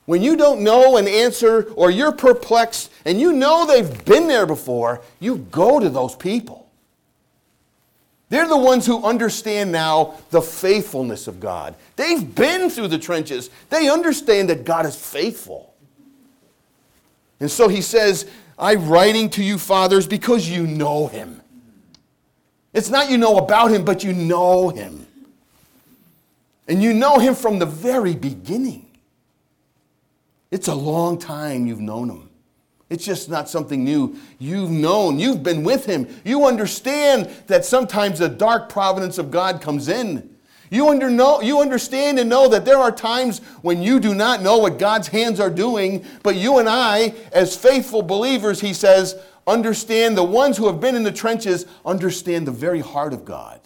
When 0.08 0.24
you 0.24 0.38
don't 0.38 0.62
know 0.62 0.95
an 0.95 1.05
answer 1.05 1.64
or 1.76 1.91
you're 1.91 2.14
perplexed 2.14 2.89
and 3.03 3.20
you 3.20 3.34
know 3.34 3.68
they've 3.68 4.05
been 4.05 4.30
there 4.30 4.45
before, 4.45 5.01
you 5.20 5.39
go 5.51 5.82
to 5.82 5.89
those 5.89 6.16
people. 6.16 6.70
They're 8.30 8.47
the 8.47 8.58
ones 8.58 8.86
who 8.86 9.03
understand 9.03 9.74
now 9.74 10.16
the 10.32 10.41
faithfulness 10.41 11.28
of 11.28 11.41
God. 11.41 11.76
They've 11.97 12.34
been 12.34 12.70
through 12.70 12.88
the 12.88 12.97
trenches, 12.97 13.49
they 13.70 13.89
understand 13.89 14.49
that 14.49 14.64
God 14.64 14.86
is 14.86 14.95
faithful. 14.95 15.74
And 17.41 17.51
so 17.51 17.68
he 17.68 17.82
says, 17.82 18.30
I'm 18.58 18.88
writing 18.88 19.30
to 19.32 19.43
you, 19.43 19.58
fathers, 19.58 20.08
because 20.08 20.49
you 20.49 20.66
know 20.66 21.08
him. 21.08 21.41
It's 22.72 22.89
not 22.89 23.12
you 23.12 23.18
know 23.18 23.38
about 23.38 23.72
him, 23.72 23.84
but 23.84 24.05
you 24.05 24.14
know 24.14 24.70
him. 24.70 25.05
And 26.66 26.82
you 26.82 26.93
know 26.93 27.20
him 27.20 27.36
from 27.36 27.60
the 27.60 27.66
very 27.66 28.16
beginning. 28.16 28.86
It's 30.51 30.67
a 30.67 30.75
long 30.75 31.17
time 31.17 31.67
you've 31.67 31.81
known 31.81 32.09
him. 32.09 32.29
It's 32.89 33.03
just 33.03 33.29
not 33.29 33.49
something 33.49 33.83
new. 33.83 34.15
You've 34.39 34.71
known, 34.71 35.19
you've 35.19 35.43
been 35.43 35.63
with 35.63 35.85
him. 35.85 36.07
You 36.23 36.45
understand 36.45 37.29
that 37.47 37.65
sometimes 37.65 38.19
the 38.19 38.29
dark 38.29 38.69
providence 38.69 39.17
of 39.17 39.29
God 39.29 39.61
comes 39.61 39.89
in. 39.89 40.37
You, 40.69 40.89
under 40.89 41.09
know, 41.09 41.41
you 41.41 41.61
understand 41.61 42.19
and 42.19 42.29
know 42.29 42.47
that 42.49 42.65
there 42.65 42.77
are 42.77 42.91
times 42.91 43.39
when 43.61 43.81
you 43.81 43.99
do 43.99 44.13
not 44.13 44.41
know 44.41 44.57
what 44.57 44.79
God's 44.79 45.07
hands 45.07 45.39
are 45.39 45.49
doing, 45.49 46.05
but 46.23 46.35
you 46.35 46.59
and 46.59 46.67
I, 46.67 47.13
as 47.31 47.55
faithful 47.55 48.01
believers, 48.01 48.59
he 48.61 48.73
says, 48.73 49.15
understand, 49.45 50.17
the 50.17 50.23
ones 50.23 50.57
who 50.57 50.67
have 50.67 50.81
been 50.81 50.95
in 50.95 51.03
the 51.03 51.11
trenches 51.11 51.65
understand 51.85 52.47
the 52.47 52.51
very 52.51 52.81
heart 52.81 53.13
of 53.13 53.23
God. 53.23 53.61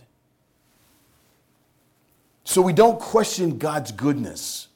So 2.43 2.61
we 2.61 2.73
don't 2.73 2.99
question 2.99 3.57
God's 3.57 3.91
goodness. 3.91 4.67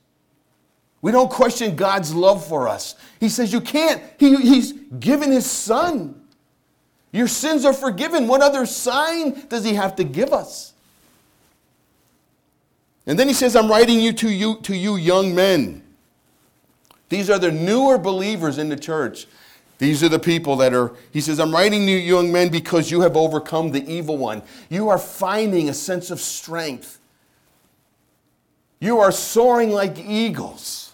We 1.05 1.11
don't 1.11 1.29
question 1.29 1.75
God's 1.75 2.15
love 2.15 2.43
for 2.47 2.67
us. 2.67 2.95
He 3.19 3.29
says, 3.29 3.53
You 3.53 3.61
can't. 3.61 4.01
He, 4.17 4.37
he's 4.37 4.71
given 4.71 5.31
His 5.31 5.45
Son. 5.45 6.19
Your 7.11 7.27
sins 7.27 7.63
are 7.63 7.73
forgiven. 7.73 8.27
What 8.27 8.41
other 8.41 8.65
sign 8.65 9.45
does 9.47 9.63
He 9.63 9.75
have 9.75 9.95
to 9.97 10.03
give 10.03 10.33
us? 10.33 10.73
And 13.05 13.19
then 13.19 13.27
He 13.27 13.35
says, 13.35 13.55
I'm 13.55 13.69
writing 13.69 13.99
you 13.99 14.13
to 14.13 14.27
you, 14.27 14.59
to 14.61 14.75
you 14.75 14.95
young 14.95 15.35
men. 15.35 15.83
These 17.09 17.29
are 17.29 17.37
the 17.37 17.51
newer 17.51 17.99
believers 17.99 18.57
in 18.57 18.69
the 18.69 18.75
church. 18.75 19.27
These 19.77 20.01
are 20.01 20.09
the 20.09 20.17
people 20.17 20.55
that 20.55 20.73
are, 20.73 20.91
he 21.11 21.21
says, 21.21 21.39
I'm 21.39 21.53
writing 21.53 21.87
you, 21.87 21.97
young 21.97 22.31
men, 22.31 22.49
because 22.49 22.89
you 22.89 23.01
have 23.01 23.15
overcome 23.15 23.69
the 23.69 23.87
evil 23.87 24.17
one. 24.17 24.41
You 24.69 24.89
are 24.89 24.97
finding 24.97 25.69
a 25.69 25.73
sense 25.75 26.09
of 26.09 26.19
strength. 26.19 26.97
You 28.79 28.97
are 29.01 29.11
soaring 29.11 29.69
like 29.69 29.99
eagles, 29.99 30.84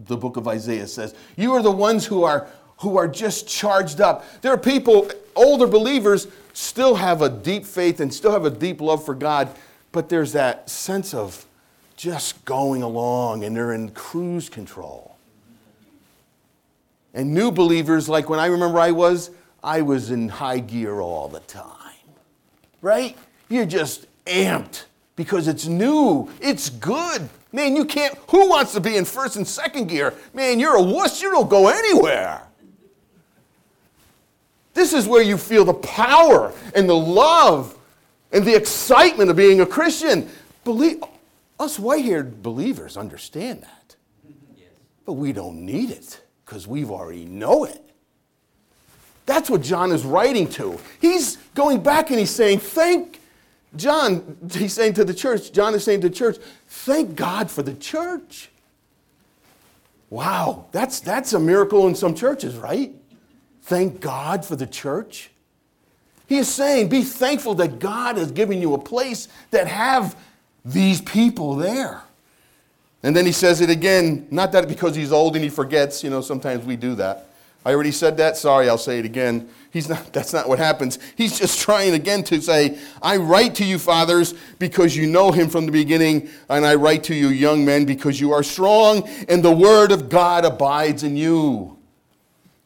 the 0.00 0.16
book 0.16 0.36
of 0.36 0.46
Isaiah 0.46 0.86
says. 0.86 1.14
You 1.36 1.54
are 1.54 1.62
the 1.62 1.70
ones 1.70 2.06
who 2.06 2.24
are, 2.24 2.48
who 2.78 2.96
are 2.96 3.08
just 3.08 3.48
charged 3.48 4.00
up. 4.00 4.24
There 4.42 4.52
are 4.52 4.58
people, 4.58 5.10
older 5.34 5.66
believers, 5.66 6.28
still 6.52 6.96
have 6.96 7.22
a 7.22 7.28
deep 7.28 7.64
faith 7.64 8.00
and 8.00 8.12
still 8.12 8.32
have 8.32 8.44
a 8.44 8.50
deep 8.50 8.80
love 8.80 9.04
for 9.04 9.14
God, 9.14 9.54
but 9.92 10.08
there's 10.08 10.32
that 10.32 10.68
sense 10.70 11.14
of 11.14 11.46
just 11.96 12.44
going 12.44 12.82
along 12.82 13.44
and 13.44 13.56
they're 13.56 13.72
in 13.72 13.90
cruise 13.90 14.48
control. 14.48 15.16
And 17.14 17.34
new 17.34 17.50
believers, 17.50 18.08
like 18.08 18.28
when 18.28 18.38
I 18.38 18.46
remember 18.46 18.78
I 18.78 18.92
was, 18.92 19.30
I 19.64 19.82
was 19.82 20.10
in 20.10 20.28
high 20.28 20.60
gear 20.60 21.00
all 21.00 21.28
the 21.28 21.40
time. 21.40 21.74
Right? 22.80 23.16
You're 23.48 23.66
just 23.66 24.06
amped 24.26 24.84
because 25.16 25.48
it's 25.48 25.66
new, 25.66 26.30
it's 26.40 26.70
good. 26.70 27.28
Man, 27.52 27.74
you 27.74 27.84
can't, 27.84 28.14
who 28.28 28.48
wants 28.48 28.72
to 28.72 28.80
be 28.80 28.96
in 28.96 29.04
first 29.04 29.36
and 29.36 29.46
second 29.46 29.88
gear? 29.88 30.14
Man, 30.34 30.60
you're 30.60 30.76
a 30.76 30.82
wuss, 30.82 31.22
you 31.22 31.30
don't 31.30 31.48
go 31.48 31.68
anywhere. 31.68 32.42
This 34.74 34.92
is 34.92 35.08
where 35.08 35.22
you 35.22 35.38
feel 35.38 35.64
the 35.64 35.74
power 35.74 36.52
and 36.74 36.88
the 36.88 36.96
love 36.96 37.76
and 38.32 38.44
the 38.44 38.54
excitement 38.54 39.30
of 39.30 39.36
being 39.36 39.60
a 39.60 39.66
Christian. 39.66 40.28
Believe, 40.64 41.02
us 41.58 41.78
white 41.78 42.04
haired 42.04 42.42
believers 42.42 42.96
understand 42.96 43.62
that, 43.62 43.96
but 45.04 45.14
we 45.14 45.32
don't 45.32 45.64
need 45.64 45.90
it 45.90 46.20
because 46.44 46.66
we've 46.66 46.90
already 46.90 47.24
know 47.24 47.64
it. 47.64 47.82
That's 49.26 49.50
what 49.50 49.62
John 49.62 49.90
is 49.90 50.04
writing 50.04 50.48
to. 50.50 50.78
He's 51.00 51.36
going 51.54 51.82
back 51.82 52.10
and 52.10 52.18
he's 52.18 52.30
saying, 52.30 52.60
Thank 52.60 53.17
John, 53.76 54.36
he's 54.52 54.72
saying 54.72 54.94
to 54.94 55.04
the 55.04 55.14
church, 55.14 55.52
John 55.52 55.74
is 55.74 55.84
saying 55.84 56.00
to 56.00 56.08
the 56.08 56.14
church, 56.14 56.38
thank 56.68 57.14
God 57.14 57.50
for 57.50 57.62
the 57.62 57.74
church. 57.74 58.50
Wow, 60.10 60.66
that's, 60.72 61.00
that's 61.00 61.34
a 61.34 61.38
miracle 61.38 61.86
in 61.86 61.94
some 61.94 62.14
churches, 62.14 62.56
right? 62.56 62.94
Thank 63.62 64.00
God 64.00 64.44
for 64.44 64.56
the 64.56 64.66
church. 64.66 65.30
He 66.26 66.38
is 66.38 66.48
saying, 66.48 66.88
be 66.88 67.02
thankful 67.02 67.54
that 67.56 67.78
God 67.78 68.16
has 68.16 68.32
given 68.32 68.60
you 68.60 68.74
a 68.74 68.78
place 68.78 69.28
that 69.50 69.66
have 69.66 70.16
these 70.64 71.00
people 71.00 71.56
there. 71.56 72.02
And 73.02 73.14
then 73.14 73.26
he 73.26 73.32
says 73.32 73.60
it 73.60 73.70
again, 73.70 74.26
not 74.30 74.52
that 74.52 74.66
because 74.66 74.96
he's 74.96 75.12
old 75.12 75.36
and 75.36 75.44
he 75.44 75.50
forgets, 75.50 76.02
you 76.02 76.10
know, 76.10 76.20
sometimes 76.20 76.64
we 76.64 76.76
do 76.76 76.94
that. 76.96 77.27
I 77.64 77.72
already 77.72 77.92
said 77.92 78.16
that, 78.18 78.36
sorry, 78.36 78.68
I'll 78.68 78.78
say 78.78 78.98
it 78.98 79.04
again. 79.04 79.48
He's 79.70 79.88
not, 79.88 80.12
that's 80.12 80.32
not 80.32 80.48
what 80.48 80.58
happens. 80.58 80.98
He's 81.16 81.38
just 81.38 81.60
trying 81.60 81.94
again 81.94 82.22
to 82.24 82.40
say, 82.40 82.78
I 83.02 83.16
write 83.16 83.54
to 83.56 83.64
you, 83.64 83.78
fathers, 83.78 84.34
because 84.58 84.96
you 84.96 85.06
know 85.06 85.32
him 85.32 85.48
from 85.48 85.66
the 85.66 85.72
beginning, 85.72 86.28
and 86.48 86.64
I 86.64 86.74
write 86.74 87.04
to 87.04 87.14
you, 87.14 87.28
young 87.28 87.64
men, 87.64 87.84
because 87.84 88.20
you 88.20 88.32
are 88.32 88.42
strong, 88.42 89.08
and 89.28 89.42
the 89.42 89.52
word 89.52 89.92
of 89.92 90.08
God 90.08 90.44
abides 90.44 91.02
in 91.02 91.16
you. 91.16 91.76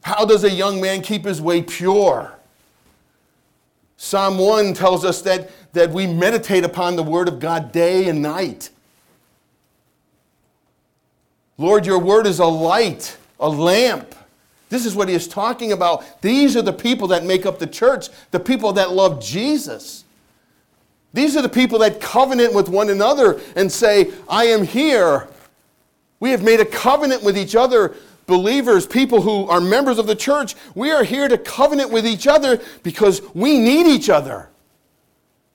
How 0.01 0.25
does 0.25 0.43
a 0.43 0.51
young 0.51 0.81
man 0.81 1.01
keep 1.01 1.25
his 1.25 1.41
way 1.41 1.61
pure? 1.61 2.37
Psalm 3.97 4.37
1 4.37 4.73
tells 4.73 5.05
us 5.05 5.21
that, 5.21 5.49
that 5.71 5.89
we 5.91 6.05
meditate 6.05 6.65
upon 6.65 6.97
the 6.97 7.03
word 7.03 7.29
of 7.29 7.39
God 7.39 7.71
day 7.71 8.09
and 8.09 8.21
night. 8.21 8.69
Lord, 11.57 11.85
your 11.85 11.99
word 11.99 12.27
is 12.27 12.39
a 12.39 12.45
light, 12.45 13.15
a 13.39 13.47
lamp. 13.47 14.13
This 14.73 14.87
is 14.87 14.95
what 14.95 15.07
he 15.07 15.13
is 15.13 15.27
talking 15.27 15.71
about. 15.71 16.19
These 16.23 16.57
are 16.57 16.63
the 16.63 16.73
people 16.73 17.09
that 17.09 17.23
make 17.23 17.45
up 17.45 17.59
the 17.59 17.67
church, 17.67 18.09
the 18.31 18.39
people 18.39 18.73
that 18.73 18.91
love 18.91 19.21
Jesus. 19.21 20.03
These 21.13 21.37
are 21.37 21.43
the 21.43 21.47
people 21.47 21.77
that 21.77 22.01
covenant 22.01 22.55
with 22.55 22.69
one 22.69 22.89
another 22.89 23.39
and 23.55 23.71
say, 23.71 24.11
I 24.27 24.45
am 24.45 24.65
here. 24.65 25.27
We 26.19 26.31
have 26.31 26.41
made 26.41 26.59
a 26.59 26.65
covenant 26.65 27.21
with 27.21 27.37
each 27.37 27.55
other. 27.55 27.93
Believers, 28.25 28.87
people 28.87 29.21
who 29.21 29.47
are 29.47 29.61
members 29.61 29.99
of 29.99 30.07
the 30.07 30.15
church, 30.15 30.55
we 30.73 30.89
are 30.89 31.03
here 31.03 31.27
to 31.27 31.37
covenant 31.37 31.91
with 31.91 32.07
each 32.07 32.25
other 32.25 32.59
because 32.81 33.21
we 33.35 33.59
need 33.59 33.85
each 33.85 34.09
other 34.09 34.49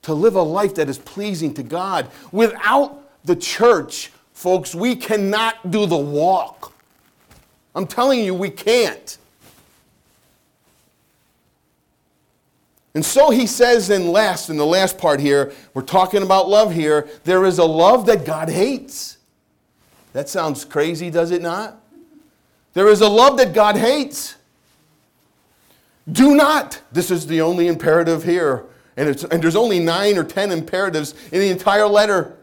to 0.03 0.13
live 0.13 0.35
a 0.35 0.41
life 0.41 0.75
that 0.75 0.87
is 0.87 0.97
pleasing 0.97 1.53
to 1.55 1.63
God. 1.63 2.09
Without 2.31 3.25
the 3.25 3.35
church, 3.35 4.13
folks, 4.31 4.73
we 4.73 4.95
cannot 4.95 5.71
do 5.71 5.85
the 5.87 5.97
walk. 5.97 6.73
I'm 7.79 7.87
telling 7.87 8.19
you, 8.19 8.33
we 8.33 8.49
can't. 8.49 9.17
And 12.93 13.05
so 13.05 13.29
he 13.29 13.47
says 13.47 13.89
in 13.89 14.11
last, 14.11 14.49
in 14.49 14.57
the 14.57 14.65
last 14.65 14.97
part 14.97 15.21
here, 15.21 15.53
we're 15.73 15.83
talking 15.83 16.21
about 16.21 16.49
love 16.49 16.73
here, 16.73 17.07
there 17.23 17.45
is 17.45 17.57
a 17.57 17.63
love 17.63 18.05
that 18.07 18.25
God 18.25 18.49
hates. 18.49 19.17
That 20.11 20.27
sounds 20.27 20.65
crazy, 20.65 21.09
does 21.09 21.31
it 21.31 21.41
not? 21.41 21.81
There 22.73 22.89
is 22.89 22.99
a 22.99 23.07
love 23.07 23.37
that 23.37 23.53
God 23.53 23.77
hates. 23.77 24.35
Do 26.11 26.35
not, 26.35 26.81
this 26.91 27.09
is 27.09 27.27
the 27.27 27.39
only 27.39 27.67
imperative 27.67 28.25
here, 28.25 28.65
and, 28.97 29.07
and 29.31 29.41
there's 29.41 29.55
only 29.55 29.79
nine 29.79 30.17
or 30.17 30.25
ten 30.25 30.51
imperatives 30.51 31.15
in 31.31 31.39
the 31.39 31.47
entire 31.47 31.87
letter. 31.87 32.38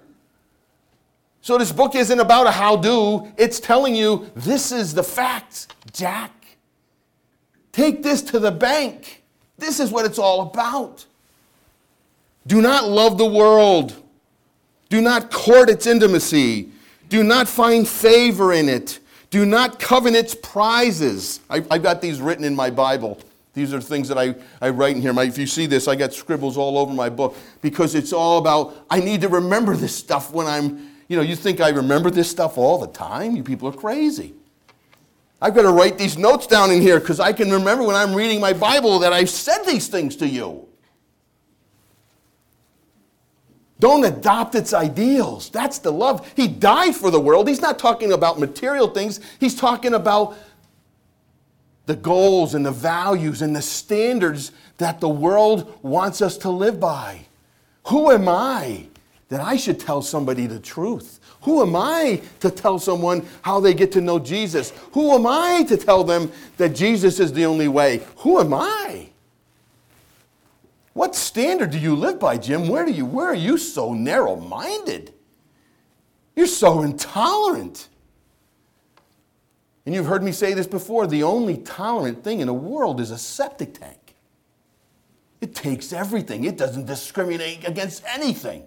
So 1.47 1.57
this 1.59 1.71
book 1.71 1.95
isn't 1.95 2.19
about 2.19 2.49
a 2.49 2.51
how 2.51 2.75
do, 2.75 3.33
it's 3.37 3.61
telling 3.61 3.95
you 3.95 4.29
this 4.35 4.73
is 4.73 4.93
the 4.93 5.05
facts, 5.05 5.69
Jack. 5.93 6.33
Take 7.71 8.03
this 8.03 8.21
to 8.23 8.41
the 8.41 8.51
bank. 8.51 9.23
This 9.57 9.79
is 9.79 9.93
what 9.93 10.07
it's 10.07 10.19
all 10.19 10.41
about. 10.41 11.07
Do 12.49 12.61
not 12.61 12.89
love 12.89 13.17
the 13.17 13.27
world. 13.27 13.95
Do 14.89 15.01
not 15.01 15.31
court 15.31 15.71
its 15.71 15.87
intimacy. 15.87 16.71
Do 17.11 17.23
not 17.23 17.47
find 17.47 17.87
favor 17.87 18.53
in 18.53 18.69
it. 18.69 18.99
Do 19.31 19.47
not 19.47 19.79
covet 19.79 20.17
its 20.17 20.35
prizes. 20.35 21.39
I, 21.49 21.61
have 21.71 21.81
got 21.85 22.03
these 22.03 22.21
written 22.21 22.45
in 22.45 22.57
my 22.57 22.71
Bible. 22.71 23.21
These 23.55 23.73
are 23.73 23.81
things 23.81 24.09
that 24.09 24.19
I, 24.19 24.35
I 24.61 24.71
write 24.71 24.97
in 24.97 25.01
here. 25.01 25.13
My, 25.13 25.23
if 25.23 25.39
you 25.39 25.47
see 25.47 25.67
this, 25.67 25.87
I 25.87 25.95
got 25.95 26.13
scribbles 26.13 26.57
all 26.57 26.77
over 26.77 26.93
my 26.93 27.09
book 27.09 27.37
because 27.63 27.95
it's 27.95 28.13
all 28.13 28.39
about, 28.39 28.85
I 28.91 28.99
need 28.99 29.21
to 29.21 29.29
remember 29.29 29.77
this 29.77 29.95
stuff 29.95 30.33
when 30.33 30.49
I'm, 30.49 30.96
you 31.09 31.17
know, 31.17 31.23
you 31.23 31.37
think 31.37 31.61
I 31.61 31.69
remember 31.71 32.11
this 32.11 32.31
stuff 32.31 32.59
all 32.59 32.79
the 32.79 32.89
time? 32.89 33.37
You 33.37 33.43
people 33.43 33.69
are 33.69 33.73
crazy. 33.73 34.35
I've 35.41 35.55
got 35.55 35.63
to 35.63 35.71
write 35.71 35.99
these 35.99 36.17
notes 36.17 36.47
down 36.47 36.71
in 36.71 36.81
here 36.81 36.99
because 36.99 37.21
I 37.21 37.33
can 37.33 37.51
remember 37.51 37.85
when 37.85 37.95
I'm 37.95 38.15
reading 38.15 38.41
my 38.41 38.53
Bible 38.53 38.99
that 39.01 39.13
I've 39.13 39.31
said 39.31 39.65
these 39.65 39.89
things 39.89 40.17
to 40.17 40.27
you. 40.27 40.67
Don't 43.79 44.05
adopt 44.05 44.55
its 44.55 44.73
ideals. 44.73 45.51
That's 45.51 45.79
the 45.79 45.93
love. 45.93 46.33
He 46.35 46.49
died 46.49 46.97
for 46.97 47.11
the 47.11 47.21
world. 47.21 47.47
He's 47.47 47.61
not 47.61 47.79
talking 47.79 48.13
about 48.13 48.39
material 48.39 48.89
things, 48.89 49.21
he's 49.39 49.55
talking 49.55 49.95
about 49.95 50.37
the 51.85 51.95
goals 51.95 52.55
and 52.55 52.67
the 52.67 52.73
values 52.73 53.43
and 53.43 53.55
the 53.55 53.63
standards 53.63 54.51
that 54.79 55.01
the 55.01 55.09
world 55.09 55.79
wants 55.83 56.21
us 56.21 56.37
to 56.39 56.51
live 56.51 56.81
by. 56.81 57.27
Who 57.87 58.11
am 58.11 58.29
I 58.29 58.89
that 59.29 59.41
I 59.41 59.57
should 59.57 59.81
tell 59.81 60.03
somebody 60.03 60.47
the 60.47 60.61
truth? 60.61 61.21
Who 61.43 61.63
am 61.63 61.77
I 61.77 62.23
to 62.41 62.51
tell 62.51 62.79
someone 62.79 63.27
how 63.43 63.61
they 63.61 63.75
get 63.75 63.93
to 63.93 64.01
know 64.01 64.19
Jesus? 64.19 64.73
Who 64.93 65.13
am 65.13 65.27
I 65.27 65.65
to 65.69 65.77
tell 65.77 66.05
them 66.05 66.31
that 66.57 66.75
Jesus 66.75 67.21
is 67.21 67.33
the 67.33 67.45
only 67.45 67.69
way? 67.69 68.03
Who 68.19 68.41
am 68.41 68.55
I? 68.55 69.09
What 70.93 71.15
standard 71.15 71.71
do 71.71 71.79
you 71.79 71.95
live 71.95 72.19
by, 72.19 72.39
Jim? 72.39 72.69
Where 72.69 72.87
do 72.87 72.93
you 72.93 73.05
where 73.05 73.27
are 73.27 73.35
you 73.35 73.59
so 73.59 73.93
narrow-minded? 73.93 75.13
You're 76.35 76.47
so 76.47 76.83
intolerant. 76.83 77.89
And 79.85 79.95
you've 79.95 80.07
heard 80.07 80.23
me 80.23 80.33
say 80.33 80.53
this 80.55 80.67
before, 80.67 81.07
the 81.07 81.23
only 81.23 81.59
tolerant 81.59 82.25
thing 82.25 82.41
in 82.41 82.47
the 82.47 82.55
world 82.55 83.01
is 83.01 83.11
a 83.11 83.19
septic 83.19 83.75
tank. 83.79 84.15
It 85.41 85.55
takes 85.55 85.93
everything. 85.93 86.45
It 86.45 86.57
doesn't 86.57 86.87
discriminate 86.87 87.67
against 87.69 88.03
anything. 88.07 88.65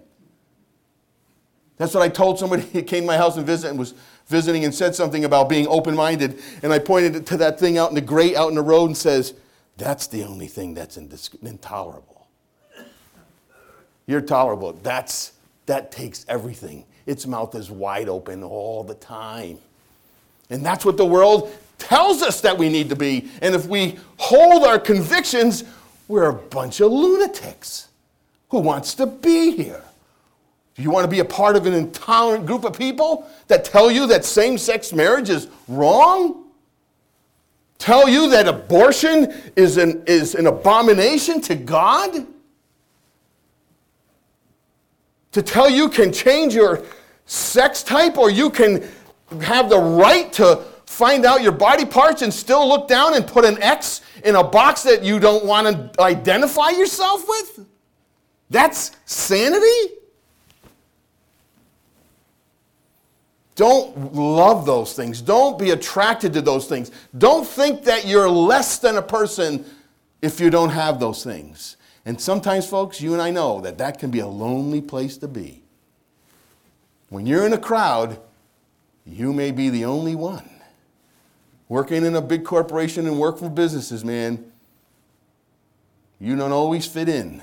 That's 1.80 1.94
what 1.94 2.02
I 2.02 2.10
told 2.10 2.38
somebody 2.38 2.62
who 2.74 2.82
came 2.82 3.04
to 3.04 3.06
my 3.06 3.16
house 3.16 3.38
and 3.38 3.46
visited 3.46 3.70
and 3.70 3.78
was 3.78 3.94
visiting 4.26 4.66
and 4.66 4.74
said 4.74 4.94
something 4.94 5.24
about 5.24 5.48
being 5.48 5.66
open-minded. 5.66 6.38
And 6.62 6.74
I 6.74 6.78
pointed 6.78 7.26
to 7.26 7.38
that 7.38 7.58
thing 7.58 7.78
out 7.78 7.88
in 7.88 7.94
the 7.94 8.02
grate 8.02 8.36
out 8.36 8.50
in 8.50 8.54
the 8.54 8.62
road 8.62 8.84
and 8.84 8.96
says, 8.96 9.32
that's 9.78 10.06
the 10.06 10.24
only 10.24 10.46
thing 10.46 10.74
that's 10.74 10.98
intolerable. 10.98 12.28
You're 14.06 14.20
tolerable. 14.20 14.74
That's, 14.82 15.32
that 15.64 15.90
takes 15.90 16.26
everything. 16.28 16.84
Its 17.06 17.26
mouth 17.26 17.54
is 17.54 17.70
wide 17.70 18.10
open 18.10 18.44
all 18.44 18.84
the 18.84 18.94
time. 18.94 19.56
And 20.50 20.62
that's 20.62 20.84
what 20.84 20.98
the 20.98 21.06
world 21.06 21.50
tells 21.78 22.20
us 22.20 22.42
that 22.42 22.58
we 22.58 22.68
need 22.68 22.90
to 22.90 22.96
be. 22.96 23.30
And 23.40 23.54
if 23.54 23.66
we 23.66 23.98
hold 24.18 24.64
our 24.64 24.78
convictions, 24.78 25.64
we're 26.08 26.28
a 26.28 26.34
bunch 26.34 26.80
of 26.80 26.92
lunatics. 26.92 27.88
Who 28.50 28.58
wants 28.58 28.92
to 28.96 29.06
be 29.06 29.52
here? 29.52 29.82
You 30.80 30.90
want 30.90 31.04
to 31.04 31.10
be 31.10 31.18
a 31.18 31.24
part 31.24 31.56
of 31.56 31.66
an 31.66 31.74
intolerant 31.74 32.46
group 32.46 32.64
of 32.64 32.76
people 32.76 33.28
that 33.48 33.64
tell 33.64 33.90
you 33.90 34.06
that 34.06 34.24
same 34.24 34.56
sex 34.56 34.94
marriage 34.94 35.28
is 35.28 35.48
wrong? 35.68 36.46
Tell 37.78 38.08
you 38.08 38.30
that 38.30 38.48
abortion 38.48 39.34
is 39.56 39.76
an, 39.76 40.02
is 40.06 40.34
an 40.34 40.46
abomination 40.46 41.42
to 41.42 41.54
God? 41.54 42.26
To 45.32 45.42
tell 45.42 45.68
you 45.68 45.90
can 45.90 46.12
change 46.12 46.54
your 46.54 46.82
sex 47.26 47.82
type 47.82 48.16
or 48.16 48.30
you 48.30 48.48
can 48.48 48.88
have 49.42 49.68
the 49.68 49.78
right 49.78 50.32
to 50.34 50.64
find 50.86 51.26
out 51.26 51.42
your 51.42 51.52
body 51.52 51.84
parts 51.84 52.22
and 52.22 52.32
still 52.32 52.66
look 52.66 52.88
down 52.88 53.14
and 53.14 53.26
put 53.26 53.44
an 53.44 53.62
X 53.62 54.00
in 54.24 54.34
a 54.34 54.42
box 54.42 54.82
that 54.84 55.04
you 55.04 55.20
don't 55.20 55.44
want 55.44 55.66
to 55.94 56.02
identify 56.02 56.70
yourself 56.70 57.28
with? 57.28 57.66
That's 58.48 58.92
sanity? 59.04 59.99
Don't 63.56 64.14
love 64.14 64.64
those 64.64 64.94
things. 64.94 65.20
Don't 65.20 65.58
be 65.58 65.70
attracted 65.70 66.32
to 66.34 66.40
those 66.40 66.66
things. 66.66 66.90
Don't 67.16 67.46
think 67.46 67.84
that 67.84 68.06
you're 68.06 68.30
less 68.30 68.78
than 68.78 68.96
a 68.96 69.02
person 69.02 69.64
if 70.22 70.40
you 70.40 70.50
don't 70.50 70.70
have 70.70 71.00
those 71.00 71.24
things. 71.24 71.76
And 72.04 72.20
sometimes, 72.20 72.66
folks, 72.66 73.00
you 73.00 73.12
and 73.12 73.20
I 73.20 73.30
know 73.30 73.60
that 73.60 73.78
that 73.78 73.98
can 73.98 74.10
be 74.10 74.20
a 74.20 74.26
lonely 74.26 74.80
place 74.80 75.16
to 75.18 75.28
be. 75.28 75.62
When 77.10 77.26
you're 77.26 77.44
in 77.44 77.52
a 77.52 77.58
crowd, 77.58 78.18
you 79.04 79.32
may 79.32 79.50
be 79.50 79.68
the 79.68 79.84
only 79.84 80.14
one. 80.14 80.48
Working 81.68 82.04
in 82.04 82.16
a 82.16 82.22
big 82.22 82.44
corporation 82.44 83.06
and 83.06 83.18
work 83.18 83.38
for 83.38 83.48
businesses, 83.48 84.04
man, 84.04 84.50
you 86.18 86.36
don't 86.36 86.52
always 86.52 86.86
fit 86.86 87.08
in. 87.08 87.42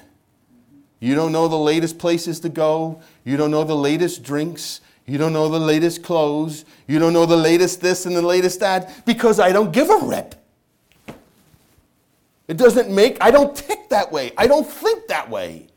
You 1.00 1.16
don't 1.16 1.32
know 1.32 1.48
the 1.48 1.58
latest 1.58 2.00
places 2.00 2.40
to 2.42 2.50
go. 2.50 3.02
You 3.24 3.38
don't 3.38 3.52
know 3.52 3.64
the 3.64 3.76
latest 3.76 4.24
drinks. 4.24 4.82
You 5.08 5.18
don't 5.18 5.32
know 5.32 5.48
the 5.48 5.60
latest 5.60 6.04
clothes. 6.04 6.66
You 6.86 7.00
don't 7.00 7.14
know 7.14 7.26
the 7.26 7.38
latest 7.38 7.82
this 7.82 8.06
and 8.06 8.16
the 8.16 8.22
latest 8.22 8.60
that 8.60 9.06
because 9.06 9.40
I 9.40 9.54
don't 9.54 9.72
give 9.72 9.90
a 9.90 10.00
rip. 10.06 10.36
It 12.48 12.58
doesn't 12.58 12.90
make, 12.94 13.18
I 13.22 13.32
don't 13.32 13.56
tick 13.56 13.90
that 13.90 14.12
way. 14.12 14.32
I 14.38 14.48
don't 14.48 14.68
think 14.68 15.08
that 15.08 15.30
way. 15.30 15.68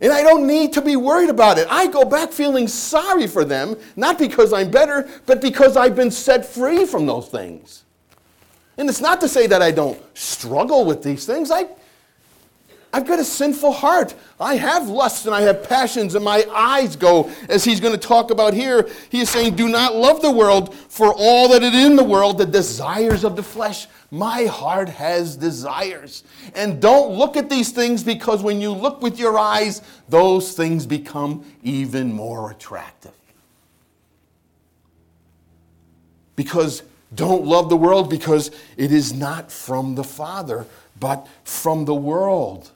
And 0.00 0.12
I 0.12 0.22
don't 0.22 0.46
need 0.46 0.72
to 0.74 0.82
be 0.82 0.96
worried 0.96 1.30
about 1.30 1.56
it. 1.56 1.66
I 1.70 1.86
go 1.86 2.04
back 2.04 2.30
feeling 2.30 2.68
sorry 2.68 3.26
for 3.26 3.44
them, 3.44 3.76
not 3.96 4.18
because 4.18 4.52
I'm 4.52 4.70
better, 4.70 5.08
but 5.24 5.40
because 5.40 5.76
I've 5.76 5.96
been 5.96 6.10
set 6.10 6.44
free 6.44 6.84
from 6.84 7.06
those 7.06 7.28
things. 7.28 7.84
And 8.76 8.88
it's 8.88 9.00
not 9.00 9.20
to 9.20 9.28
say 9.28 9.46
that 9.46 9.62
I 9.62 9.70
don't 9.70 10.00
struggle 10.16 10.84
with 10.84 11.02
these 11.02 11.26
things. 11.26 11.50
I, 11.50 11.68
I've 12.94 13.08
got 13.08 13.18
a 13.18 13.24
sinful 13.24 13.72
heart. 13.72 14.14
I 14.38 14.54
have 14.54 14.86
lusts 14.86 15.26
and 15.26 15.34
I 15.34 15.40
have 15.40 15.68
passions, 15.68 16.14
and 16.14 16.24
my 16.24 16.46
eyes 16.54 16.94
go, 16.94 17.28
as 17.48 17.64
he's 17.64 17.80
going 17.80 17.92
to 17.92 17.98
talk 17.98 18.30
about 18.30 18.54
here. 18.54 18.88
He 19.10 19.20
is 19.20 19.30
saying, 19.30 19.56
Do 19.56 19.68
not 19.68 19.96
love 19.96 20.22
the 20.22 20.30
world 20.30 20.72
for 20.72 21.12
all 21.12 21.48
that 21.48 21.64
is 21.64 21.74
in 21.74 21.96
the 21.96 22.04
world, 22.04 22.38
the 22.38 22.46
desires 22.46 23.24
of 23.24 23.34
the 23.34 23.42
flesh. 23.42 23.88
My 24.12 24.44
heart 24.44 24.88
has 24.88 25.34
desires. 25.34 26.22
And 26.54 26.80
don't 26.80 27.18
look 27.18 27.36
at 27.36 27.50
these 27.50 27.72
things 27.72 28.04
because 28.04 28.44
when 28.44 28.60
you 28.60 28.70
look 28.70 29.02
with 29.02 29.18
your 29.18 29.36
eyes, 29.36 29.82
those 30.08 30.52
things 30.52 30.86
become 30.86 31.44
even 31.64 32.12
more 32.12 32.52
attractive. 32.52 33.10
Because 36.36 36.84
don't 37.12 37.44
love 37.44 37.70
the 37.70 37.76
world 37.76 38.08
because 38.08 38.52
it 38.76 38.92
is 38.92 39.12
not 39.12 39.50
from 39.50 39.96
the 39.96 40.04
Father, 40.04 40.64
but 41.00 41.26
from 41.42 41.86
the 41.86 41.94
world. 41.94 42.70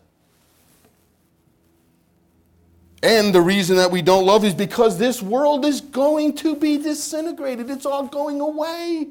And 3.03 3.32
the 3.32 3.40
reason 3.40 3.76
that 3.76 3.90
we 3.90 4.03
don't 4.03 4.26
love 4.26 4.44
is 4.44 4.55
because 4.55 4.99
this 4.99 5.22
world 5.22 5.64
is 5.64 5.80
going 5.80 6.34
to 6.36 6.57
be 6.57 6.78
disintegrated. 6.78 7.70
It's 7.70 7.86
all 7.86 8.07
going 8.07 8.40
away. 8.40 9.09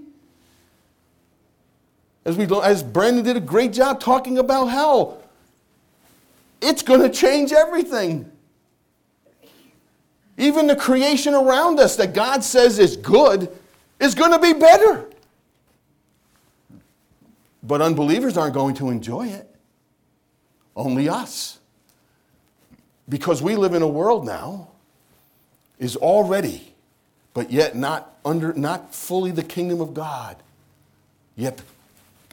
As, 2.25 2.35
we, 2.35 2.45
as 2.61 2.83
Brandon 2.83 3.23
did 3.23 3.37
a 3.37 3.41
great 3.41 3.71
job 3.71 4.01
talking 4.01 4.37
about 4.37 4.65
hell. 4.65 5.21
it's 6.61 6.81
going 6.81 6.99
to 6.99 7.09
change 7.09 7.53
everything. 7.53 8.29
Even 10.37 10.67
the 10.67 10.75
creation 10.75 11.33
around 11.33 11.79
us 11.79 11.95
that 11.95 12.13
God 12.13 12.43
says 12.43 12.79
is 12.79 12.97
good 12.97 13.49
is 13.99 14.13
going 14.13 14.31
to 14.31 14.39
be 14.39 14.51
better. 14.53 15.09
But 17.63 17.81
unbelievers 17.81 18.37
aren't 18.37 18.53
going 18.53 18.75
to 18.75 18.89
enjoy 18.89 19.27
it. 19.27 19.55
Only 20.75 21.09
us. 21.09 21.56
Because 23.09 23.41
we 23.41 23.55
live 23.55 23.73
in 23.73 23.81
a 23.81 23.87
world 23.87 24.25
now 24.25 24.69
is 25.79 25.95
already, 25.95 26.73
but 27.33 27.51
yet 27.51 27.75
not 27.75 28.15
under 28.25 28.53
not 28.53 28.93
fully 28.93 29.31
the 29.31 29.43
kingdom 29.43 29.79
of 29.79 29.93
God. 29.93 30.35
Yet 31.35 31.61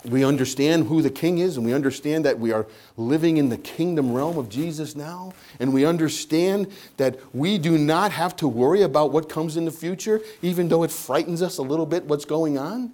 we 0.05 0.25
understand 0.25 0.87
who 0.87 1.01
the 1.01 1.11
king 1.11 1.39
is 1.39 1.57
and 1.57 1.65
we 1.65 1.73
understand 1.73 2.25
that 2.25 2.39
we 2.39 2.53
are 2.53 2.67
living 2.97 3.37
in 3.39 3.49
the 3.49 3.57
kingdom 3.57 4.13
realm 4.13 4.37
of 4.37 4.49
Jesus 4.49 4.95
now 4.95 5.33
and 5.59 5.73
we 5.73 5.85
understand 5.85 6.71
that 6.99 7.19
we 7.35 7.57
do 7.57 7.79
not 7.79 8.13
have 8.13 8.37
to 8.37 8.49
worry 8.49 8.83
about 8.83 9.13
what 9.13 9.29
comes 9.29 9.57
in 9.57 9.65
the 9.65 9.71
future 9.71 10.21
even 10.43 10.69
though 10.69 10.83
it 10.83 10.91
frightens 10.91 11.41
us 11.41 11.57
a 11.57 11.63
little 11.63 11.87
bit 11.87 12.05
what's 12.05 12.27
going 12.27 12.59
on 12.59 12.93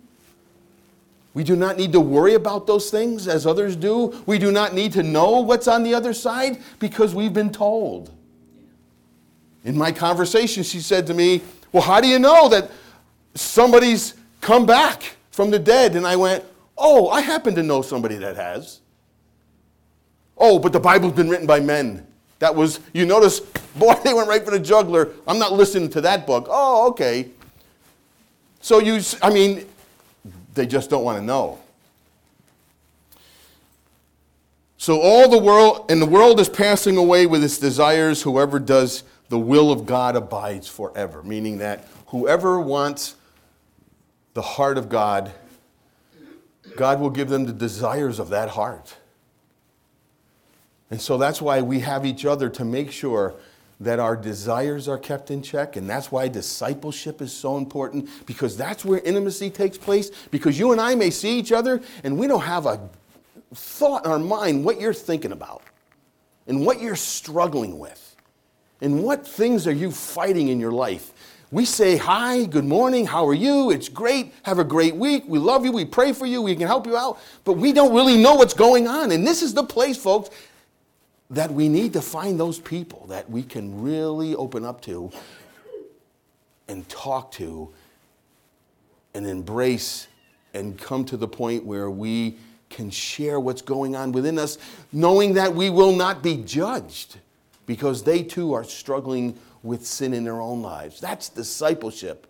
we 1.32 1.44
do 1.44 1.54
not 1.54 1.76
need 1.76 1.92
to 1.92 2.00
worry 2.00 2.34
about 2.34 2.66
those 2.66 2.90
things 2.90 3.28
as 3.28 3.46
others 3.46 3.76
do 3.76 4.22
we 4.26 4.38
do 4.38 4.50
not 4.50 4.74
need 4.74 4.92
to 4.92 5.02
know 5.02 5.40
what's 5.40 5.68
on 5.68 5.82
the 5.82 5.94
other 5.94 6.12
side 6.12 6.58
because 6.78 7.14
we've 7.14 7.34
been 7.34 7.52
told 7.52 8.12
in 9.64 9.76
my 9.76 9.92
conversation 9.92 10.62
she 10.62 10.80
said 10.80 11.06
to 11.06 11.14
me 11.14 11.40
well 11.72 11.82
how 11.82 12.00
do 12.00 12.08
you 12.08 12.18
know 12.18 12.48
that 12.48 12.70
somebody's 13.34 14.14
come 14.40 14.66
back 14.66 15.16
from 15.30 15.50
the 15.50 15.58
dead 15.58 15.94
and 15.96 16.06
i 16.06 16.16
went 16.16 16.44
Oh, 16.82 17.10
I 17.10 17.20
happen 17.20 17.54
to 17.56 17.62
know 17.62 17.82
somebody 17.82 18.16
that 18.16 18.36
has. 18.36 18.80
Oh, 20.38 20.58
but 20.58 20.72
the 20.72 20.80
Bible's 20.80 21.12
been 21.12 21.28
written 21.28 21.46
by 21.46 21.60
men. 21.60 22.06
That 22.38 22.54
was, 22.54 22.80
you 22.94 23.04
notice, 23.04 23.40
boy, 23.76 23.94
they 24.02 24.14
went 24.14 24.28
right 24.28 24.42
for 24.42 24.50
the 24.50 24.58
juggler. 24.58 25.10
I'm 25.28 25.38
not 25.38 25.52
listening 25.52 25.90
to 25.90 26.00
that 26.00 26.26
book. 26.26 26.46
Oh, 26.48 26.88
okay. 26.88 27.28
So 28.62 28.78
you, 28.78 29.02
I 29.22 29.28
mean, 29.28 29.66
they 30.60 30.66
just 30.66 30.90
don't 30.90 31.02
want 31.02 31.18
to 31.18 31.24
know. 31.24 31.58
So 34.76 35.00
all 35.00 35.28
the 35.28 35.38
world, 35.38 35.90
and 35.90 36.00
the 36.00 36.06
world 36.06 36.38
is 36.38 36.48
passing 36.48 36.96
away 36.96 37.26
with 37.26 37.42
its 37.42 37.58
desires. 37.58 38.22
Whoever 38.22 38.58
does 38.58 39.02
the 39.28 39.38
will 39.38 39.72
of 39.72 39.86
God 39.86 40.16
abides 40.16 40.68
forever, 40.68 41.22
meaning 41.22 41.58
that 41.58 41.86
whoever 42.06 42.60
wants 42.60 43.16
the 44.34 44.42
heart 44.42 44.78
of 44.78 44.88
God 44.88 45.32
God 46.76 47.00
will 47.00 47.10
give 47.10 47.28
them 47.28 47.44
the 47.44 47.52
desires 47.52 48.18
of 48.18 48.30
that 48.30 48.50
heart. 48.50 48.96
And 50.90 51.00
so 51.00 51.18
that's 51.18 51.40
why 51.40 51.60
we 51.62 51.80
have 51.80 52.04
each 52.04 52.24
other 52.24 52.48
to 52.50 52.64
make 52.64 52.90
sure 52.90 53.34
that 53.80 53.98
our 53.98 54.14
desires 54.14 54.88
are 54.88 54.98
kept 54.98 55.30
in 55.30 55.42
check. 55.42 55.76
And 55.76 55.88
that's 55.88 56.12
why 56.12 56.28
discipleship 56.28 57.22
is 57.22 57.32
so 57.32 57.56
important 57.56 58.08
because 58.26 58.56
that's 58.56 58.84
where 58.84 59.00
intimacy 59.00 59.50
takes 59.50 59.78
place. 59.78 60.10
Because 60.30 60.58
you 60.58 60.72
and 60.72 60.80
I 60.80 60.94
may 60.94 61.10
see 61.10 61.38
each 61.38 61.50
other 61.50 61.80
and 62.04 62.18
we 62.18 62.26
don't 62.26 62.42
have 62.42 62.66
a 62.66 62.88
thought 63.54 64.04
in 64.04 64.10
our 64.10 64.18
mind 64.18 64.64
what 64.64 64.80
you're 64.80 64.94
thinking 64.94 65.32
about 65.32 65.62
and 66.46 66.64
what 66.64 66.80
you're 66.80 66.96
struggling 66.96 67.78
with 67.78 68.16
and 68.82 69.02
what 69.02 69.26
things 69.26 69.66
are 69.66 69.72
you 69.72 69.90
fighting 69.90 70.48
in 70.48 70.60
your 70.60 70.72
life. 70.72 71.12
We 71.52 71.64
say 71.64 71.96
hi, 71.96 72.44
good 72.44 72.64
morning, 72.64 73.06
how 73.06 73.26
are 73.26 73.34
you? 73.34 73.72
It's 73.72 73.88
great. 73.88 74.32
Have 74.44 74.60
a 74.60 74.64
great 74.64 74.94
week. 74.94 75.24
We 75.26 75.40
love 75.40 75.64
you. 75.64 75.72
We 75.72 75.84
pray 75.84 76.12
for 76.12 76.24
you. 76.24 76.42
We 76.42 76.54
can 76.54 76.68
help 76.68 76.86
you 76.86 76.96
out. 76.96 77.18
But 77.42 77.54
we 77.54 77.72
don't 77.72 77.92
really 77.92 78.16
know 78.16 78.36
what's 78.36 78.54
going 78.54 78.86
on. 78.86 79.10
And 79.10 79.26
this 79.26 79.42
is 79.42 79.52
the 79.52 79.64
place, 79.64 79.96
folks, 79.96 80.30
that 81.30 81.52
we 81.52 81.68
need 81.68 81.92
to 81.92 82.02
find 82.02 82.38
those 82.38 82.58
people 82.58 83.06
that 83.08 83.30
we 83.30 83.42
can 83.42 83.80
really 83.82 84.34
open 84.34 84.64
up 84.64 84.80
to 84.82 85.10
and 86.68 86.88
talk 86.88 87.30
to 87.32 87.72
and 89.14 89.26
embrace 89.26 90.08
and 90.54 90.78
come 90.78 91.04
to 91.04 91.16
the 91.16 91.28
point 91.28 91.64
where 91.64 91.90
we 91.90 92.36
can 92.68 92.90
share 92.90 93.38
what's 93.40 93.62
going 93.62 93.96
on 93.96 94.12
within 94.12 94.38
us, 94.38 94.58
knowing 94.92 95.34
that 95.34 95.54
we 95.54 95.70
will 95.70 95.94
not 95.94 96.22
be 96.22 96.36
judged 96.38 97.18
because 97.66 98.02
they 98.02 98.22
too 98.22 98.52
are 98.52 98.64
struggling 98.64 99.36
with 99.62 99.86
sin 99.86 100.14
in 100.14 100.24
their 100.24 100.40
own 100.40 100.62
lives. 100.62 101.00
That's 101.00 101.28
discipleship. 101.28 102.26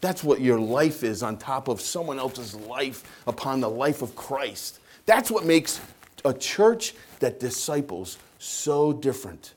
That's 0.00 0.22
what 0.22 0.40
your 0.40 0.58
life 0.58 1.02
is 1.02 1.22
on 1.22 1.36
top 1.36 1.68
of 1.68 1.80
someone 1.80 2.18
else's 2.18 2.54
life 2.54 3.22
upon 3.26 3.60
the 3.60 3.70
life 3.70 4.02
of 4.02 4.14
Christ. 4.14 4.80
That's 5.04 5.30
what 5.30 5.44
makes 5.44 5.80
a 6.24 6.32
church 6.32 6.94
that 7.20 7.40
disciples 7.40 8.18
so 8.38 8.92
different. 8.92 9.54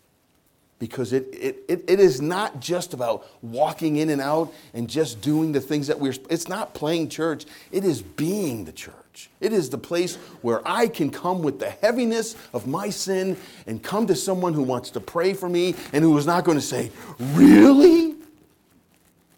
Because 0.80 1.12
it, 1.12 1.28
it, 1.34 1.64
it, 1.68 1.84
it 1.88 2.00
is 2.00 2.22
not 2.22 2.62
just 2.62 2.94
about 2.94 3.28
walking 3.42 3.98
in 3.98 4.10
and 4.10 4.22
out 4.22 4.54
and 4.74 4.90
just 4.90 5.20
doing 5.20 5.52
the 5.52 5.60
things 5.60 5.88
that 5.88 6.00
we're, 6.00 6.14
it's 6.30 6.48
not 6.48 6.74
playing 6.74 7.10
church, 7.10 7.46
it 7.72 7.84
is 7.84 8.02
being 8.02 8.64
the 8.64 8.72
church 8.72 8.94
church. 9.20 9.30
It 9.40 9.54
is 9.54 9.70
the 9.70 9.78
place 9.78 10.16
where 10.42 10.62
I 10.66 10.88
can 10.88 11.10
come 11.10 11.42
with 11.42 11.60
the 11.60 11.70
heaviness 11.70 12.36
of 12.54 12.68
my 12.68 12.90
sin 12.90 13.38
and 13.68 13.82
come 13.82 14.08
to 14.08 14.16
someone 14.16 14.54
who 14.54 14.64
wants 14.64 14.92
to 14.92 15.00
pray 15.00 15.34
for 15.34 15.50
me 15.50 15.76
and 15.94 16.04
who 16.04 16.18
is 16.18 16.26
not 16.26 16.44
going 16.44 16.58
to 16.58 16.64
say, 16.64 16.92
Really? 17.20 18.16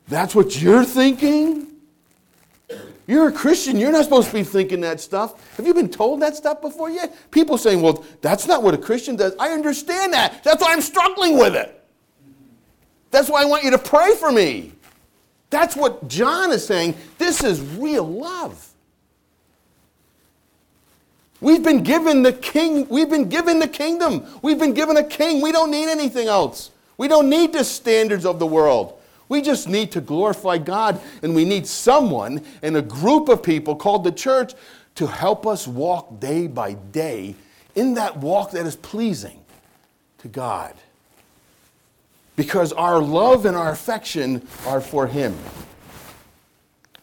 That's 0.08 0.36
what 0.36 0.62
you're 0.62 0.84
thinking? 0.84 1.68
You're 3.08 3.28
a 3.28 3.32
Christian. 3.32 3.78
You're 3.78 3.92
not 3.92 4.04
supposed 4.04 4.30
to 4.30 4.34
be 4.34 4.44
thinking 4.44 4.82
that 4.82 5.02
stuff. 5.02 5.56
Have 5.58 5.68
you 5.68 5.74
been 5.74 5.90
told 5.90 6.22
that 6.22 6.36
stuff 6.36 6.62
before 6.62 6.90
yet? 6.90 7.16
People 7.32 7.58
saying, 7.58 7.82
well, 7.82 8.06
that's 8.22 8.48
not 8.48 8.64
what 8.64 8.74
a 8.74 8.78
Christian 8.78 9.16
does. 9.16 9.34
I 9.40 9.50
understand 9.50 10.14
that. 10.14 10.44
That's 10.44 10.62
why 10.62 10.72
I'm 10.72 10.82
struggling 10.82 11.38
with 11.38 11.56
it. 11.56 11.78
That's 13.10 13.30
why 13.30 13.42
I 13.42 13.46
want 13.46 13.64
you 13.64 13.72
to 13.72 13.78
pray 13.78 14.16
for 14.16 14.32
me. 14.32 14.72
That's 15.50 15.76
what 15.76 16.08
John 16.08 16.52
is 16.52 16.66
saying. 16.66 16.96
This 17.18 17.44
is 17.44 17.60
real 17.60 18.08
love. 18.08 18.72
We've 21.42 21.64
been 21.64 21.84
given 21.84 22.22
the 22.22 22.34
king, 22.34 22.88
we've 22.88 23.10
been 23.10 23.28
given 23.28 23.60
the 23.60 23.68
kingdom. 23.68 24.26
We've 24.44 24.60
been 24.60 24.74
given 24.74 24.96
a 24.96 25.04
king. 25.04 25.42
We 25.42 25.52
don't 25.52 25.72
need 25.72 25.90
anything 25.90 26.28
else. 26.28 26.70
We 26.98 27.08
don't 27.08 27.30
need 27.30 27.52
the 27.52 27.64
standards 27.64 28.26
of 28.26 28.38
the 28.38 28.46
world. 28.46 29.01
We 29.32 29.42
just 29.42 29.70
need 29.70 29.94
to 29.94 30.02
glorify 30.02 30.58
God, 30.58 31.00
and 31.24 31.34
we 31.34 31.46
need 31.46 31.66
someone 31.66 32.44
and 32.62 32.76
a 32.76 32.82
group 32.82 33.30
of 33.30 33.42
people 33.42 33.78
called 33.78 34.04
the 34.04 34.12
church 34.12 34.56
to 34.96 35.08
help 35.08 35.48
us 35.48 35.66
walk 35.66 36.20
day 36.20 36.48
by 36.48 36.74
day 36.74 37.36
in 37.74 37.94
that 37.94 38.18
walk 38.18 38.52
that 38.52 38.66
is 38.66 38.76
pleasing 38.76 39.40
to 40.18 40.28
God. 40.28 40.74
Because 42.36 42.74
our 42.74 43.00
love 43.00 43.46
and 43.46 43.56
our 43.56 43.72
affection 43.72 44.46
are 44.68 44.82
for 44.82 45.08
Him. 45.08 45.34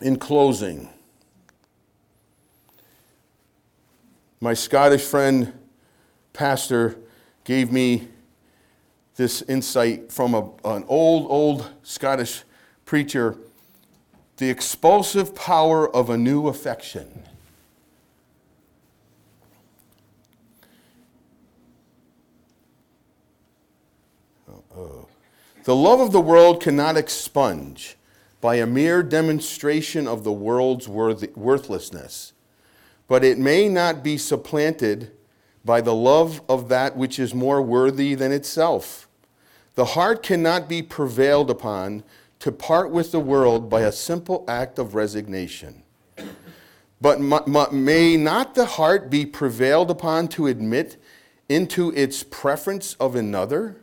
In 0.03 0.19
closing, 0.19 0.91
My 4.39 4.53
Scottish 4.53 5.03
friend, 5.03 5.55
pastor, 6.35 6.99
gave 7.45 7.73
me 7.73 8.09
this 9.19 9.43
insight 9.43 10.13
from 10.13 10.33
a, 10.33 10.43
an 10.65 10.85
old, 10.89 11.27
old 11.29 11.71
Scottish 11.83 12.45
preacher 12.87 13.37
the 14.37 14.49
expulsive 14.49 15.35
power 15.35 15.93
of 15.93 16.09
a 16.09 16.17
new 16.17 16.47
affection. 16.47 17.25
The 25.65 25.75
love 25.75 25.99
of 25.99 26.13
the 26.13 26.21
world 26.21 26.63
cannot 26.63 26.97
expunge 26.97 27.97
by 28.41 28.55
a 28.55 28.67
mere 28.67 29.03
demonstration 29.03 30.07
of 30.07 30.23
the 30.23 30.33
world's 30.33 30.89
worthlessness 30.89 32.33
but 33.09 33.25
it 33.25 33.39
may 33.39 33.69
not 33.69 34.05
be 34.05 34.17
supplanted 34.17 35.11
by 35.65 35.81
the 35.81 35.95
love 35.95 36.41
of 36.49 36.69
that 36.69 36.97
which 36.97 37.19
is 37.19 37.35
more 37.35 37.61
worthy 37.61 38.15
than 38.15 38.31
itself. 38.31 39.08
The 39.79 39.85
heart 39.85 40.25
cannot 40.25 40.69
be 40.69 40.83
prevailed 40.83 41.51
upon 41.51 42.03
to 42.41 42.51
part 42.51 42.91
with 42.91 43.13
the 43.13 43.21
world 43.21 43.71
by 43.71 43.83
a 43.83 43.93
simple 43.93 44.45
act 44.49 44.77
of 44.77 44.97
resignation. 44.97 45.85
But 47.01 47.21
may 47.73 48.17
not 48.17 48.57
the 48.57 48.67
heart 48.67 49.09
be 49.09 49.25
prevailed 49.25 49.89
upon 49.89 50.27
to 50.31 50.49
admit 50.49 50.97
into 51.49 51.93
its 51.93 52.25
preference 52.25 52.95
of 52.95 53.15
another? 53.15 53.77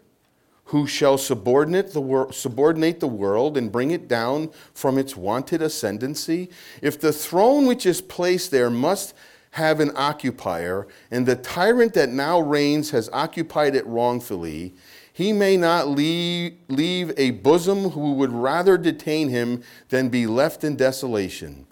who 0.70 0.88
shall 0.88 1.18
subordinate 1.18 1.94
the, 1.94 2.02
wor- 2.02 2.34
subordinate 2.34 3.00
the 3.00 3.08
world 3.08 3.56
and 3.56 3.72
bring 3.72 3.92
it 3.92 4.08
down 4.08 4.50
from 4.74 4.98
its 4.98 5.16
wonted 5.16 5.62
ascendancy? 5.62 6.50
If 6.82 7.00
the 7.00 7.14
throne 7.14 7.68
which 7.68 7.86
is 7.86 8.02
placed 8.02 8.50
there 8.50 8.72
must 8.72 9.14
have 9.52 9.80
an 9.80 9.92
occupier, 9.96 10.86
and 11.12 11.26
the 11.26 11.38
tyrant 11.38 11.94
that 11.94 12.10
now 12.10 12.42
reigns 12.42 12.90
has 12.90 13.10
occupied 13.14 13.74
it 13.74 13.86
wrongfully, 13.88 14.74
he 15.16 15.32
may 15.32 15.56
not 15.56 15.88
leave, 15.88 16.58
leave 16.68 17.14
a 17.16 17.32
bosom 17.32 17.92
who 17.92 18.12
would 18.16 18.34
rather 18.34 18.78
detain 18.78 19.30
him 19.30 19.64
than 19.88 20.10
be 20.10 20.28
left 20.28 20.66
in 20.66 20.76
desolation. 20.76 21.66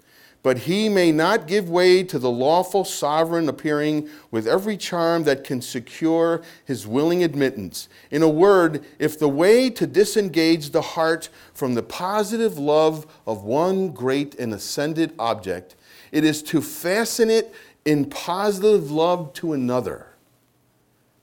but 0.44 0.58
he 0.58 0.90
may 0.90 1.10
not 1.10 1.46
give 1.46 1.70
way 1.70 2.02
to 2.04 2.18
the 2.18 2.30
lawful 2.30 2.84
sovereign 2.84 3.48
appearing 3.48 4.06
with 4.30 4.46
every 4.46 4.76
charm 4.76 5.24
that 5.24 5.42
can 5.42 5.62
secure 5.62 6.42
his 6.66 6.86
willing 6.86 7.24
admittance. 7.24 7.88
In 8.10 8.22
a 8.22 8.28
word, 8.28 8.84
if 8.98 9.18
the 9.18 9.28
way 9.28 9.70
to 9.70 9.86
disengage 9.86 10.70
the 10.70 10.82
heart 10.82 11.30
from 11.54 11.72
the 11.72 11.82
positive 11.82 12.58
love 12.58 13.06
of 13.26 13.42
one 13.42 13.88
great 13.88 14.38
and 14.38 14.52
ascended 14.52 15.14
object, 15.18 15.76
it 16.12 16.24
is 16.24 16.42
to 16.42 16.60
fasten 16.60 17.30
it 17.30 17.54
in 17.86 18.04
positive 18.04 18.90
love 18.90 19.32
to 19.32 19.54
another. 19.54 20.13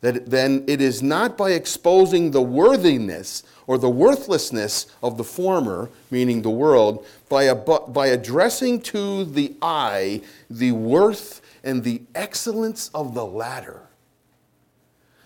That 0.01 0.29
then 0.29 0.63
it 0.67 0.81
is 0.81 1.03
not 1.03 1.37
by 1.37 1.51
exposing 1.51 2.31
the 2.31 2.41
worthiness 2.41 3.43
or 3.67 3.77
the 3.77 3.89
worthlessness 3.89 4.87
of 5.03 5.17
the 5.17 5.23
former, 5.23 5.89
meaning 6.09 6.41
the 6.41 6.49
world, 6.49 7.05
by, 7.29 7.43
a, 7.43 7.55
by 7.55 8.07
addressing 8.07 8.81
to 8.81 9.23
the 9.23 9.55
eye 9.61 10.21
the 10.49 10.71
worth 10.71 11.41
and 11.63 11.83
the 11.83 12.01
excellence 12.15 12.89
of 12.93 13.13
the 13.13 13.25
latter. 13.25 13.81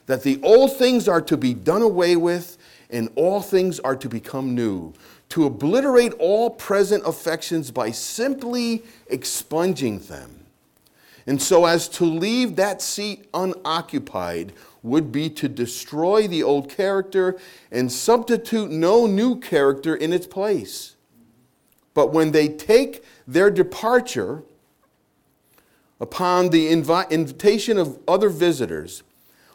That 0.08 0.24
the 0.24 0.40
old 0.44 0.78
things 0.78 1.08
are 1.08 1.22
to 1.22 1.38
be 1.38 1.54
done 1.54 1.82
away 1.82 2.16
with, 2.16 2.58
and 2.90 3.10
all 3.16 3.42
things 3.42 3.80
are 3.80 3.96
to 3.96 4.10
become 4.10 4.54
new. 4.54 4.94
To 5.30 5.46
obliterate 5.46 6.14
all 6.20 6.50
present 6.52 7.04
affections 7.08 7.72
by 7.72 7.92
simply 7.92 8.84
expunging 9.08 10.00
them. 10.00 10.45
And 11.28 11.42
so, 11.42 11.66
as 11.66 11.90
to 11.90 12.06
leave 12.06 12.56
that 12.56 12.82
seat 12.82 13.28
unoccupied 13.34 14.54
would 14.84 15.12
be 15.12 15.30
to 15.32 15.50
destroy 15.50 16.28
the 16.28 16.44
old 16.44 16.70
character 16.70 17.40
and 17.72 17.92
substitute 17.92 18.70
no 18.70 19.08
new 19.08 19.40
character 19.40 19.96
in 19.96 20.14
its 20.14 20.28
place. 20.28 20.96
But 21.96 22.14
when 22.14 22.32
they 22.32 22.48
take 22.48 23.04
their 23.28 23.50
departure 23.50 24.44
upon 26.00 26.50
the 26.50 26.68
invi- 26.72 27.10
invitation 27.10 27.80
of 27.80 27.98
other 28.08 28.30
visitors, 28.30 29.02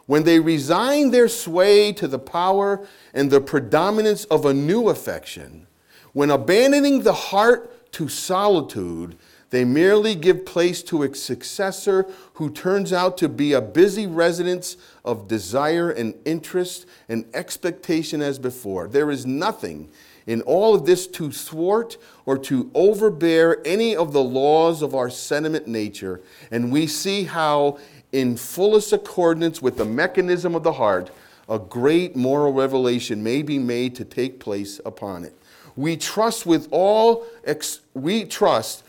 when 0.07 0.23
they 0.23 0.39
resign 0.39 1.11
their 1.11 1.29
sway 1.29 1.93
to 1.93 2.07
the 2.07 2.19
power 2.19 2.85
and 3.13 3.31
the 3.31 3.39
predominance 3.39 4.25
of 4.25 4.43
a 4.43 4.53
new 4.53 4.89
affection, 4.89 5.67
when 6.11 6.29
abandoning 6.29 7.03
the 7.03 7.13
heart 7.13 7.91
to 7.93 8.09
solitude, 8.09 9.15
they 9.51 9.65
merely 9.65 10.15
give 10.15 10.45
place 10.45 10.81
to 10.83 11.03
a 11.03 11.13
successor 11.13 12.07
who 12.35 12.49
turns 12.49 12.91
out 12.91 13.17
to 13.17 13.29
be 13.29 13.53
a 13.53 13.61
busy 13.61 14.07
residence 14.07 14.77
of 15.05 15.27
desire 15.27 15.91
and 15.91 16.15
interest 16.25 16.85
and 17.09 17.25
expectation 17.33 18.21
as 18.21 18.39
before. 18.39 18.87
There 18.87 19.11
is 19.11 19.25
nothing 19.25 19.89
in 20.25 20.41
all 20.43 20.73
of 20.73 20.85
this 20.85 21.05
to 21.07 21.31
thwart 21.31 21.97
or 22.25 22.37
to 22.37 22.71
overbear 22.73 23.61
any 23.65 23.93
of 23.93 24.13
the 24.13 24.23
laws 24.23 24.81
of 24.81 24.95
our 24.95 25.09
sentiment 25.09 25.67
nature. 25.67 26.21
And 26.49 26.71
we 26.71 26.87
see 26.87 27.25
how, 27.25 27.77
in 28.13 28.37
fullest 28.37 28.93
accordance 28.93 29.61
with 29.61 29.77
the 29.77 29.85
mechanism 29.85 30.55
of 30.55 30.63
the 30.63 30.73
heart, 30.73 31.11
a 31.49 31.59
great 31.59 32.15
moral 32.15 32.53
revelation 32.53 33.21
may 33.21 33.41
be 33.41 33.59
made 33.59 33.95
to 33.95 34.05
take 34.05 34.39
place 34.39 34.79
upon 34.85 35.25
it. 35.25 35.35
We 35.75 35.97
trust 35.97 36.45
with 36.45 36.69
all, 36.71 37.25
ex- 37.43 37.81
we 37.93 38.23
trust 38.23 38.83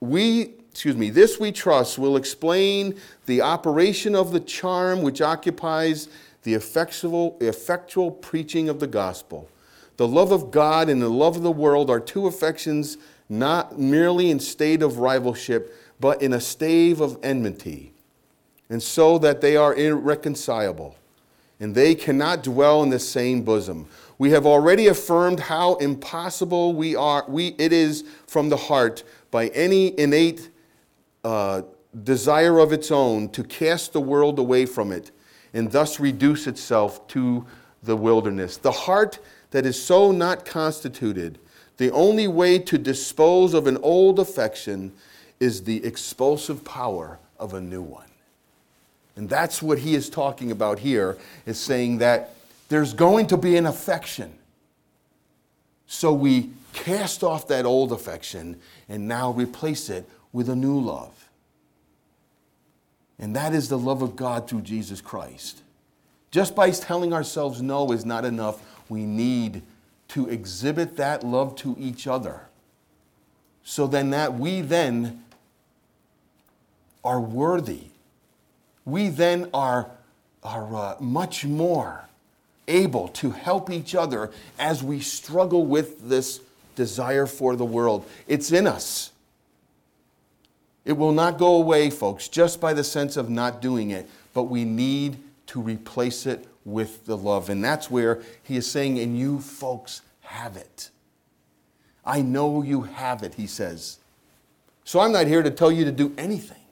we, 0.00 0.54
excuse 0.70 0.96
me, 0.96 1.10
this 1.10 1.38
we 1.38 1.52
trust 1.52 1.98
will 1.98 2.16
explain 2.16 2.98
the 3.26 3.42
operation 3.42 4.14
of 4.14 4.32
the 4.32 4.40
charm 4.40 5.02
which 5.02 5.20
occupies 5.20 6.08
the 6.42 6.54
effectual, 6.54 7.36
effectual 7.40 8.10
preaching 8.10 8.68
of 8.68 8.80
the 8.80 8.86
gospel. 8.86 9.48
The 9.98 10.08
love 10.08 10.32
of 10.32 10.50
God 10.50 10.88
and 10.88 11.02
the 11.02 11.10
love 11.10 11.36
of 11.36 11.42
the 11.42 11.52
world 11.52 11.90
are 11.90 12.00
two 12.00 12.26
affections 12.26 12.96
not 13.28 13.78
merely 13.78 14.30
in 14.30 14.40
state 14.40 14.82
of 14.82 14.94
rivalship, 14.94 15.68
but 16.00 16.20
in 16.22 16.32
a 16.32 16.40
stave 16.40 17.00
of 17.00 17.18
enmity, 17.22 17.92
and 18.70 18.82
so 18.82 19.18
that 19.18 19.40
they 19.40 19.56
are 19.56 19.74
irreconcilable, 19.74 20.96
and 21.60 21.74
they 21.74 21.94
cannot 21.94 22.42
dwell 22.42 22.82
in 22.82 22.88
the 22.88 22.98
same 22.98 23.42
bosom. 23.42 23.86
We 24.18 24.30
have 24.30 24.46
already 24.46 24.86
affirmed 24.88 25.40
how 25.40 25.76
impossible 25.76 26.72
we 26.72 26.96
are, 26.96 27.24
we, 27.28 27.48
it 27.58 27.72
is 27.72 28.04
from 28.26 28.48
the 28.48 28.56
heart 28.56 29.04
by 29.30 29.48
any 29.48 29.98
innate 29.98 30.50
uh, 31.24 31.62
desire 32.04 32.58
of 32.58 32.72
its 32.72 32.90
own 32.90 33.28
to 33.30 33.44
cast 33.44 33.92
the 33.92 34.00
world 34.00 34.38
away 34.38 34.66
from 34.66 34.92
it 34.92 35.10
and 35.52 35.70
thus 35.72 35.98
reduce 35.98 36.46
itself 36.46 37.06
to 37.08 37.44
the 37.82 37.96
wilderness. 37.96 38.56
The 38.56 38.70
heart 38.70 39.18
that 39.50 39.66
is 39.66 39.82
so 39.82 40.12
not 40.12 40.44
constituted, 40.44 41.38
the 41.76 41.90
only 41.90 42.28
way 42.28 42.58
to 42.58 42.78
dispose 42.78 43.54
of 43.54 43.66
an 43.66 43.78
old 43.78 44.18
affection 44.18 44.92
is 45.40 45.64
the 45.64 45.84
expulsive 45.84 46.64
power 46.64 47.18
of 47.38 47.54
a 47.54 47.60
new 47.60 47.82
one. 47.82 48.04
And 49.16 49.28
that's 49.28 49.62
what 49.62 49.78
he 49.78 49.94
is 49.94 50.08
talking 50.08 50.50
about 50.50 50.78
here, 50.78 51.18
is 51.46 51.58
saying 51.58 51.98
that 51.98 52.34
there's 52.68 52.94
going 52.94 53.26
to 53.28 53.36
be 53.36 53.56
an 53.56 53.66
affection. 53.66 54.32
So 55.86 56.12
we 56.12 56.50
cast 56.72 57.22
off 57.22 57.48
that 57.48 57.64
old 57.64 57.92
affection 57.92 58.60
and 58.88 59.06
now 59.08 59.32
replace 59.32 59.88
it 59.88 60.08
with 60.32 60.48
a 60.48 60.56
new 60.56 60.78
love. 60.78 61.28
And 63.18 63.36
that 63.36 63.52
is 63.52 63.68
the 63.68 63.78
love 63.78 64.02
of 64.02 64.16
God 64.16 64.48
through 64.48 64.62
Jesus 64.62 65.00
Christ. 65.00 65.62
Just 66.30 66.54
by 66.54 66.70
telling 66.70 67.12
ourselves 67.12 67.60
no 67.60 67.92
is 67.92 68.04
not 68.04 68.24
enough. 68.24 68.62
We 68.88 69.04
need 69.04 69.62
to 70.08 70.28
exhibit 70.28 70.96
that 70.96 71.22
love 71.24 71.54
to 71.56 71.76
each 71.78 72.06
other. 72.06 72.42
So 73.62 73.86
then 73.86 74.10
that 74.10 74.34
we 74.34 74.60
then 74.62 75.22
are 77.04 77.20
worthy. 77.20 77.84
We 78.84 79.08
then 79.08 79.50
are, 79.52 79.90
are 80.42 80.74
uh, 80.74 80.96
much 81.00 81.44
more 81.44 82.08
able 82.68 83.08
to 83.08 83.30
help 83.32 83.70
each 83.70 83.94
other 83.94 84.30
as 84.58 84.82
we 84.82 85.00
struggle 85.00 85.66
with 85.66 86.08
this 86.08 86.40
desire 86.74 87.26
for 87.26 87.56
the 87.56 87.64
world. 87.64 88.06
It's 88.26 88.52
in 88.52 88.66
us. 88.66 89.12
It 90.84 90.92
will 90.92 91.12
not 91.12 91.38
go 91.38 91.56
away, 91.56 91.90
folks, 91.90 92.28
just 92.28 92.60
by 92.60 92.72
the 92.72 92.84
sense 92.84 93.16
of 93.16 93.28
not 93.28 93.60
doing 93.60 93.90
it, 93.90 94.08
but 94.32 94.44
we 94.44 94.64
need 94.64 95.18
to 95.48 95.60
replace 95.60 96.26
it 96.26 96.46
with 96.64 97.06
the 97.06 97.16
love. 97.16 97.50
And 97.50 97.62
that's 97.62 97.90
where 97.90 98.22
he 98.42 98.56
is 98.56 98.70
saying, 98.70 98.98
and 98.98 99.18
you 99.18 99.40
folks 99.40 100.02
have 100.22 100.56
it. 100.56 100.90
I 102.04 102.22
know 102.22 102.62
you 102.62 102.82
have 102.82 103.22
it, 103.22 103.34
he 103.34 103.46
says. 103.46 103.98
So 104.84 105.00
I'm 105.00 105.12
not 105.12 105.26
here 105.26 105.42
to 105.42 105.50
tell 105.50 105.70
you 105.70 105.84
to 105.84 105.92
do 105.92 106.14
anything, 106.16 106.62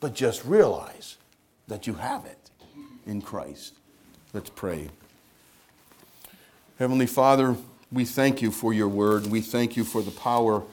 but 0.00 0.14
just 0.14 0.44
realize 0.44 1.16
that 1.66 1.86
you 1.86 1.94
have 1.94 2.24
it 2.24 2.50
in 3.06 3.20
Christ. 3.20 3.74
Let's 4.32 4.50
pray. 4.50 4.88
Heavenly 6.78 7.06
Father, 7.06 7.56
we 7.94 8.04
thank 8.04 8.42
you 8.42 8.50
for 8.50 8.74
your 8.74 8.88
word. 8.88 9.26
We 9.28 9.40
thank 9.40 9.76
you 9.76 9.84
for 9.84 10.02
the 10.02 10.10
power 10.10 10.64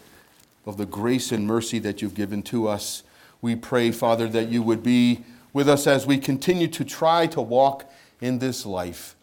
of 0.65 0.78
the 0.78 0.88
grace 0.88 1.32
and 1.32 1.45
mercy 1.45 1.78
that 1.80 2.01
you've 2.01 2.15
given 2.15 2.41
to 2.43 2.67
us. 2.67 3.03
We 3.41 3.55
pray, 3.55 3.91
Father, 3.91 4.28
that 4.30 4.49
you 4.49 4.63
would 4.63 4.82
be 4.82 5.24
with 5.53 5.69
us 5.69 5.86
as 5.86 6.07
we 6.07 6.17
continue 6.17 6.67
to 6.69 6.84
try 6.84 7.28
to 7.28 7.41
walk 7.41 7.91
in 8.22 8.39
this 8.39 8.65
life, 8.65 9.15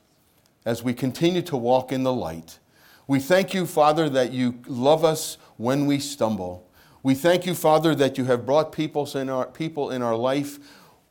as 0.64 0.82
we 0.82 0.94
continue 0.94 1.42
to 1.42 1.56
walk 1.56 1.90
in 1.90 2.04
the 2.04 2.12
light. 2.12 2.60
We 3.08 3.18
thank 3.18 3.52
you, 3.52 3.66
Father, 3.66 4.08
that 4.10 4.32
you 4.32 4.60
love 4.66 5.04
us 5.04 5.36
when 5.56 5.86
we 5.86 5.98
stumble. 5.98 6.68
We 7.02 7.14
thank 7.14 7.46
you, 7.46 7.54
Father, 7.54 7.94
that 7.96 8.16
you 8.16 8.24
have 8.26 8.46
brought 8.46 8.70
people 8.70 9.08
in 9.16 9.28
our, 9.28 9.46
people 9.46 9.90
in 9.90 10.02
our 10.02 10.16
life 10.16 10.58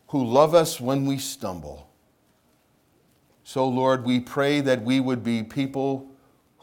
who 0.09 0.23
love 0.23 0.53
us 0.55 0.79
when 0.79 1.05
we 1.05 1.17
stumble. 1.17 1.89
So, 3.43 3.67
Lord, 3.67 4.05
we 4.05 4.21
pray 4.21 4.61
that 4.61 4.83
we 4.83 4.99
would 5.01 5.23
be 5.23 5.43
people 5.43 6.11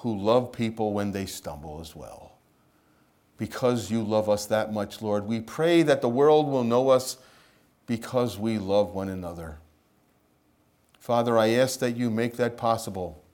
who 0.04 0.14
love 0.14 0.52
people 0.52 0.92
when 0.92 1.12
they 1.12 1.24
stumble 1.24 1.80
as 1.80 1.96
well. 1.96 2.34
Because 3.38 3.90
you 3.90 4.02
love 4.02 4.28
us 4.28 4.44
that 4.46 4.70
much, 4.70 5.00
Lord, 5.00 5.26
we 5.26 5.40
pray 5.40 5.82
that 5.82 6.02
the 6.02 6.10
world 6.10 6.46
will 6.46 6.62
know 6.62 6.90
us 6.90 7.16
because 7.86 8.38
we 8.38 8.58
love 8.58 8.94
one 8.94 9.08
another. 9.08 9.56
Father, 10.98 11.38
I 11.38 11.52
ask 11.52 11.78
that 11.78 11.96
you 11.96 12.10
make 12.10 12.36
that 12.36 12.58
possible. 12.58 13.24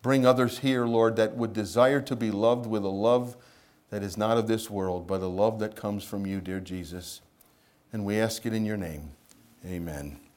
Bring 0.00 0.24
others 0.24 0.60
here, 0.60 0.86
Lord, 0.86 1.16
that 1.16 1.36
would 1.36 1.52
desire 1.52 2.00
to 2.00 2.16
be 2.16 2.30
loved 2.30 2.64
with 2.64 2.84
a 2.84 2.88
love 2.88 3.36
that 3.90 4.02
is 4.02 4.16
not 4.16 4.38
of 4.38 4.48
this 4.48 4.70
world, 4.70 5.06
but 5.06 5.20
a 5.20 5.26
love 5.26 5.58
that 5.58 5.76
comes 5.76 6.04
from 6.04 6.24
you, 6.24 6.40
dear 6.40 6.60
Jesus. 6.60 7.20
And 7.92 8.02
we 8.06 8.18
ask 8.18 8.46
it 8.46 8.54
in 8.54 8.64
your 8.64 8.78
name. 8.78 9.10
Amen. 9.62 10.27